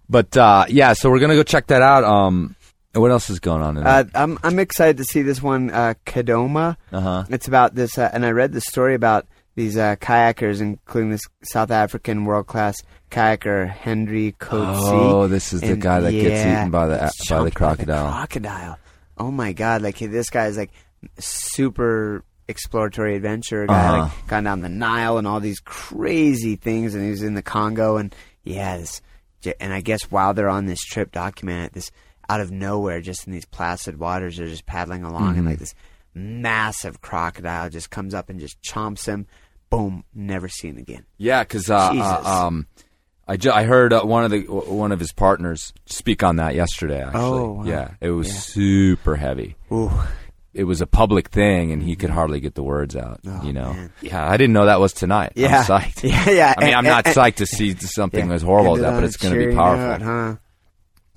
But 0.08 0.36
uh, 0.36 0.64
yeah, 0.68 0.92
so 0.94 1.10
we're 1.10 1.18
gonna 1.20 1.34
go 1.36 1.42
check 1.42 1.66
that 1.68 1.82
out. 1.82 2.04
Um, 2.04 2.54
what 2.94 3.10
else 3.10 3.28
is 3.30 3.38
going 3.40 3.62
on 3.62 3.76
in 3.76 3.86
Uh. 3.86 4.04
I'm 4.14 4.38
I'm 4.42 4.58
excited 4.58 4.96
to 4.98 5.04
see 5.04 5.22
this 5.22 5.42
one, 5.42 5.70
uh, 5.70 5.94
Kadoma. 6.06 6.76
Uh-huh. 6.92 7.24
It's 7.28 7.46
about 7.48 7.74
this, 7.74 7.98
uh, 7.98 8.10
and 8.12 8.24
I 8.24 8.30
read 8.30 8.52
the 8.52 8.60
story 8.60 8.94
about 8.94 9.26
these 9.54 9.76
uh, 9.76 9.96
kayakers, 9.96 10.60
including 10.60 11.10
this 11.10 11.22
South 11.42 11.70
African 11.70 12.24
world 12.24 12.46
class 12.46 12.76
kayaker 13.10 13.70
Hendri 13.72 14.34
Coetzee. 14.36 14.92
Oh, 14.92 15.26
this 15.28 15.52
is 15.52 15.60
the 15.60 15.72
And, 15.72 15.82
guy 15.82 16.00
that 16.00 16.12
gets 16.12 16.40
eaten 16.40 16.70
by 16.70 16.86
the 16.86 17.10
by 17.28 17.42
the 17.44 17.50
crocodile. 17.50 18.10
crocodile. 18.10 18.78
Oh 19.18 19.30
my 19.30 19.52
god! 19.52 19.82
Like 19.82 19.98
this 19.98 20.30
guy 20.30 20.46
is 20.46 20.56
like 20.56 20.70
super 21.18 22.24
exploratory 22.48 23.14
adventure 23.16 23.66
guy, 23.66 23.74
Uh-huh. 23.88 24.02
like 24.04 24.26
gone 24.26 24.44
down 24.44 24.60
the 24.62 24.68
Nile 24.70 25.18
and 25.18 25.26
all 25.26 25.40
these 25.40 25.60
crazy 25.60 26.56
things, 26.56 26.94
and 26.94 27.04
he's 27.04 27.22
in 27.22 27.34
the 27.34 27.42
Congo, 27.42 27.96
and 27.98 28.14
yeah, 28.44 28.78
this, 28.78 29.02
and 29.60 29.72
I 29.72 29.80
guess 29.80 30.02
while 30.10 30.34
they're 30.34 30.48
on 30.48 30.66
this 30.66 30.80
trip, 30.82 31.12
document 31.12 31.66
it, 31.66 31.72
this 31.72 31.90
out 32.28 32.40
of 32.40 32.50
nowhere, 32.50 33.00
just 33.00 33.26
in 33.26 33.32
these 33.32 33.46
placid 33.46 33.98
waters, 33.98 34.36
they're 34.36 34.48
just 34.48 34.66
paddling 34.66 35.02
along, 35.04 35.36
and 35.38 35.46
Mhm. 35.46 35.50
like 35.50 35.58
this 35.58 35.74
massive 36.14 37.00
crocodile 37.00 37.70
just 37.70 37.90
comes 37.90 38.14
up 38.14 38.28
and 38.28 38.40
just 38.40 38.60
chomps 38.62 39.06
him. 39.06 39.26
Boom! 39.70 40.04
Never 40.14 40.48
seen 40.48 40.78
again. 40.78 41.04
Yeah, 41.18 41.42
because 41.42 41.70
uh, 41.70 41.76
uh, 41.76 42.22
um, 42.46 42.66
I, 43.26 43.36
ju- 43.36 43.50
I 43.52 43.64
heard 43.64 43.92
uh, 43.92 44.02
one 44.02 44.24
of 44.24 44.30
the 44.30 44.40
one 44.44 44.92
of 44.92 44.98
his 45.00 45.12
partners 45.12 45.72
speak 45.86 46.22
on 46.22 46.36
that 46.36 46.54
yesterday. 46.54 47.02
Actually, 47.02 47.20
Oh, 47.22 47.52
wow. 47.52 47.64
yeah, 47.64 47.90
it 48.00 48.10
was 48.10 48.28
Yeah. 48.28 48.34
super 48.40 49.16
heavy. 49.16 49.56
Ooh. 49.70 49.90
It 50.58 50.64
was 50.64 50.80
a 50.80 50.86
public 50.86 51.28
thing, 51.28 51.70
and 51.72 51.82
he 51.82 51.94
could 51.94 52.10
hardly 52.10 52.40
get 52.40 52.54
the 52.56 52.62
words 52.64 52.96
out. 52.96 53.20
Oh, 53.26 53.42
you 53.44 53.52
know, 53.52 53.72
man. 53.72 53.92
yeah, 54.02 54.28
I 54.28 54.36
didn't 54.36 54.54
know 54.54 54.66
that 54.66 54.80
was 54.80 54.92
tonight. 54.92 55.32
Yeah. 55.36 55.58
I'm 55.60 55.64
psyched. 55.64 56.02
Yeah, 56.08 56.30
yeah. 56.30 56.54
I 56.58 56.64
mean, 56.64 56.74
I'm 56.74 56.84
not 56.84 57.06
and- 57.06 57.14
psyched 57.14 57.36
to 57.36 57.46
see 57.46 57.74
something 57.76 58.28
Yeah. 58.28 58.34
as 58.34 58.42
horrible 58.42 58.74
as 58.76 58.82
that, 58.82 58.90
but 58.94 59.04
it's 59.04 59.16
going 59.16 59.38
to 59.38 59.46
be 59.48 59.54
powerful. 59.54 59.86
note, 59.86 60.02
huh? 60.02 60.36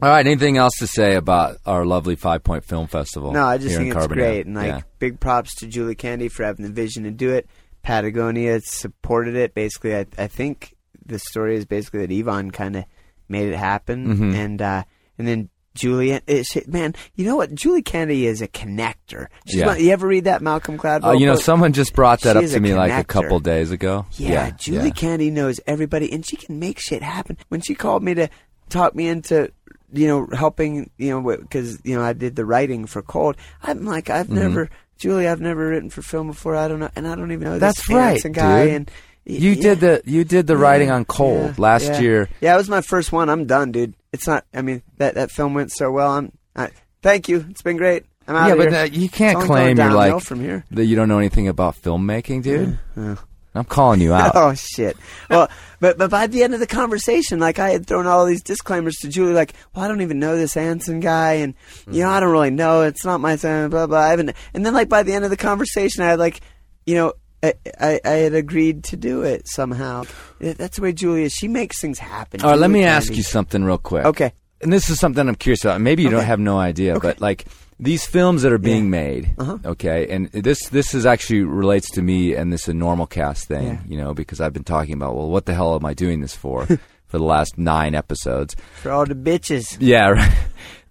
All 0.03 0.09
right. 0.09 0.25
Anything 0.25 0.57
else 0.57 0.73
to 0.79 0.87
say 0.87 1.15
about 1.15 1.57
our 1.65 1.85
lovely 1.85 2.15
Five 2.15 2.43
Point 2.43 2.65
Film 2.65 2.87
Festival? 2.87 3.31
No, 3.31 3.45
I 3.45 3.57
just 3.57 3.75
think 3.75 3.95
it's 3.95 4.07
great, 4.07 4.45
and 4.45 4.55
like 4.55 4.67
Yeah. 4.67 4.81
big 4.99 5.19
props 5.19 5.55
to 5.55 5.67
Julie 5.67 5.95
Kennedy 5.95 6.27
for 6.29 6.43
having 6.43 6.65
the 6.65 6.71
vision 6.71 7.03
to 7.05 7.11
do 7.11 7.31
it. 7.31 7.47
Patagonia 7.83 8.59
supported 8.63 9.35
it. 9.35 9.53
Basically, 9.55 9.95
I, 9.95 10.05
I 10.17 10.27
think 10.27 10.75
the 11.05 11.17
story 11.19 11.55
is 11.55 11.65
basically 11.65 12.05
that 12.05 12.11
Yvon 12.13 12.53
kind 12.53 12.75
of 12.75 12.85
made 13.27 13.49
it 13.51 13.57
happen, 13.57 14.17
Mhm. 14.17 14.35
and 14.35 14.61
uh, 14.61 14.83
and 15.17 15.27
then 15.27 15.49
Julie, 15.73 16.11
it, 16.11 16.67
man, 16.67 16.93
you 17.15 17.25
know 17.25 17.35
what? 17.37 17.53
Julie 17.55 17.81
Kennedy 17.81 18.27
is 18.27 18.41
a 18.41 18.47
connector. 18.47 19.27
She's 19.47 19.59
Yeah. 19.61 19.67
one- 19.67 19.79
you 19.83 19.91
ever 19.91 20.05
read 20.05 20.25
that 20.25 20.41
Malcolm 20.41 20.77
Gladwell? 20.77 21.03
Uh, 21.05 21.11
you 21.13 21.25
know, 21.25 21.33
book? 21.35 21.43
someone 21.43 21.71
just 21.73 21.93
brought 21.93 22.21
that 22.21 22.37
She 22.37 22.45
up 22.45 22.51
to 22.51 22.59
me 22.59 22.73
like 22.73 22.91
a 22.91 23.03
couple 23.05 23.39
days 23.39 23.71
ago. 23.71 24.05
Yeah, 24.17 24.49
Julie 24.51 24.91
Kennedy 24.91 25.31
knows 25.31 25.59
everybody, 25.65 26.11
and 26.11 26.25
she 26.25 26.35
can 26.35 26.59
make 26.59 26.79
shit 26.79 27.01
happen. 27.01 27.37
When 27.49 27.61
she 27.61 27.73
called 27.75 28.03
me 28.03 28.13
to 28.15 28.27
talk 28.69 28.95
me 28.95 29.07
into, 29.07 29.51
you 29.93 30.07
know, 30.07 30.27
helping, 30.33 30.89
you 30.97 31.09
know, 31.09 31.37
because 31.37 31.79
you 31.83 31.95
know 31.95 32.03
I 32.03 32.13
did 32.13 32.35
the 32.35 32.45
writing 32.45 32.85
for 32.85 33.01
Cold. 33.01 33.37
I'm 33.63 33.85
like, 33.85 34.09
I've 34.09 34.27
Mhm. 34.27 34.31
never, 34.41 34.69
Julie, 34.97 35.27
I've 35.27 35.41
never 35.41 35.67
written 35.69 35.89
for 35.89 36.01
film 36.01 36.27
before. 36.27 36.55
I 36.55 36.67
don't 36.67 36.79
know, 36.79 36.89
and 36.95 37.07
I 37.07 37.15
don't 37.15 37.31
even 37.31 37.45
know 37.47 37.59
That's 37.59 37.89
right, 37.89 38.21
guy, 38.33 38.65
dude. 38.65 38.73
and 38.73 38.91
You 39.25 39.51
yeah. 39.51 39.61
did 39.61 39.79
the 39.79 40.01
you 40.05 40.23
did 40.25 40.47
the 40.47 40.57
writing 40.57 40.89
on 40.91 41.05
Cold 41.05 41.45
yeah, 41.51 41.53
last 41.57 41.85
yeah. 41.85 41.99
year. 42.01 42.29
Yeah, 42.41 42.55
it 42.55 42.57
was 42.57 42.69
my 42.69 42.81
first 42.81 43.11
one. 43.13 43.29
I'm 43.29 43.45
done, 43.45 43.71
dude. 43.71 43.93
It's 44.13 44.27
not. 44.27 44.45
I 44.53 44.61
mean, 44.61 44.81
that 44.97 45.15
that 45.15 45.31
film 45.31 45.53
went 45.53 45.71
so 45.71 45.91
well. 45.91 46.11
I'm. 46.11 46.31
I, 46.55 46.69
thank 47.01 47.29
you. 47.29 47.45
It's 47.49 47.61
been 47.61 47.77
great. 47.77 48.05
I'm 48.27 48.35
out 48.35 48.47
yeah, 48.47 48.53
of 48.53 48.57
but 48.59 48.69
here. 48.69 48.79
uh, 48.79 48.83
you 48.85 49.09
can't 49.09 49.31
It's 49.31 49.35
only 49.37 49.47
claim 49.47 49.57
going 49.57 49.77
you're 49.77 49.87
downhill 49.97 50.15
like 50.17 50.23
from 50.23 50.39
here. 50.41 50.65
that. 50.71 50.85
You 50.85 50.95
don't 50.95 51.09
know 51.09 51.17
anything 51.17 51.47
about 51.47 51.75
filmmaking, 51.81 52.43
dude. 52.43 52.77
Yeah. 52.95 53.15
I'm 53.53 53.65
calling 53.65 53.99
you 53.99 54.13
out. 54.13 54.31
oh 54.35 54.53
shit. 54.53 54.95
Well, 55.29 55.49
but 55.79 55.97
but 55.97 56.09
by 56.09 56.27
the 56.27 56.43
end 56.43 56.53
of 56.53 56.59
the 56.59 56.67
conversation, 56.67 57.39
like 57.39 57.59
I 57.59 57.71
had 57.71 57.85
thrown 57.85 58.07
all 58.07 58.25
these 58.25 58.43
disclaimers 58.43 58.95
to 58.97 59.09
Julie, 59.09 59.33
like, 59.33 59.53
well, 59.73 59.83
I 59.83 59.87
don't 59.87 60.01
even 60.01 60.19
know 60.19 60.37
this 60.37 60.55
Anson 60.55 60.99
guy, 61.01 61.33
and 61.33 61.53
you 61.89 62.03
know, 62.03 62.09
I 62.09 62.19
don't 62.19 62.31
really 62.31 62.51
know. 62.51 62.83
It's 62.83 63.03
not 63.03 63.19
my 63.19 63.35
son. 63.35 63.69
Blah 63.69 63.87
blah. 63.87 63.99
I 63.99 64.09
haven't. 64.09 64.33
And 64.53 64.65
then 64.65 64.73
like 64.73 64.87
by 64.87 65.03
the 65.03 65.13
end 65.13 65.25
of 65.25 65.31
the 65.31 65.37
conversation, 65.37 66.03
I 66.03 66.07
had 66.09 66.19
like, 66.19 66.41
you 66.85 66.95
know. 66.95 67.13
I, 67.43 67.53
I, 67.79 67.99
I 68.05 68.09
had 68.09 68.33
agreed 68.33 68.83
to 68.85 68.97
do 68.97 69.23
it 69.23 69.47
somehow. 69.47 70.03
That's 70.39 70.75
the 70.77 70.81
way 70.83 70.93
Julia. 70.93 71.29
She 71.29 71.47
makes 71.47 71.79
things 71.81 71.97
happen. 71.99 72.41
All 72.41 72.51
right, 72.51 72.59
let 72.59 72.69
me 72.71 72.83
ask 72.83 73.15
you 73.15 73.23
something 73.23 73.63
real 73.63 73.77
quick. 73.77 74.05
Okay. 74.05 74.33
And 74.61 74.71
this 74.71 74.89
is 74.89 74.99
something 74.99 75.27
I'm 75.27 75.33
curious 75.35 75.65
about. 75.65 75.81
Maybe 75.81 76.03
you 76.03 76.09
don't 76.09 76.23
have 76.23 76.39
no 76.39 76.59
idea, 76.59 76.95
Okay. 76.97 77.07
but 77.07 77.21
like 77.21 77.45
these 77.79 78.05
films 78.05 78.43
that 78.43 78.53
are 78.53 78.59
being 78.59 78.83
Yeah. 78.85 78.89
made, 78.89 79.33
Uh-huh. 79.39 79.57
okay, 79.65 80.07
and 80.09 80.31
this 80.33 80.67
this 80.69 80.93
is 80.93 81.03
actually 81.07 81.41
relates 81.41 81.89
to 81.91 82.03
me 82.03 82.35
and 82.35 82.53
this 82.53 82.67
Enormocast 82.67 83.45
thing, 83.45 83.65
Yeah. 83.65 83.79
you 83.87 83.97
know, 83.97 84.13
because 84.13 84.39
I've 84.39 84.53
been 84.53 84.63
talking 84.63 84.93
about, 84.93 85.15
well, 85.15 85.29
what 85.31 85.47
the 85.47 85.55
hell 85.55 85.73
am 85.75 85.83
I 85.83 85.95
doing 85.95 86.21
this 86.21 86.35
for 86.35 86.67
for 87.07 87.17
the 87.17 87.23
last 87.23 87.57
nine 87.57 87.95
episodes? 87.95 88.55
For 88.83 88.91
all 88.91 89.05
the 89.07 89.15
bitches. 89.15 89.77
Yeah, 89.79 90.09
right. 90.15 90.31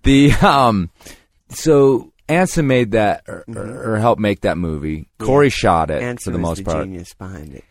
The 0.02 0.32
um, 0.42 0.90
so 1.50 2.09
Anson 2.30 2.66
made 2.66 2.92
that 2.92 3.24
or, 3.28 3.44
or 3.48 3.98
helped 3.98 4.20
make 4.20 4.42
that 4.42 4.56
movie. 4.58 5.08
Corey 5.18 5.50
shot 5.50 5.90
it 5.90 6.02
Anson 6.02 6.32
for 6.32 6.36
the 6.36 6.42
most 6.42 6.58
the 6.58 6.64
part. 6.64 6.84
genius 6.84 7.12
behind 7.14 7.54
it. 7.54 7.64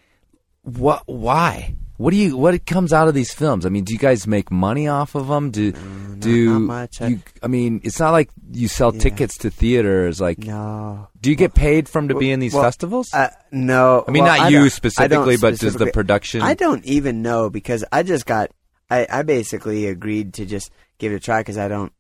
What? 0.64 1.04
Why? 1.08 1.76
What 1.98 2.12
do 2.12 2.18
you? 2.18 2.38
What 2.38 2.66
comes 2.66 2.94
out 2.94 3.08
of 3.10 3.14
these 3.14 3.34
films? 3.34 3.66
I 3.66 3.70
mean, 3.70 3.84
do 3.84 3.92
you 3.94 4.00
guys 4.00 4.26
make 4.26 4.52
money 4.52 4.88
off 4.88 5.16
of 5.16 5.28
them? 5.28 5.52
Do 5.52 5.74
do 6.20 6.52
not 6.54 6.60
much. 6.62 7.02
I- 7.02 7.08
you? 7.08 7.20
I 7.44 7.48
mean, 7.48 7.82
it's 7.84 8.00
not 8.00 8.12
like 8.12 8.30
you 8.52 8.68
sell 8.70 8.94
Yeah. 8.94 9.02
tickets 9.02 9.38
to 9.40 9.50
theaters. 9.50 10.22
Like, 10.22 10.38
No. 10.40 11.08
do 11.20 11.30
you 11.30 11.36
get 11.36 11.54
paid 11.54 11.90
from 11.90 12.08
to 12.10 12.16
be 12.16 12.32
in 12.32 12.40
these 12.40 12.54
well, 12.54 12.64
festivals? 12.64 13.10
Uh, 13.14 13.30
no. 13.52 14.06
I 14.08 14.12
mean, 14.12 14.24
well, 14.24 14.38
not 14.38 14.50
you 14.52 14.58
don't- 14.60 14.66
I 14.66 14.70
specifically, 14.70 15.36
but 15.38 15.52
does 15.52 15.60
the 15.60 15.70
specifically- 15.72 15.92
production? 15.92 16.42
I 16.42 16.54
don't 16.54 16.86
even 16.86 17.22
know 17.22 17.50
because 17.50 17.84
I 17.92 18.04
just 18.04 18.26
got. 18.26 18.52
I, 18.92 19.06
I 19.10 19.22
basically 19.24 19.86
agreed 19.88 20.34
to 20.36 20.46
just 20.46 20.72
give 21.00 21.12
it 21.12 21.16
a 21.16 21.20
try 21.20 21.42
because 21.42 21.58
I 21.58 21.68
don't. 21.68 21.92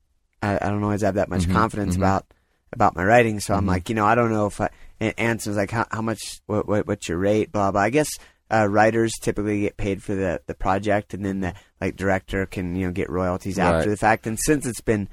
I, 0.41 0.55
I 0.62 0.70
don't 0.70 0.84
always 0.84 1.01
have 1.01 1.16
that 1.16 1.28
much 1.30 1.41
Mhm, 1.43 1.51
confidence 1.51 1.95
mhm. 1.95 1.99
about 1.99 2.26
about 2.74 2.95
my 2.95 3.03
writing. 3.03 3.39
So 3.39 3.53
I'm 3.53 3.65
Mhm. 3.65 3.70
like, 3.70 3.89
you 3.89 3.95
know, 3.95 4.05
I 4.05 4.15
don't 4.15 4.32
know 4.32 4.45
if 4.47 4.59
I. 4.61 4.70
And 4.99 5.13
Anson's 5.17 5.55
like, 5.57 5.72
how, 5.72 5.86
how 5.91 6.01
much? 6.01 6.41
What, 6.45 6.67
what 6.67 6.88
what's 6.88 7.07
your 7.07 7.17
rate? 7.17 7.51
Blah 7.51 7.72
blah. 7.72 7.82
I 7.82 7.89
guess. 7.89 8.09
Uh, 8.51 8.65
writers 8.67 9.13
typically 9.22 9.61
get 9.61 9.78
paid 9.78 10.01
for 10.01 10.15
the, 10.15 10.41
the 10.47 10.55
project, 10.55 11.13
and 11.13 11.24
then 11.24 11.39
the 11.39 11.53
like 11.80 11.95
director 11.95 12.47
can 12.47 12.76
you 12.76 12.88
know 12.88 12.91
get 12.91 13.07
royalties 13.07 13.59
after 13.59 13.88
the 13.91 13.95
fact. 13.97 14.26
And 14.26 14.39
since 14.39 14.65
it's 14.65 14.82
been, 14.82 15.07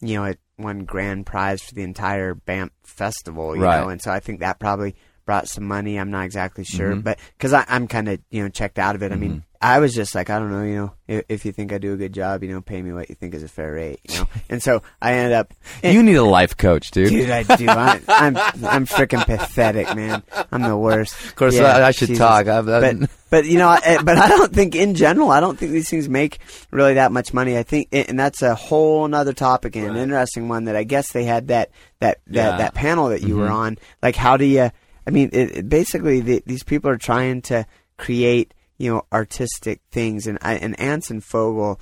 you 0.00 0.14
know, 0.16 0.24
it 0.24 0.40
won 0.58 0.84
grand 0.86 1.24
prize 1.24 1.62
for 1.62 1.72
the 1.72 1.84
entire 1.84 2.34
Banff 2.34 2.72
festival, 2.82 3.54
you 3.54 3.62
Right. 3.62 3.80
know, 3.80 3.90
and 3.90 4.02
so 4.02 4.10
I 4.10 4.18
think 4.18 4.40
that 4.40 4.58
probably 4.58 4.96
brought 5.24 5.46
some 5.46 5.68
money. 5.68 6.00
I'm 6.00 6.10
not 6.10 6.24
exactly 6.24 6.64
sure, 6.64 6.96
Mhm. 6.96 7.04
but 7.04 7.20
because 7.38 7.52
I'm 7.52 7.86
kind 7.86 8.08
of 8.08 8.18
you 8.28 8.42
know 8.42 8.48
checked 8.48 8.80
out 8.80 8.96
of 8.96 9.04
it. 9.04 9.12
I 9.12 9.16
mean, 9.16 9.44
I 9.62 9.78
was 9.78 9.92
just 9.94 10.14
like, 10.14 10.30
I 10.30 10.38
don't 10.38 10.50
know, 10.50 10.62
you 10.64 10.74
know, 10.74 10.92
if, 11.06 11.24
if 11.28 11.44
you 11.44 11.52
think 11.52 11.70
I 11.70 11.76
do 11.76 11.92
a 11.92 11.96
good 11.98 12.14
job, 12.14 12.42
you 12.42 12.48
know, 12.48 12.62
pay 12.62 12.80
me 12.80 12.94
what 12.94 13.10
you 13.10 13.14
think 13.14 13.34
is 13.34 13.42
a 13.42 13.48
fair 13.48 13.72
rate, 13.72 14.00
you 14.08 14.14
know. 14.18 14.26
and 14.48 14.62
so 14.62 14.82
I 15.02 15.12
ended 15.12 15.32
up. 15.34 15.52
you 15.84 16.02
need 16.02 16.14
a 16.14 16.22
life 16.24 16.56
coach, 16.56 16.90
dude. 16.92 17.10
Dude, 17.10 17.28
I 17.28 17.42
do. 17.42 17.68
I, 17.68 18.00
I'm 18.08 18.36
I'm 18.64 18.86
freaking 18.86 19.22
pathetic, 19.26 19.94
man. 19.94 20.22
I'm 20.50 20.62
the 20.62 20.76
worst. 20.78 21.12
Of 21.26 21.36
course, 21.36 21.56
Yeah, 21.56 21.76
I, 21.76 21.88
I 21.88 21.90
should 21.90 22.08
Jesus. 22.08 22.18
talk. 22.20 22.46
I've, 22.48 22.64
But 22.64 23.10
but 23.30 23.44
you 23.44 23.58
know, 23.58 23.68
I, 23.68 23.98
but 24.02 24.16
I 24.16 24.28
don't 24.28 24.50
think 24.50 24.74
in 24.74 24.94
general, 24.94 25.30
I 25.30 25.40
don't 25.40 25.58
think 25.58 25.72
these 25.72 25.90
things 25.90 26.08
make 26.08 26.38
really 26.70 26.94
that 26.94 27.12
much 27.12 27.34
money. 27.34 27.58
I 27.58 27.62
think, 27.62 27.88
and 27.92 28.18
that's 28.18 28.40
a 28.40 28.54
whole 28.54 29.04
another 29.04 29.34
topic 29.34 29.76
and 29.76 29.86
an 29.86 29.96
interesting 29.96 30.48
one 30.48 30.64
that 30.64 30.76
I 30.76 30.84
guess 30.84 31.12
they 31.12 31.24
had 31.24 31.48
that 31.48 31.70
that 31.98 32.20
that, 32.28 32.34
Yeah. 32.52 32.56
that 32.56 32.72
panel 32.72 33.10
that 33.10 33.20
you 33.22 33.36
were 33.36 33.48
Mhm. 33.48 33.52
on. 33.54 33.78
Like, 34.02 34.16
how 34.16 34.38
do 34.38 34.46
you? 34.46 34.70
I 35.06 35.10
mean, 35.10 35.28
it 35.34 35.68
basically, 35.68 36.20
the, 36.20 36.42
these 36.46 36.62
people 36.62 36.88
are 36.90 36.96
trying 36.96 37.42
to 37.42 37.66
create 37.98 38.54
you 38.80 38.90
know 38.90 39.02
artistic 39.12 39.80
things, 39.92 40.26
and 40.26 40.38
I, 40.42 40.54
and 40.54 40.78
Anson 40.80 41.20
Fogel 41.20 41.80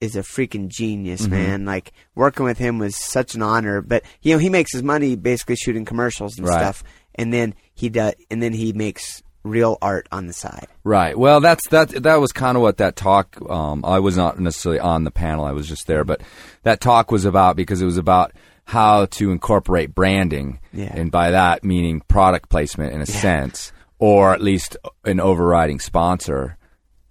is 0.00 0.16
a 0.16 0.20
freaking 0.20 0.68
genius, 0.68 1.22
Mhm. 1.26 1.30
man. 1.30 1.64
Like 1.64 1.92
working 2.14 2.44
with 2.44 2.58
him 2.58 2.78
was 2.78 2.94
such 2.96 3.34
an 3.34 3.42
honor. 3.42 3.80
But 3.80 4.02
you 4.22 4.32
know, 4.34 4.38
he 4.38 4.50
makes 4.50 4.72
his 4.72 4.82
money 4.82 5.16
basically 5.16 5.56
shooting 5.56 5.84
commercials 5.84 6.36
and 6.36 6.46
Right. 6.46 6.58
stuff, 6.58 6.84
and 7.14 7.32
then 7.32 7.54
he 7.74 7.88
does, 7.88 8.14
and 8.30 8.42
then 8.42 8.52
he 8.52 8.72
makes 8.72 9.22
real 9.44 9.76
art 9.82 10.06
on 10.10 10.26
the 10.26 10.32
side. 10.32 10.66
Right. 10.84 11.18
Well, 11.18 11.40
that's 11.40 11.66
that. 11.68 11.90
That 12.02 12.16
was 12.20 12.32
kind 12.32 12.56
of 12.56 12.62
what 12.62 12.76
that 12.78 12.96
talk. 12.96 13.36
Um, 13.48 13.84
I 13.84 13.98
was 13.98 14.16
not 14.16 14.38
necessarily 14.38 14.80
on 14.80 15.04
the 15.04 15.10
panel. 15.10 15.44
I 15.44 15.52
was 15.52 15.68
just 15.68 15.86
there, 15.86 16.04
but 16.04 16.20
that 16.62 16.80
talk 16.80 17.10
was 17.10 17.24
about 17.24 17.56
because 17.56 17.80
it 17.80 17.86
was 17.86 17.98
about 17.98 18.32
how 18.66 19.04
to 19.06 19.30
incorporate 19.30 19.94
branding, 19.94 20.58
Yeah. 20.72 20.92
and 20.94 21.10
by 21.10 21.30
that 21.30 21.62
meaning 21.64 22.00
product 22.08 22.48
placement 22.48 22.94
in 22.94 23.02
a 23.02 23.06
sense, 23.06 23.70
or 23.98 24.32
at 24.32 24.42
least 24.42 24.76
an 25.04 25.20
overriding 25.20 25.80
sponsor, 25.80 26.56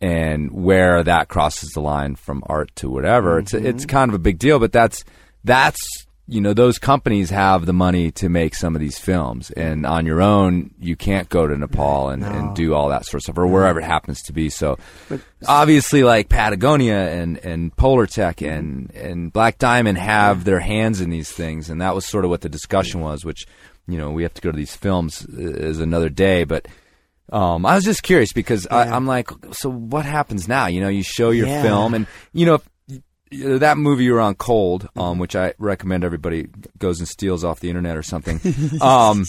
and 0.01 0.51
where 0.51 1.03
that 1.03 1.29
crosses 1.29 1.69
the 1.71 1.81
line 1.81 2.15
from 2.15 2.43
art 2.47 2.75
to 2.75 2.89
whatever. 2.89 3.39
It's 3.39 3.53
mm-hmm. 3.53 3.65
it's 3.65 3.86
kind 3.86 4.09
of 4.09 4.15
a 4.15 4.19
big 4.19 4.38
deal, 4.38 4.59
but 4.59 4.71
that's 4.71 5.03
that's 5.43 5.79
you 6.27 6.39
know 6.39 6.53
those 6.53 6.79
companies 6.79 7.29
have 7.29 7.65
the 7.65 7.73
money 7.73 8.09
to 8.11 8.29
make 8.29 8.55
some 8.55 8.75
of 8.75 8.81
these 8.81 8.97
films, 8.97 9.51
and 9.51 9.86
on 9.86 10.05
your 10.05 10.21
own 10.21 10.71
you 10.79 10.95
can't 10.95 11.29
go 11.29 11.47
to 11.47 11.57
Nepal 11.57 12.09
and, 12.09 12.23
and 12.23 12.55
do 12.55 12.73
all 12.73 12.89
that 12.89 13.05
sort 13.05 13.15
of 13.15 13.21
stuff, 13.23 13.38
or 13.38 13.47
wherever 13.47 13.79
it 13.79 13.86
happens 13.86 14.21
to 14.23 14.34
be. 14.34 14.49
So 14.49 14.77
obviously, 15.47 16.03
like 16.03 16.29
Patagonia 16.29 17.09
and 17.09 17.38
and 17.38 17.75
Polartec 17.75 18.36
mm-hmm. 18.36 18.45
and 18.45 18.91
and 18.91 19.34
Black 19.34 19.57
Diamond 19.57 19.97
have 19.97 20.45
their 20.45 20.59
hands 20.59 21.01
in 21.01 21.09
these 21.09 21.31
things, 21.31 21.69
and 21.69 21.81
that 21.81 21.93
was 21.93 22.05
sort 22.05 22.23
of 22.23 22.29
what 22.29 22.41
the 22.41 22.49
discussion 22.49 23.01
mm. 23.01 23.03
was. 23.03 23.25
Which 23.25 23.45
you 23.88 23.97
know 23.97 24.11
we 24.11 24.23
have 24.23 24.34
to 24.36 24.41
go 24.41 24.51
to 24.51 24.57
these 24.57 24.75
films 24.75 25.25
uh, 25.25 25.39
is 25.41 25.79
another 25.79 26.09
day, 26.09 26.43
but. 26.43 26.67
Um, 27.31 27.65
I 27.65 27.73
was 27.75 27.86
just 27.86 28.03
curious 28.03 28.34
because 28.34 28.67
I, 28.67 28.84
I'm 28.89 29.07
like, 29.07 29.29
so 29.53 29.69
what 29.71 30.05
happens 30.05 30.47
now? 30.47 30.67
You 30.67 30.81
know, 30.81 30.89
you 30.89 31.01
show 31.03 31.31
your 31.31 31.47
Yeah. 31.47 31.61
film, 31.63 31.93
and 31.93 32.05
you 32.34 32.45
know, 32.45 32.55
if, 32.55 32.69
you 33.31 33.47
know, 33.49 33.57
that 33.59 33.77
movie 33.77 34.03
you 34.03 34.13
were 34.13 34.19
on 34.21 34.36
Cold, 34.36 34.88
um, 34.97 35.17
which 35.19 35.36
I 35.36 35.53
recommend 35.57 36.03
everybody 36.03 36.47
goes 36.77 36.99
and 36.99 37.07
steals 37.07 37.43
off 37.43 37.61
the 37.61 37.69
internet 37.69 37.95
or 37.97 38.03
something, 38.03 38.39
um, 38.81 39.23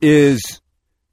is 0.00 0.60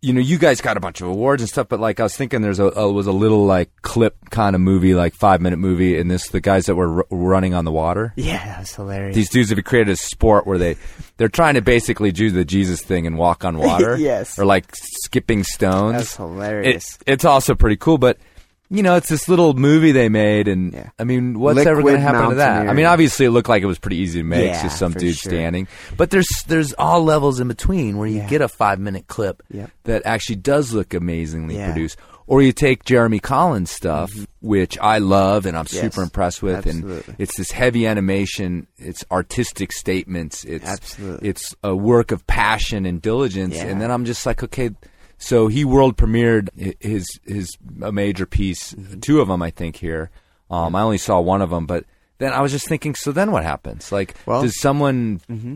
you 0.03 0.13
know, 0.13 0.19
you 0.19 0.39
guys 0.39 0.61
got 0.61 0.77
a 0.77 0.79
bunch 0.79 1.01
of 1.01 1.07
awards 1.07 1.43
and 1.43 1.49
stuff, 1.49 1.67
but 1.69 1.79
like 1.79 1.99
I 1.99 2.03
was 2.03 2.15
thinking, 2.15 2.41
there's 2.41 2.57
a, 2.59 2.65
a 2.71 2.91
was 2.91 3.05
a 3.05 3.11
little 3.11 3.45
like 3.45 3.69
clip 3.83 4.15
kind 4.31 4.55
of 4.55 4.61
movie, 4.61 4.95
like 4.95 5.13
five 5.13 5.41
minute 5.41 5.57
movie, 5.57 5.99
and 5.99 6.09
this 6.09 6.29
the 6.29 6.41
guys 6.41 6.65
that 6.65 6.75
were 6.75 6.97
r- 6.99 7.05
running 7.11 7.53
on 7.53 7.65
the 7.65 7.71
water. 7.71 8.11
Yeah, 8.15 8.43
that 8.45 8.59
was 8.61 8.73
hilarious. 8.75 9.15
These 9.15 9.29
dudes 9.29 9.49
have 9.51 9.63
created 9.63 9.91
a 9.91 9.95
sport 9.95 10.47
where 10.47 10.57
they 10.57 10.75
they're 11.17 11.27
trying 11.29 11.53
to 11.53 11.61
basically 11.61 12.11
do 12.11 12.31
the 12.31 12.43
Jesus 12.43 12.81
thing 12.81 13.05
and 13.05 13.15
walk 13.17 13.45
on 13.45 13.57
water, 13.59 13.95
Yes. 13.99 14.39
or 14.39 14.45
like 14.45 14.65
skipping 14.75 15.43
stones. 15.43 15.93
That's 15.97 16.15
hilarious. 16.15 16.95
It, 17.05 17.13
it's 17.13 17.25
also 17.25 17.53
pretty 17.53 17.77
cool, 17.77 17.99
but 17.99 18.17
you 18.73 18.81
know, 18.81 18.95
it's 18.95 19.09
this 19.09 19.27
little 19.27 19.53
movie 19.53 19.91
they 19.91 20.07
made, 20.09 20.47
and 20.47 20.73
Yeah. 20.73 20.89
I 20.97 21.03
mean, 21.03 21.37
what's 21.39 21.59
ever 21.59 21.81
going 21.81 21.95
Liquid 21.95 21.95
to 21.95 21.99
happen 22.01 22.29
to 22.29 22.35
that? 22.35 22.47
I 22.47 22.53
mountaineering. 22.53 22.75
mean, 22.77 22.85
obviously, 22.85 23.25
it 23.25 23.31
looked 23.31 23.49
like 23.49 23.61
it 23.61 23.67
was 23.67 23.77
pretty 23.79 23.97
easy 23.97 24.19
to 24.19 24.23
make, 24.23 24.45
Yeah, 24.51 24.63
just 24.63 24.79
some 24.79 24.93
for 24.93 24.99
dude 24.99 25.15
sure. 25.17 25.31
standing. 25.31 25.67
But 25.97 26.09
there's 26.09 26.29
there's 26.47 26.73
all 26.79 27.03
levels 27.03 27.39
in 27.39 27.47
between 27.49 27.97
where 27.97 28.07
you 28.07 28.17
Yeah. 28.19 28.27
get 28.29 28.41
a 28.41 28.47
five 28.47 28.79
minute 28.79 29.07
clip 29.07 29.43
Yep. 29.51 29.69
that 29.83 30.01
actually 30.05 30.37
does 30.37 30.73
look 30.73 30.93
amazingly 30.93 31.55
Yeah. 31.55 31.63
Mm-hmm. 31.65 31.71
produced. 31.73 31.97
Or 32.27 32.41
you 32.41 32.53
take 32.53 32.85
Jeremy 32.85 33.19
Collins 33.19 33.69
stuff, 33.71 34.09
which 34.39 34.77
I 34.79 34.99
love 34.99 35.45
and 35.45 35.57
I'm 35.57 35.65
Yes, 35.69 35.81
super 35.81 36.01
impressed 36.01 36.41
with, 36.41 36.55
absolutely. 36.65 37.03
and 37.07 37.15
it's 37.19 37.35
this 37.35 37.51
heavy 37.51 37.85
animation, 37.85 38.67
it's 38.77 39.03
artistic 39.11 39.73
statements, 39.73 40.45
it's 40.45 40.65
Absolutely. 40.65 41.27
it's 41.27 41.53
a 41.61 41.75
work 41.75 42.13
of 42.13 42.25
passion 42.27 42.85
and 42.85 43.01
diligence, 43.01 43.55
Yeah. 43.55 43.65
and 43.65 43.81
then 43.81 43.91
I'm 43.91 44.05
just 44.05 44.25
like, 44.25 44.43
okay. 44.43 44.69
So 45.23 45.47
he 45.47 45.63
world 45.63 45.97
premiered 45.97 46.49
his 46.81 47.07
his 47.23 47.55
a 47.81 47.91
major 47.91 48.25
piece, 48.25 48.73
Mm-hmm. 48.73 48.99
two 49.01 49.21
of 49.21 49.27
them 49.27 49.41
I 49.41 49.51
think 49.51 49.75
here. 49.77 50.09
Um, 50.49 50.75
I 50.75 50.81
only 50.81 50.97
saw 50.97 51.19
one 51.21 51.41
of 51.41 51.49
them, 51.51 51.65
but 51.67 51.85
then 52.17 52.33
I 52.33 52.41
was 52.41 52.51
just 52.51 52.67
thinking, 52.67 52.95
so 52.95 53.11
then 53.11 53.31
what 53.31 53.43
happens? 53.43 53.91
Like, 53.91 54.15
Well- 54.25 54.41
does 54.41 54.59
someone 54.59 55.21
Mm-hmm. 55.29 55.55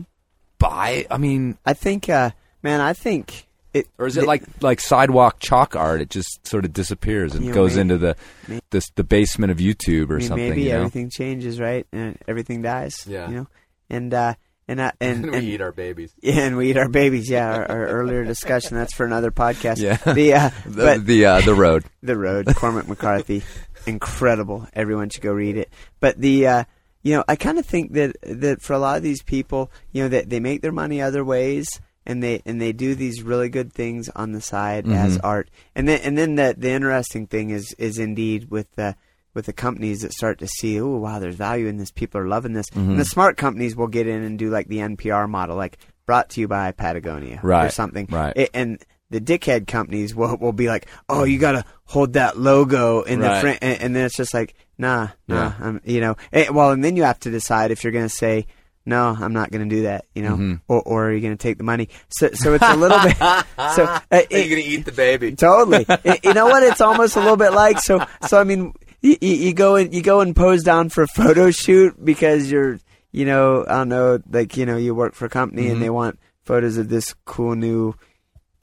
buy? 0.58 1.06
I 1.10 1.18
mean, 1.18 1.58
I 1.66 1.74
think, 1.74 2.08
uh, 2.08 2.30
man, 2.62 2.80
I 2.80 2.92
think 2.92 3.46
it. 3.74 3.88
or 3.98 4.06
is 4.06 4.16
it 4.16 4.20
the- 4.20 4.26
like 4.26 4.44
like 4.62 4.80
sidewalk 4.80 5.40
chalk 5.40 5.74
art? 5.76 6.00
It 6.00 6.10
just 6.10 6.46
sort 6.46 6.64
of 6.64 6.72
disappears 6.72 7.34
and 7.34 7.44
You 7.44 7.50
know, 7.50 7.54
goes 7.56 7.72
maybe- 7.72 7.80
into 7.82 7.98
the 7.98 8.16
may- 8.48 8.60
this 8.70 8.88
the 8.94 9.04
basement 9.04 9.50
of 9.50 9.58
YouTube 9.58 10.10
or 10.10 10.14
I 10.16 10.18
mean, 10.20 10.28
something. 10.28 10.48
maybe 10.50 10.62
you 10.62 10.68
know? 10.70 10.76
everything 10.78 11.10
changes, 11.10 11.58
right? 11.60 11.86
And 11.92 12.16
everything 12.28 12.62
dies. 12.62 13.04
Yeah. 13.06 13.28
You 13.28 13.34
know, 13.34 13.46
and 13.90 14.14
uh, 14.14 14.34
and 14.68 14.80
uh, 14.80 14.92
and, 15.00 15.24
and 15.34 15.60
our 15.62 15.72
babies. 15.72 16.12
Yeah, 16.22 16.40
and 16.40 16.56
we 16.56 16.70
eat 16.70 16.76
our 16.76 16.88
babies. 16.88 17.28
Yeah, 17.30 17.48
our, 17.54 17.66
our 17.70 17.86
earlier 17.86 18.24
discussion. 18.24 18.76
That's 18.76 18.94
for 18.94 19.06
another 19.06 19.30
podcast. 19.30 19.78
Yeah. 19.78 19.96
The 20.12 20.34
uh, 20.34 20.50
The 20.66 20.82
but 20.84 21.06
the, 21.06 21.24
uh, 21.26 21.40
the 21.40 21.54
road. 21.54 21.84
the 22.02 22.16
road. 22.16 22.46
Cormac 22.56 22.88
McCarthy, 22.88 23.42
incredible. 23.86 24.66
Everyone 24.72 25.08
should 25.10 25.22
go 25.22 25.32
read 25.32 25.56
it. 25.56 25.70
But 26.00 26.20
the 26.20 26.46
uh, 26.46 26.64
you 27.02 27.14
know, 27.14 27.24
I 27.28 27.36
kind 27.36 27.58
of 27.58 27.66
think 27.66 27.92
that 27.92 28.16
that 28.22 28.62
for 28.62 28.72
a 28.72 28.78
lot 28.78 28.96
of 28.96 29.02
these 29.02 29.22
people, 29.22 29.70
you 29.92 30.02
know, 30.02 30.08
that 30.08 30.28
they 30.28 30.40
make 30.40 30.62
their 30.62 30.72
money 30.72 31.00
other 31.00 31.24
ways, 31.24 31.80
and 32.04 32.22
they 32.22 32.42
and 32.44 32.60
they 32.60 32.72
do 32.72 32.94
these 32.94 33.22
really 33.22 33.48
good 33.48 33.72
things 33.72 34.08
on 34.16 34.32
the 34.32 34.40
side 34.40 34.88
as 34.88 35.16
Mhm. 35.18 35.20
art. 35.24 35.50
And 35.74 35.86
then 35.88 36.00
and 36.02 36.18
then 36.18 36.34
the 36.34 36.54
the 36.58 36.70
interesting 36.70 37.26
thing 37.26 37.50
is 37.50 37.72
is 37.78 37.98
indeed 37.98 38.50
with 38.50 38.72
the 38.74 38.96
with 39.36 39.46
the 39.46 39.52
companies 39.52 40.00
that 40.00 40.12
start 40.12 40.40
to 40.40 40.48
see, 40.48 40.80
oh 40.80 40.96
wow, 40.96 41.20
there's 41.20 41.36
value 41.36 41.68
in 41.68 41.76
this. 41.76 41.92
People 41.92 42.20
are 42.20 42.26
loving 42.26 42.54
this. 42.54 42.68
Mhm. 42.70 42.88
And 42.90 42.98
the 42.98 43.04
smart 43.04 43.36
companies 43.36 43.76
will 43.76 43.86
get 43.86 44.08
in 44.08 44.22
and 44.24 44.36
do 44.36 44.50
like 44.50 44.66
the 44.66 44.78
NPR 44.78 45.28
model, 45.28 45.54
like 45.56 45.78
brought 46.06 46.30
to 46.30 46.40
you 46.40 46.48
by 46.48 46.72
Patagonia 46.72 47.38
or 47.66 47.70
something. 47.70 48.08
right. 48.10 48.36
A- 48.36 48.56
and 48.56 48.78
the 49.10 49.20
dickhead 49.20 49.68
companies 49.68 50.16
will 50.16 50.36
will 50.38 50.52
be 50.52 50.66
like, 50.66 50.86
oh, 51.08 51.22
you 51.22 51.38
got 51.38 51.52
to 51.52 51.64
hold 51.84 52.14
that 52.14 52.36
logo 52.36 53.02
in 53.02 53.20
the 53.20 53.28
front, 53.40 53.58
and, 53.62 53.80
and 53.80 53.94
then 53.94 54.04
it's 54.06 54.16
just 54.16 54.34
like, 54.34 54.54
nah, 54.78 55.08
nah, 55.28 55.52
Yeah. 55.60 55.78
You 55.84 56.00
know. 56.00 56.16
Eh, 56.32 56.48
well, 56.50 56.72
and 56.72 56.82
then 56.82 56.96
you 56.96 57.04
have 57.04 57.20
to 57.20 57.30
decide 57.30 57.70
if 57.70 57.84
you're 57.84 57.92
going 57.92 58.08
to 58.08 58.16
say. 58.24 58.46
No, 58.88 59.16
I'm 59.20 59.32
not 59.32 59.50
going 59.50 59.68
to 59.68 59.74
do 59.74 59.82
that. 59.82 60.04
You 60.14 60.22
know, 60.22 60.36
Mhm. 60.36 60.60
or, 60.68 60.80
or 60.82 61.06
are 61.08 61.12
you 61.12 61.20
going 61.20 61.36
to 61.36 61.42
take 61.42 61.58
the 61.58 61.64
money? 61.64 61.88
So, 62.08 62.30
so 62.34 62.54
it's 62.54 62.62
a 62.64 62.76
little 62.76 63.00
bit. 63.00 63.16
So, 63.74 63.82
uh, 63.82 63.98
Are 64.12 64.20
you 64.38 64.48
gonna 64.48 64.62
eat 64.64 64.84
the 64.84 64.92
baby? 64.92 65.34
Totally. 65.34 65.84
You 66.22 66.32
know 66.34 66.46
what? 66.46 66.62
It's 66.62 66.80
almost 66.80 67.16
a 67.16 67.20
little 67.20 67.36
bit 67.36 67.52
like 67.52 67.80
so. 67.80 68.06
So 68.28 68.38
I 68.40 68.44
mean, 68.44 68.74
you, 69.10 69.16
you 69.20 69.34
you 69.46 69.52
go 69.54 69.76
and 69.76 69.92
you 69.94 70.02
go 70.02 70.20
and 70.20 70.34
pose 70.34 70.62
down 70.62 70.88
for 70.88 71.02
a 71.02 71.08
photo 71.20 71.50
shoot 71.50 71.94
because 72.04 72.50
you're, 72.50 72.78
you 73.12 73.24
know, 73.24 73.64
I 73.68 73.74
don't 73.78 73.88
know, 73.88 74.18
like 74.30 74.56
you 74.56 74.66
know, 74.66 74.76
you 74.76 74.94
work 74.94 75.14
for 75.14 75.26
a 75.26 75.30
company 75.30 75.64
Mhm. 75.66 75.72
and 75.72 75.82
they 75.82 75.90
want 75.90 76.18
photos 76.44 76.76
of 76.76 76.88
this 76.88 77.14
cool 77.24 77.54
new. 77.54 77.94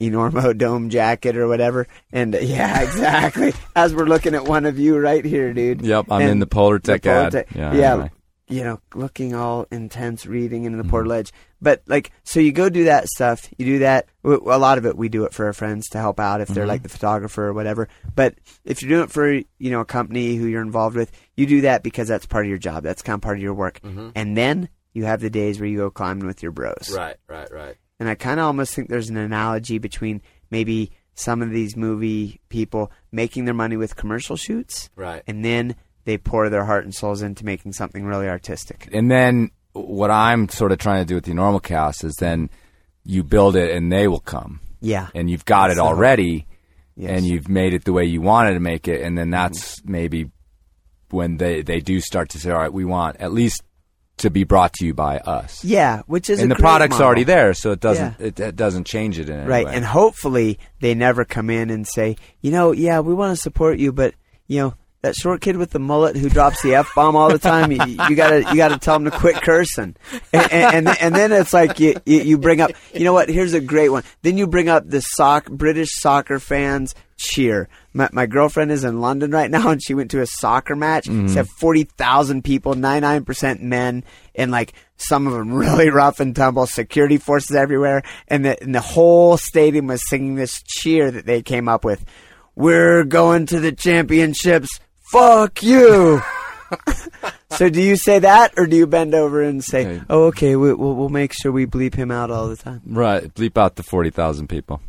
Enormo 0.00 0.56
dome 0.58 0.90
jacket 0.90 1.36
or 1.36 1.46
whatever, 1.46 1.86
and 2.12 2.34
uh, 2.34 2.38
yeah, 2.38 2.82
exactly. 2.88 3.54
As 3.76 3.94
we're 3.94 4.06
looking 4.06 4.34
at 4.34 4.44
one 4.44 4.66
of 4.66 4.76
you 4.78 4.98
right 4.98 5.24
here, 5.24 5.54
dude. 5.54 5.82
Yep, 5.82 6.06
I'm 6.10 6.22
And 6.22 6.30
in 6.32 6.38
the 6.40 6.46
Polartec 6.48 7.06
ad. 7.06 7.46
Yeah, 7.54 7.72
yeah, 7.74 7.92
anyway. 7.92 8.10
you 8.48 8.64
know, 8.64 8.80
looking 8.94 9.34
all 9.36 9.66
intense, 9.70 10.26
reading 10.26 10.64
into 10.64 10.76
the 10.78 10.82
Mm-hmm. 10.82 10.94
portaledge. 10.96 11.30
But 11.64 11.82
like, 11.86 12.12
so 12.22 12.38
you 12.38 12.52
go 12.52 12.68
do 12.68 12.84
that 12.84 13.08
stuff. 13.08 13.48
You 13.58 13.64
do 13.66 13.78
that. 13.80 14.06
A 14.22 14.28
lot 14.58 14.78
of 14.78 14.86
it 14.86 14.96
we 14.96 15.08
do 15.08 15.24
it 15.24 15.34
for 15.34 15.46
our 15.46 15.52
friends 15.52 15.88
to 15.88 15.98
help 15.98 16.20
out 16.20 16.40
if 16.40 16.48
they're 16.48 16.64
Mhm. 16.66 16.68
like 16.68 16.82
the 16.84 16.88
photographer 16.88 17.46
or 17.46 17.52
whatever. 17.52 17.88
But 18.14 18.36
if 18.64 18.80
you're 18.82 18.90
doing 18.90 19.04
it 19.04 19.10
for 19.10 19.28
you 19.32 19.70
know 19.70 19.80
a 19.80 19.84
company 19.84 20.36
who 20.36 20.46
you're 20.46 20.62
involved 20.62 20.94
with, 20.94 21.10
you 21.36 21.46
do 21.46 21.62
that 21.62 21.82
because 21.82 22.06
that's 22.06 22.26
part 22.26 22.44
of 22.44 22.48
your 22.50 22.58
job. 22.58 22.84
That's 22.84 23.02
kind 23.02 23.14
of 23.16 23.22
part 23.22 23.38
of 23.38 23.42
your 23.42 23.54
work. 23.54 23.80
Mhm. 23.82 24.12
And 24.14 24.36
then 24.36 24.68
you 24.92 25.06
have 25.06 25.20
the 25.20 25.30
days 25.30 25.58
where 25.58 25.68
you 25.68 25.78
go 25.78 25.90
climbing 25.90 26.26
with 26.26 26.42
your 26.42 26.52
bros. 26.52 26.94
Right, 26.94 27.16
right, 27.28 27.50
right. 27.50 27.74
And 27.98 28.08
I 28.08 28.14
kind 28.14 28.38
of 28.38 28.46
almost 28.46 28.74
think 28.74 28.88
there's 28.88 29.08
an 29.10 29.16
analogy 29.16 29.78
between 29.78 30.20
maybe 30.50 30.92
some 31.14 31.42
of 31.42 31.50
these 31.50 31.76
movie 31.76 32.40
people 32.48 32.92
making 33.10 33.44
their 33.44 33.54
money 33.54 33.76
with 33.76 33.96
commercial 33.96 34.36
shoots, 34.36 34.90
Right. 34.96 35.22
and 35.26 35.44
then 35.44 35.76
they 36.04 36.18
pour 36.18 36.50
their 36.50 36.64
heart 36.64 36.84
and 36.84 36.94
souls 36.94 37.22
into 37.22 37.44
making 37.44 37.72
something 37.72 38.04
really 38.04 38.28
artistic. 38.28 38.88
And 38.92 39.10
then 39.10 39.50
what 39.74 40.10
I'm 40.10 40.48
sort 40.48 40.72
of 40.72 40.78
trying 40.78 41.02
to 41.02 41.06
do 41.06 41.14
with 41.16 41.24
the 41.24 41.32
Enormocast 41.32 42.04
is 42.04 42.14
then 42.16 42.48
you 43.04 43.22
build 43.22 43.54
it 43.56 43.70
and 43.76 43.92
they 43.92 44.08
will 44.08 44.20
come. 44.20 44.60
Yeah. 44.80 45.08
And 45.14 45.28
you've 45.30 45.44
got 45.44 45.70
it 45.70 45.76
hope. 45.76 45.86
already 45.88 46.46
Yes. 46.96 47.08
Mm-hmm. 47.08 47.16
and 47.16 47.26
you've 47.26 47.48
made 47.48 47.74
it 47.74 47.84
the 47.84 47.92
way 47.92 48.04
you 48.04 48.20
wanted 48.20 48.54
to 48.54 48.60
make 48.60 48.86
it 48.86 49.02
and 49.02 49.18
then 49.18 49.28
that's 49.30 49.84
maybe 49.84 50.30
when 51.10 51.38
they 51.38 51.60
they 51.62 51.80
do 51.80 52.00
start 52.00 52.28
to 52.30 52.38
say 52.38 52.50
all 52.52 52.58
right 52.58 52.72
we 52.72 52.84
want 52.84 53.16
at 53.16 53.32
least 53.32 53.62
to 54.18 54.30
be 54.30 54.44
brought 54.44 54.72
to 54.74 54.86
you 54.86 54.94
by 54.94 55.18
us. 55.18 55.64
Yeah, 55.64 56.02
which 56.06 56.30
is 56.30 56.38
and 56.40 56.48
the 56.48 56.54
product's 56.54 56.94
model. 56.94 57.06
already 57.06 57.24
there 57.24 57.52
so 57.52 57.72
it 57.72 57.80
doesn't 57.80 58.14
Yeah. 58.20 58.26
it, 58.28 58.38
it 58.38 58.54
doesn't 58.54 58.84
change 58.86 59.18
it 59.18 59.28
in 59.28 59.40
any 59.40 59.48
right 59.48 59.66
way. 59.66 59.74
and 59.74 59.84
hopefully 59.84 60.60
they 60.78 60.94
never 60.94 61.24
come 61.24 61.50
in 61.50 61.68
and 61.70 61.84
say 61.84 62.16
you 62.40 62.52
know 62.52 62.70
yeah 62.70 63.00
we 63.00 63.12
want 63.12 63.34
to 63.36 63.42
support 63.42 63.78
you 63.80 63.92
but 63.92 64.14
you 64.46 64.60
know 64.60 64.74
that 65.04 65.14
short 65.14 65.40
kid 65.40 65.56
with 65.56 65.70
the 65.70 65.78
mullet 65.78 66.16
who 66.16 66.28
drops 66.28 66.60
the 66.62 66.74
f 66.74 66.88
bomb 66.94 67.14
all 67.14 67.28
the 67.30 67.38
time 67.38 67.70
you, 67.70 67.78
you 67.84 68.16
gotta 68.16 68.40
you 68.50 68.56
gotta 68.56 68.78
tell 68.78 68.96
him 68.96 69.04
to 69.04 69.10
quit 69.10 69.36
cursing. 69.36 69.94
And 70.32 70.52
and, 70.52 70.88
and, 70.88 70.98
and 71.00 71.14
then 71.14 71.30
it's 71.32 71.52
like 71.52 71.78
you, 71.78 71.94
you 72.04 72.20
you 72.22 72.38
bring 72.38 72.60
up 72.60 72.72
you 72.92 73.04
know 73.04 73.12
what? 73.12 73.28
Here's 73.28 73.54
a 73.54 73.60
great 73.60 73.90
one. 73.90 74.02
Then 74.22 74.36
you 74.38 74.46
bring 74.46 74.68
up 74.68 74.88
the 74.88 75.00
soc 75.00 75.50
british 75.50 75.90
soccer 75.92 76.38
fans 76.38 76.94
cheer. 77.16 77.68
My, 77.92 78.08
my 78.12 78.26
girlfriend 78.26 78.72
is 78.72 78.82
in 78.82 79.00
london 79.00 79.30
right 79.30 79.50
now 79.50 79.68
and 79.70 79.80
she 79.82 79.94
went 79.94 80.10
to 80.12 80.20
a 80.20 80.26
soccer 80.26 80.74
match. 80.74 81.06
Mhm. 81.06 81.28
she 81.28 81.36
had 81.36 81.48
40,000 81.48 82.42
people 82.42 82.74
99% 82.74 83.60
men 83.60 84.04
and 84.34 84.50
like 84.50 84.72
some 84.96 85.26
of 85.26 85.32
them 85.34 85.52
really 85.52 85.90
rough 85.90 86.18
and 86.18 86.34
tumble. 86.34 86.66
Security 86.66 87.18
forces 87.18 87.54
everywhere. 87.54 88.02
And 88.28 88.44
the, 88.44 88.60
and 88.62 88.74
the 88.74 88.80
whole 88.80 89.36
stadium 89.36 89.86
was 89.88 90.08
singing 90.08 90.34
this 90.34 90.62
cheer 90.66 91.10
that 91.10 91.26
they 91.26 91.42
came 91.42 91.68
up 91.68 91.84
with. 91.84 92.04
We're 92.56 93.04
going 93.04 93.46
to 93.46 93.58
the 93.60 93.72
championships 93.72 94.80
fuck 95.14 95.62
you 95.62 96.20
so 97.50 97.68
do 97.68 97.80
you 97.80 97.96
say 97.96 98.18
that 98.18 98.52
or 98.56 98.66
do 98.66 98.76
you 98.76 98.86
bend 98.86 99.14
over 99.14 99.40
and 99.42 99.62
say 99.62 100.00
oh 100.10 100.24
okay 100.24 100.56
we, 100.56 100.72
we'll, 100.74 100.94
we'll 100.94 101.08
make 101.08 101.32
sure 101.32 101.52
we 101.52 101.66
bleep 101.66 101.94
him 101.94 102.10
out 102.10 102.30
all 102.30 102.48
the 102.48 102.56
time 102.56 102.80
Right. 102.84 103.32
Bleep 103.32 103.56
out 103.56 103.76
the 103.76 103.82
40,000 103.84 104.48
people. 104.48 104.80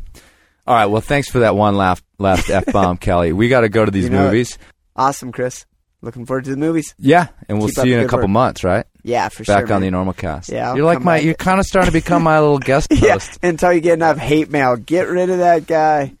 All 0.66 0.74
right. 0.74 0.86
Well, 0.86 1.00
thanks 1.00 1.28
for 1.30 1.38
that 1.40 1.54
one 1.54 1.76
last, 1.76 2.02
last 2.18 2.50
F 2.50 2.66
bomb, 2.72 2.96
Kelly. 3.06 3.32
We 3.32 3.48
got 3.48 3.60
to 3.60 3.68
go 3.68 3.84
to 3.84 3.90
these 3.92 4.04
You 4.04 4.10
know 4.10 4.24
movies. 4.24 4.58
awesome 4.96 5.30
chris 5.30 5.64
looking 6.02 6.26
forward 6.26 6.44
to 6.44 6.50
the 6.50 6.56
movies 6.56 6.94
Yeah. 6.98 7.28
And 7.48 7.58
we'll 7.58 7.68
Keep 7.68 7.76
see 7.76 7.88
you 7.90 7.98
in 7.98 8.04
a 8.04 8.08
couple 8.08 8.22
work. 8.24 8.30
months, 8.30 8.64
right? 8.64 8.84
Yeah, 9.04 9.28
for 9.28 9.44
Back 9.44 9.46
sure, 9.46 9.54
Back 9.66 9.70
on 9.70 9.80
man. 9.82 9.92
the 9.92 9.96
Enormocast. 9.98 10.50
Yeah, 10.52 10.70
I'll 10.70 10.76
You're 10.76 10.86
like 10.86 11.02
my, 11.02 11.18
you're 11.18 11.34
kind 11.34 11.60
of 11.60 11.66
starting 11.66 11.86
to 11.86 11.92
become 11.92 12.24
my 12.24 12.40
little 12.40 12.58
guest 12.70 12.92
host. 12.92 13.02
yeah 13.42 13.48
until 13.48 13.72
you 13.72 13.80
get 13.80 13.92
enough 13.94 14.16
hate 14.18 14.50
mail 14.50 14.74
get 14.76 15.06
rid 15.08 15.30
of 15.30 15.38
that 15.38 15.66
guy 15.68 16.14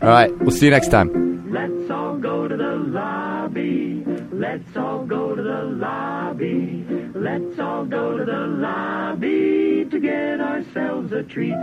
All 0.00 0.10
right. 0.10 0.36
We'll 0.38 0.50
see 0.52 0.66
you 0.66 0.70
next 0.70 0.88
time. 0.88 1.33
Let's 1.54 1.88
all 1.88 2.18
go 2.18 2.48
to 2.48 2.56
the 2.56 2.74
lobby. 2.74 4.02
Let's 4.32 4.76
all 4.76 5.06
go 5.06 5.36
to 5.36 5.40
the 5.40 5.62
lobby. 5.62 6.84
Let's 7.14 7.60
all 7.60 7.84
go 7.84 8.18
to 8.18 8.24
the 8.24 8.46
lobby 8.48 9.86
to 9.88 10.00
get 10.00 10.40
ourselves 10.40 11.12
a 11.12 11.22
treat. 11.22 11.54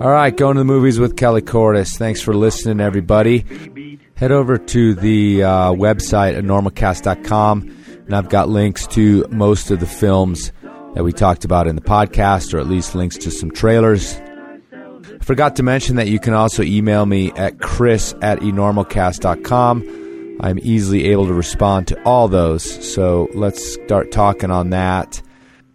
All 0.00 0.10
right, 0.10 0.36
going 0.36 0.56
to 0.56 0.60
the 0.60 0.64
movies 0.64 0.98
with 0.98 1.16
Kelly 1.16 1.42
Cordes. 1.42 1.96
Thanks 1.96 2.20
for 2.20 2.34
listening, 2.34 2.80
everybody. 2.80 3.44
Head 4.16 4.32
over 4.32 4.58
to 4.58 4.94
the 4.94 5.44
uh, 5.44 5.72
website 5.74 6.36
at 6.36 6.42
enormocast.com, 6.42 7.76
and 8.06 8.16
I've 8.16 8.30
got 8.30 8.48
links 8.48 8.88
to 8.88 9.28
most 9.30 9.70
of 9.70 9.78
the 9.78 9.86
films 9.86 10.50
that 10.94 11.04
we 11.04 11.12
talked 11.12 11.44
about 11.44 11.68
in 11.68 11.76
the 11.76 11.82
podcast, 11.82 12.52
or 12.52 12.58
at 12.58 12.66
least 12.66 12.96
links 12.96 13.16
to 13.18 13.30
some 13.30 13.52
trailers. 13.52 14.20
Forgot 15.28 15.56
to 15.56 15.62
mention 15.62 15.96
that 15.96 16.08
you 16.08 16.18
can 16.18 16.32
also 16.32 16.62
email 16.62 17.04
me 17.04 17.32
at 17.32 17.60
chris 17.60 18.14
at 18.22 18.38
enormocast.com. 18.38 20.38
I'm 20.40 20.58
easily 20.62 21.08
able 21.08 21.26
to 21.26 21.34
respond 21.34 21.88
to 21.88 22.02
all 22.04 22.28
those, 22.28 22.64
so 22.64 23.28
let's 23.34 23.74
start 23.74 24.10
talking 24.10 24.50
on 24.50 24.70
that. 24.70 25.20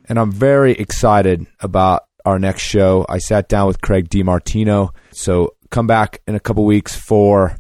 And 0.09 0.17
I'm 0.17 0.31
very 0.31 0.71
excited 0.71 1.45
about 1.59 2.05
our 2.25 2.39
next 2.39 2.63
show. 2.63 3.05
I 3.07 3.19
sat 3.19 3.47
down 3.47 3.67
with 3.67 3.79
Craig 3.79 4.09
DiMartino. 4.09 4.89
So 5.11 5.53
come 5.69 5.85
back 5.85 6.23
in 6.25 6.33
a 6.33 6.39
couple 6.39 6.65
weeks 6.65 6.95
for 6.95 7.55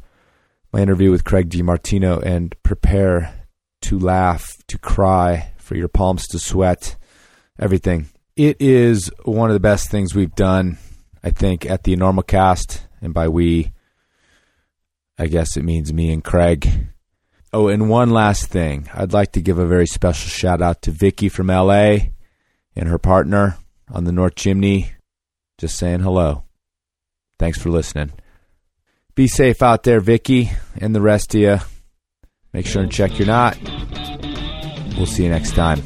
my 0.71 0.81
interview 0.81 1.11
with 1.11 1.25
Craig 1.25 1.47
DiMartino 1.47 2.25
and 2.25 2.55
prepare 2.63 3.45
to 3.83 3.99
laugh, 3.99 4.47
to 4.65 4.79
cry, 4.79 5.53
for 5.59 5.75
your 5.75 5.89
palms 5.89 6.25
to 6.29 6.39
sweat, 6.39 6.95
everything. 7.59 8.07
It 8.35 8.57
is 8.59 9.11
one 9.25 9.51
of 9.51 9.53
the 9.53 9.59
best 9.59 9.91
things 9.91 10.15
we've 10.15 10.33
done, 10.33 10.79
I 11.23 11.29
think, 11.29 11.65
at 11.65 11.83
the 11.83 11.95
Enormocast. 11.95 12.81
And 13.01 13.13
by 13.13 13.27
we, 13.27 13.71
I 15.17 15.27
guess 15.27 15.57
it 15.57 15.63
means 15.63 15.93
me 15.93 16.11
and 16.11 16.23
Craig. 16.23 16.89
Oh, 17.51 17.67
and 17.67 17.89
one 17.89 18.09
last 18.09 18.47
thing. 18.47 18.89
I'd 18.93 19.13
like 19.13 19.31
to 19.33 19.41
give 19.41 19.59
a 19.59 19.65
very 19.65 19.85
special 19.85 20.29
shout 20.29 20.61
out 20.61 20.81
to 20.83 20.91
Vicky 20.91 21.29
from 21.29 21.47
LA 21.47 21.97
and 22.75 22.89
her 22.89 22.97
partner 22.97 23.57
on 23.91 24.05
the 24.05 24.11
North 24.11 24.35
Chimney. 24.35 24.91
Just 25.57 25.77
saying 25.77 25.99
hello. 25.99 26.43
Thanks 27.37 27.59
for 27.59 27.69
listening. 27.69 28.13
Be 29.15 29.27
safe 29.27 29.61
out 29.61 29.83
there, 29.83 29.99
Vicky, 29.99 30.51
and 30.77 30.95
the 30.95 31.01
rest 31.01 31.35
of 31.35 31.41
you. 31.41 31.57
Make 32.51 32.65
sure 32.65 32.81
and 32.81 32.91
check 32.91 33.19
your 33.19 33.27
knot. 33.27 33.57
We'll 34.97 35.05
see 35.05 35.23
you 35.23 35.29
next 35.29 35.53
time. 35.53 35.81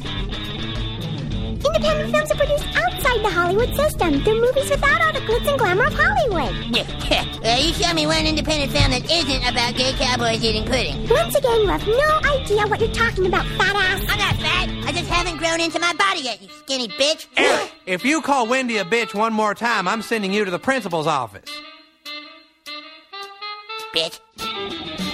Hollywood 3.48 3.74
system. 3.74 4.22
They're 4.24 4.34
movies 4.34 4.68
without 4.68 5.00
all 5.00 5.12
the 5.14 5.20
glitz 5.20 5.48
and 5.48 5.58
glamour 5.58 5.86
of 5.86 5.94
Hollywood. 5.96 6.52
uh, 7.46 7.56
you 7.58 7.72
show 7.72 7.94
me 7.94 8.06
one 8.06 8.26
independent 8.26 8.72
film 8.72 8.90
that 8.90 9.10
isn't 9.10 9.48
about 9.48 9.74
gay 9.74 9.94
cowboys 9.94 10.44
eating 10.44 10.66
pudding. 10.66 11.08
Once 11.08 11.34
again, 11.34 11.62
you 11.62 11.66
have 11.68 11.86
no 11.86 12.30
idea 12.30 12.66
what 12.66 12.78
you're 12.78 12.92
talking 12.92 13.24
about, 13.24 13.46
fat 13.56 13.74
ass. 13.74 14.04
I'm 14.06 14.18
not 14.18 14.36
fat. 14.36 14.68
I 14.86 14.92
just 14.92 15.08
haven't 15.08 15.38
grown 15.38 15.62
into 15.62 15.80
my 15.80 15.94
body 15.94 16.20
yet, 16.20 16.42
you 16.42 16.50
skinny 16.50 16.88
bitch. 16.88 17.26
Eric, 17.38 17.72
if 17.86 18.04
you 18.04 18.20
call 18.20 18.46
Wendy 18.46 18.76
a 18.76 18.84
bitch 18.84 19.14
one 19.14 19.32
more 19.32 19.54
time, 19.54 19.88
I'm 19.88 20.02
sending 20.02 20.30
you 20.30 20.44
to 20.44 20.50
the 20.50 20.58
principal's 20.58 21.06
office. 21.06 21.48
bitch. 23.94 25.07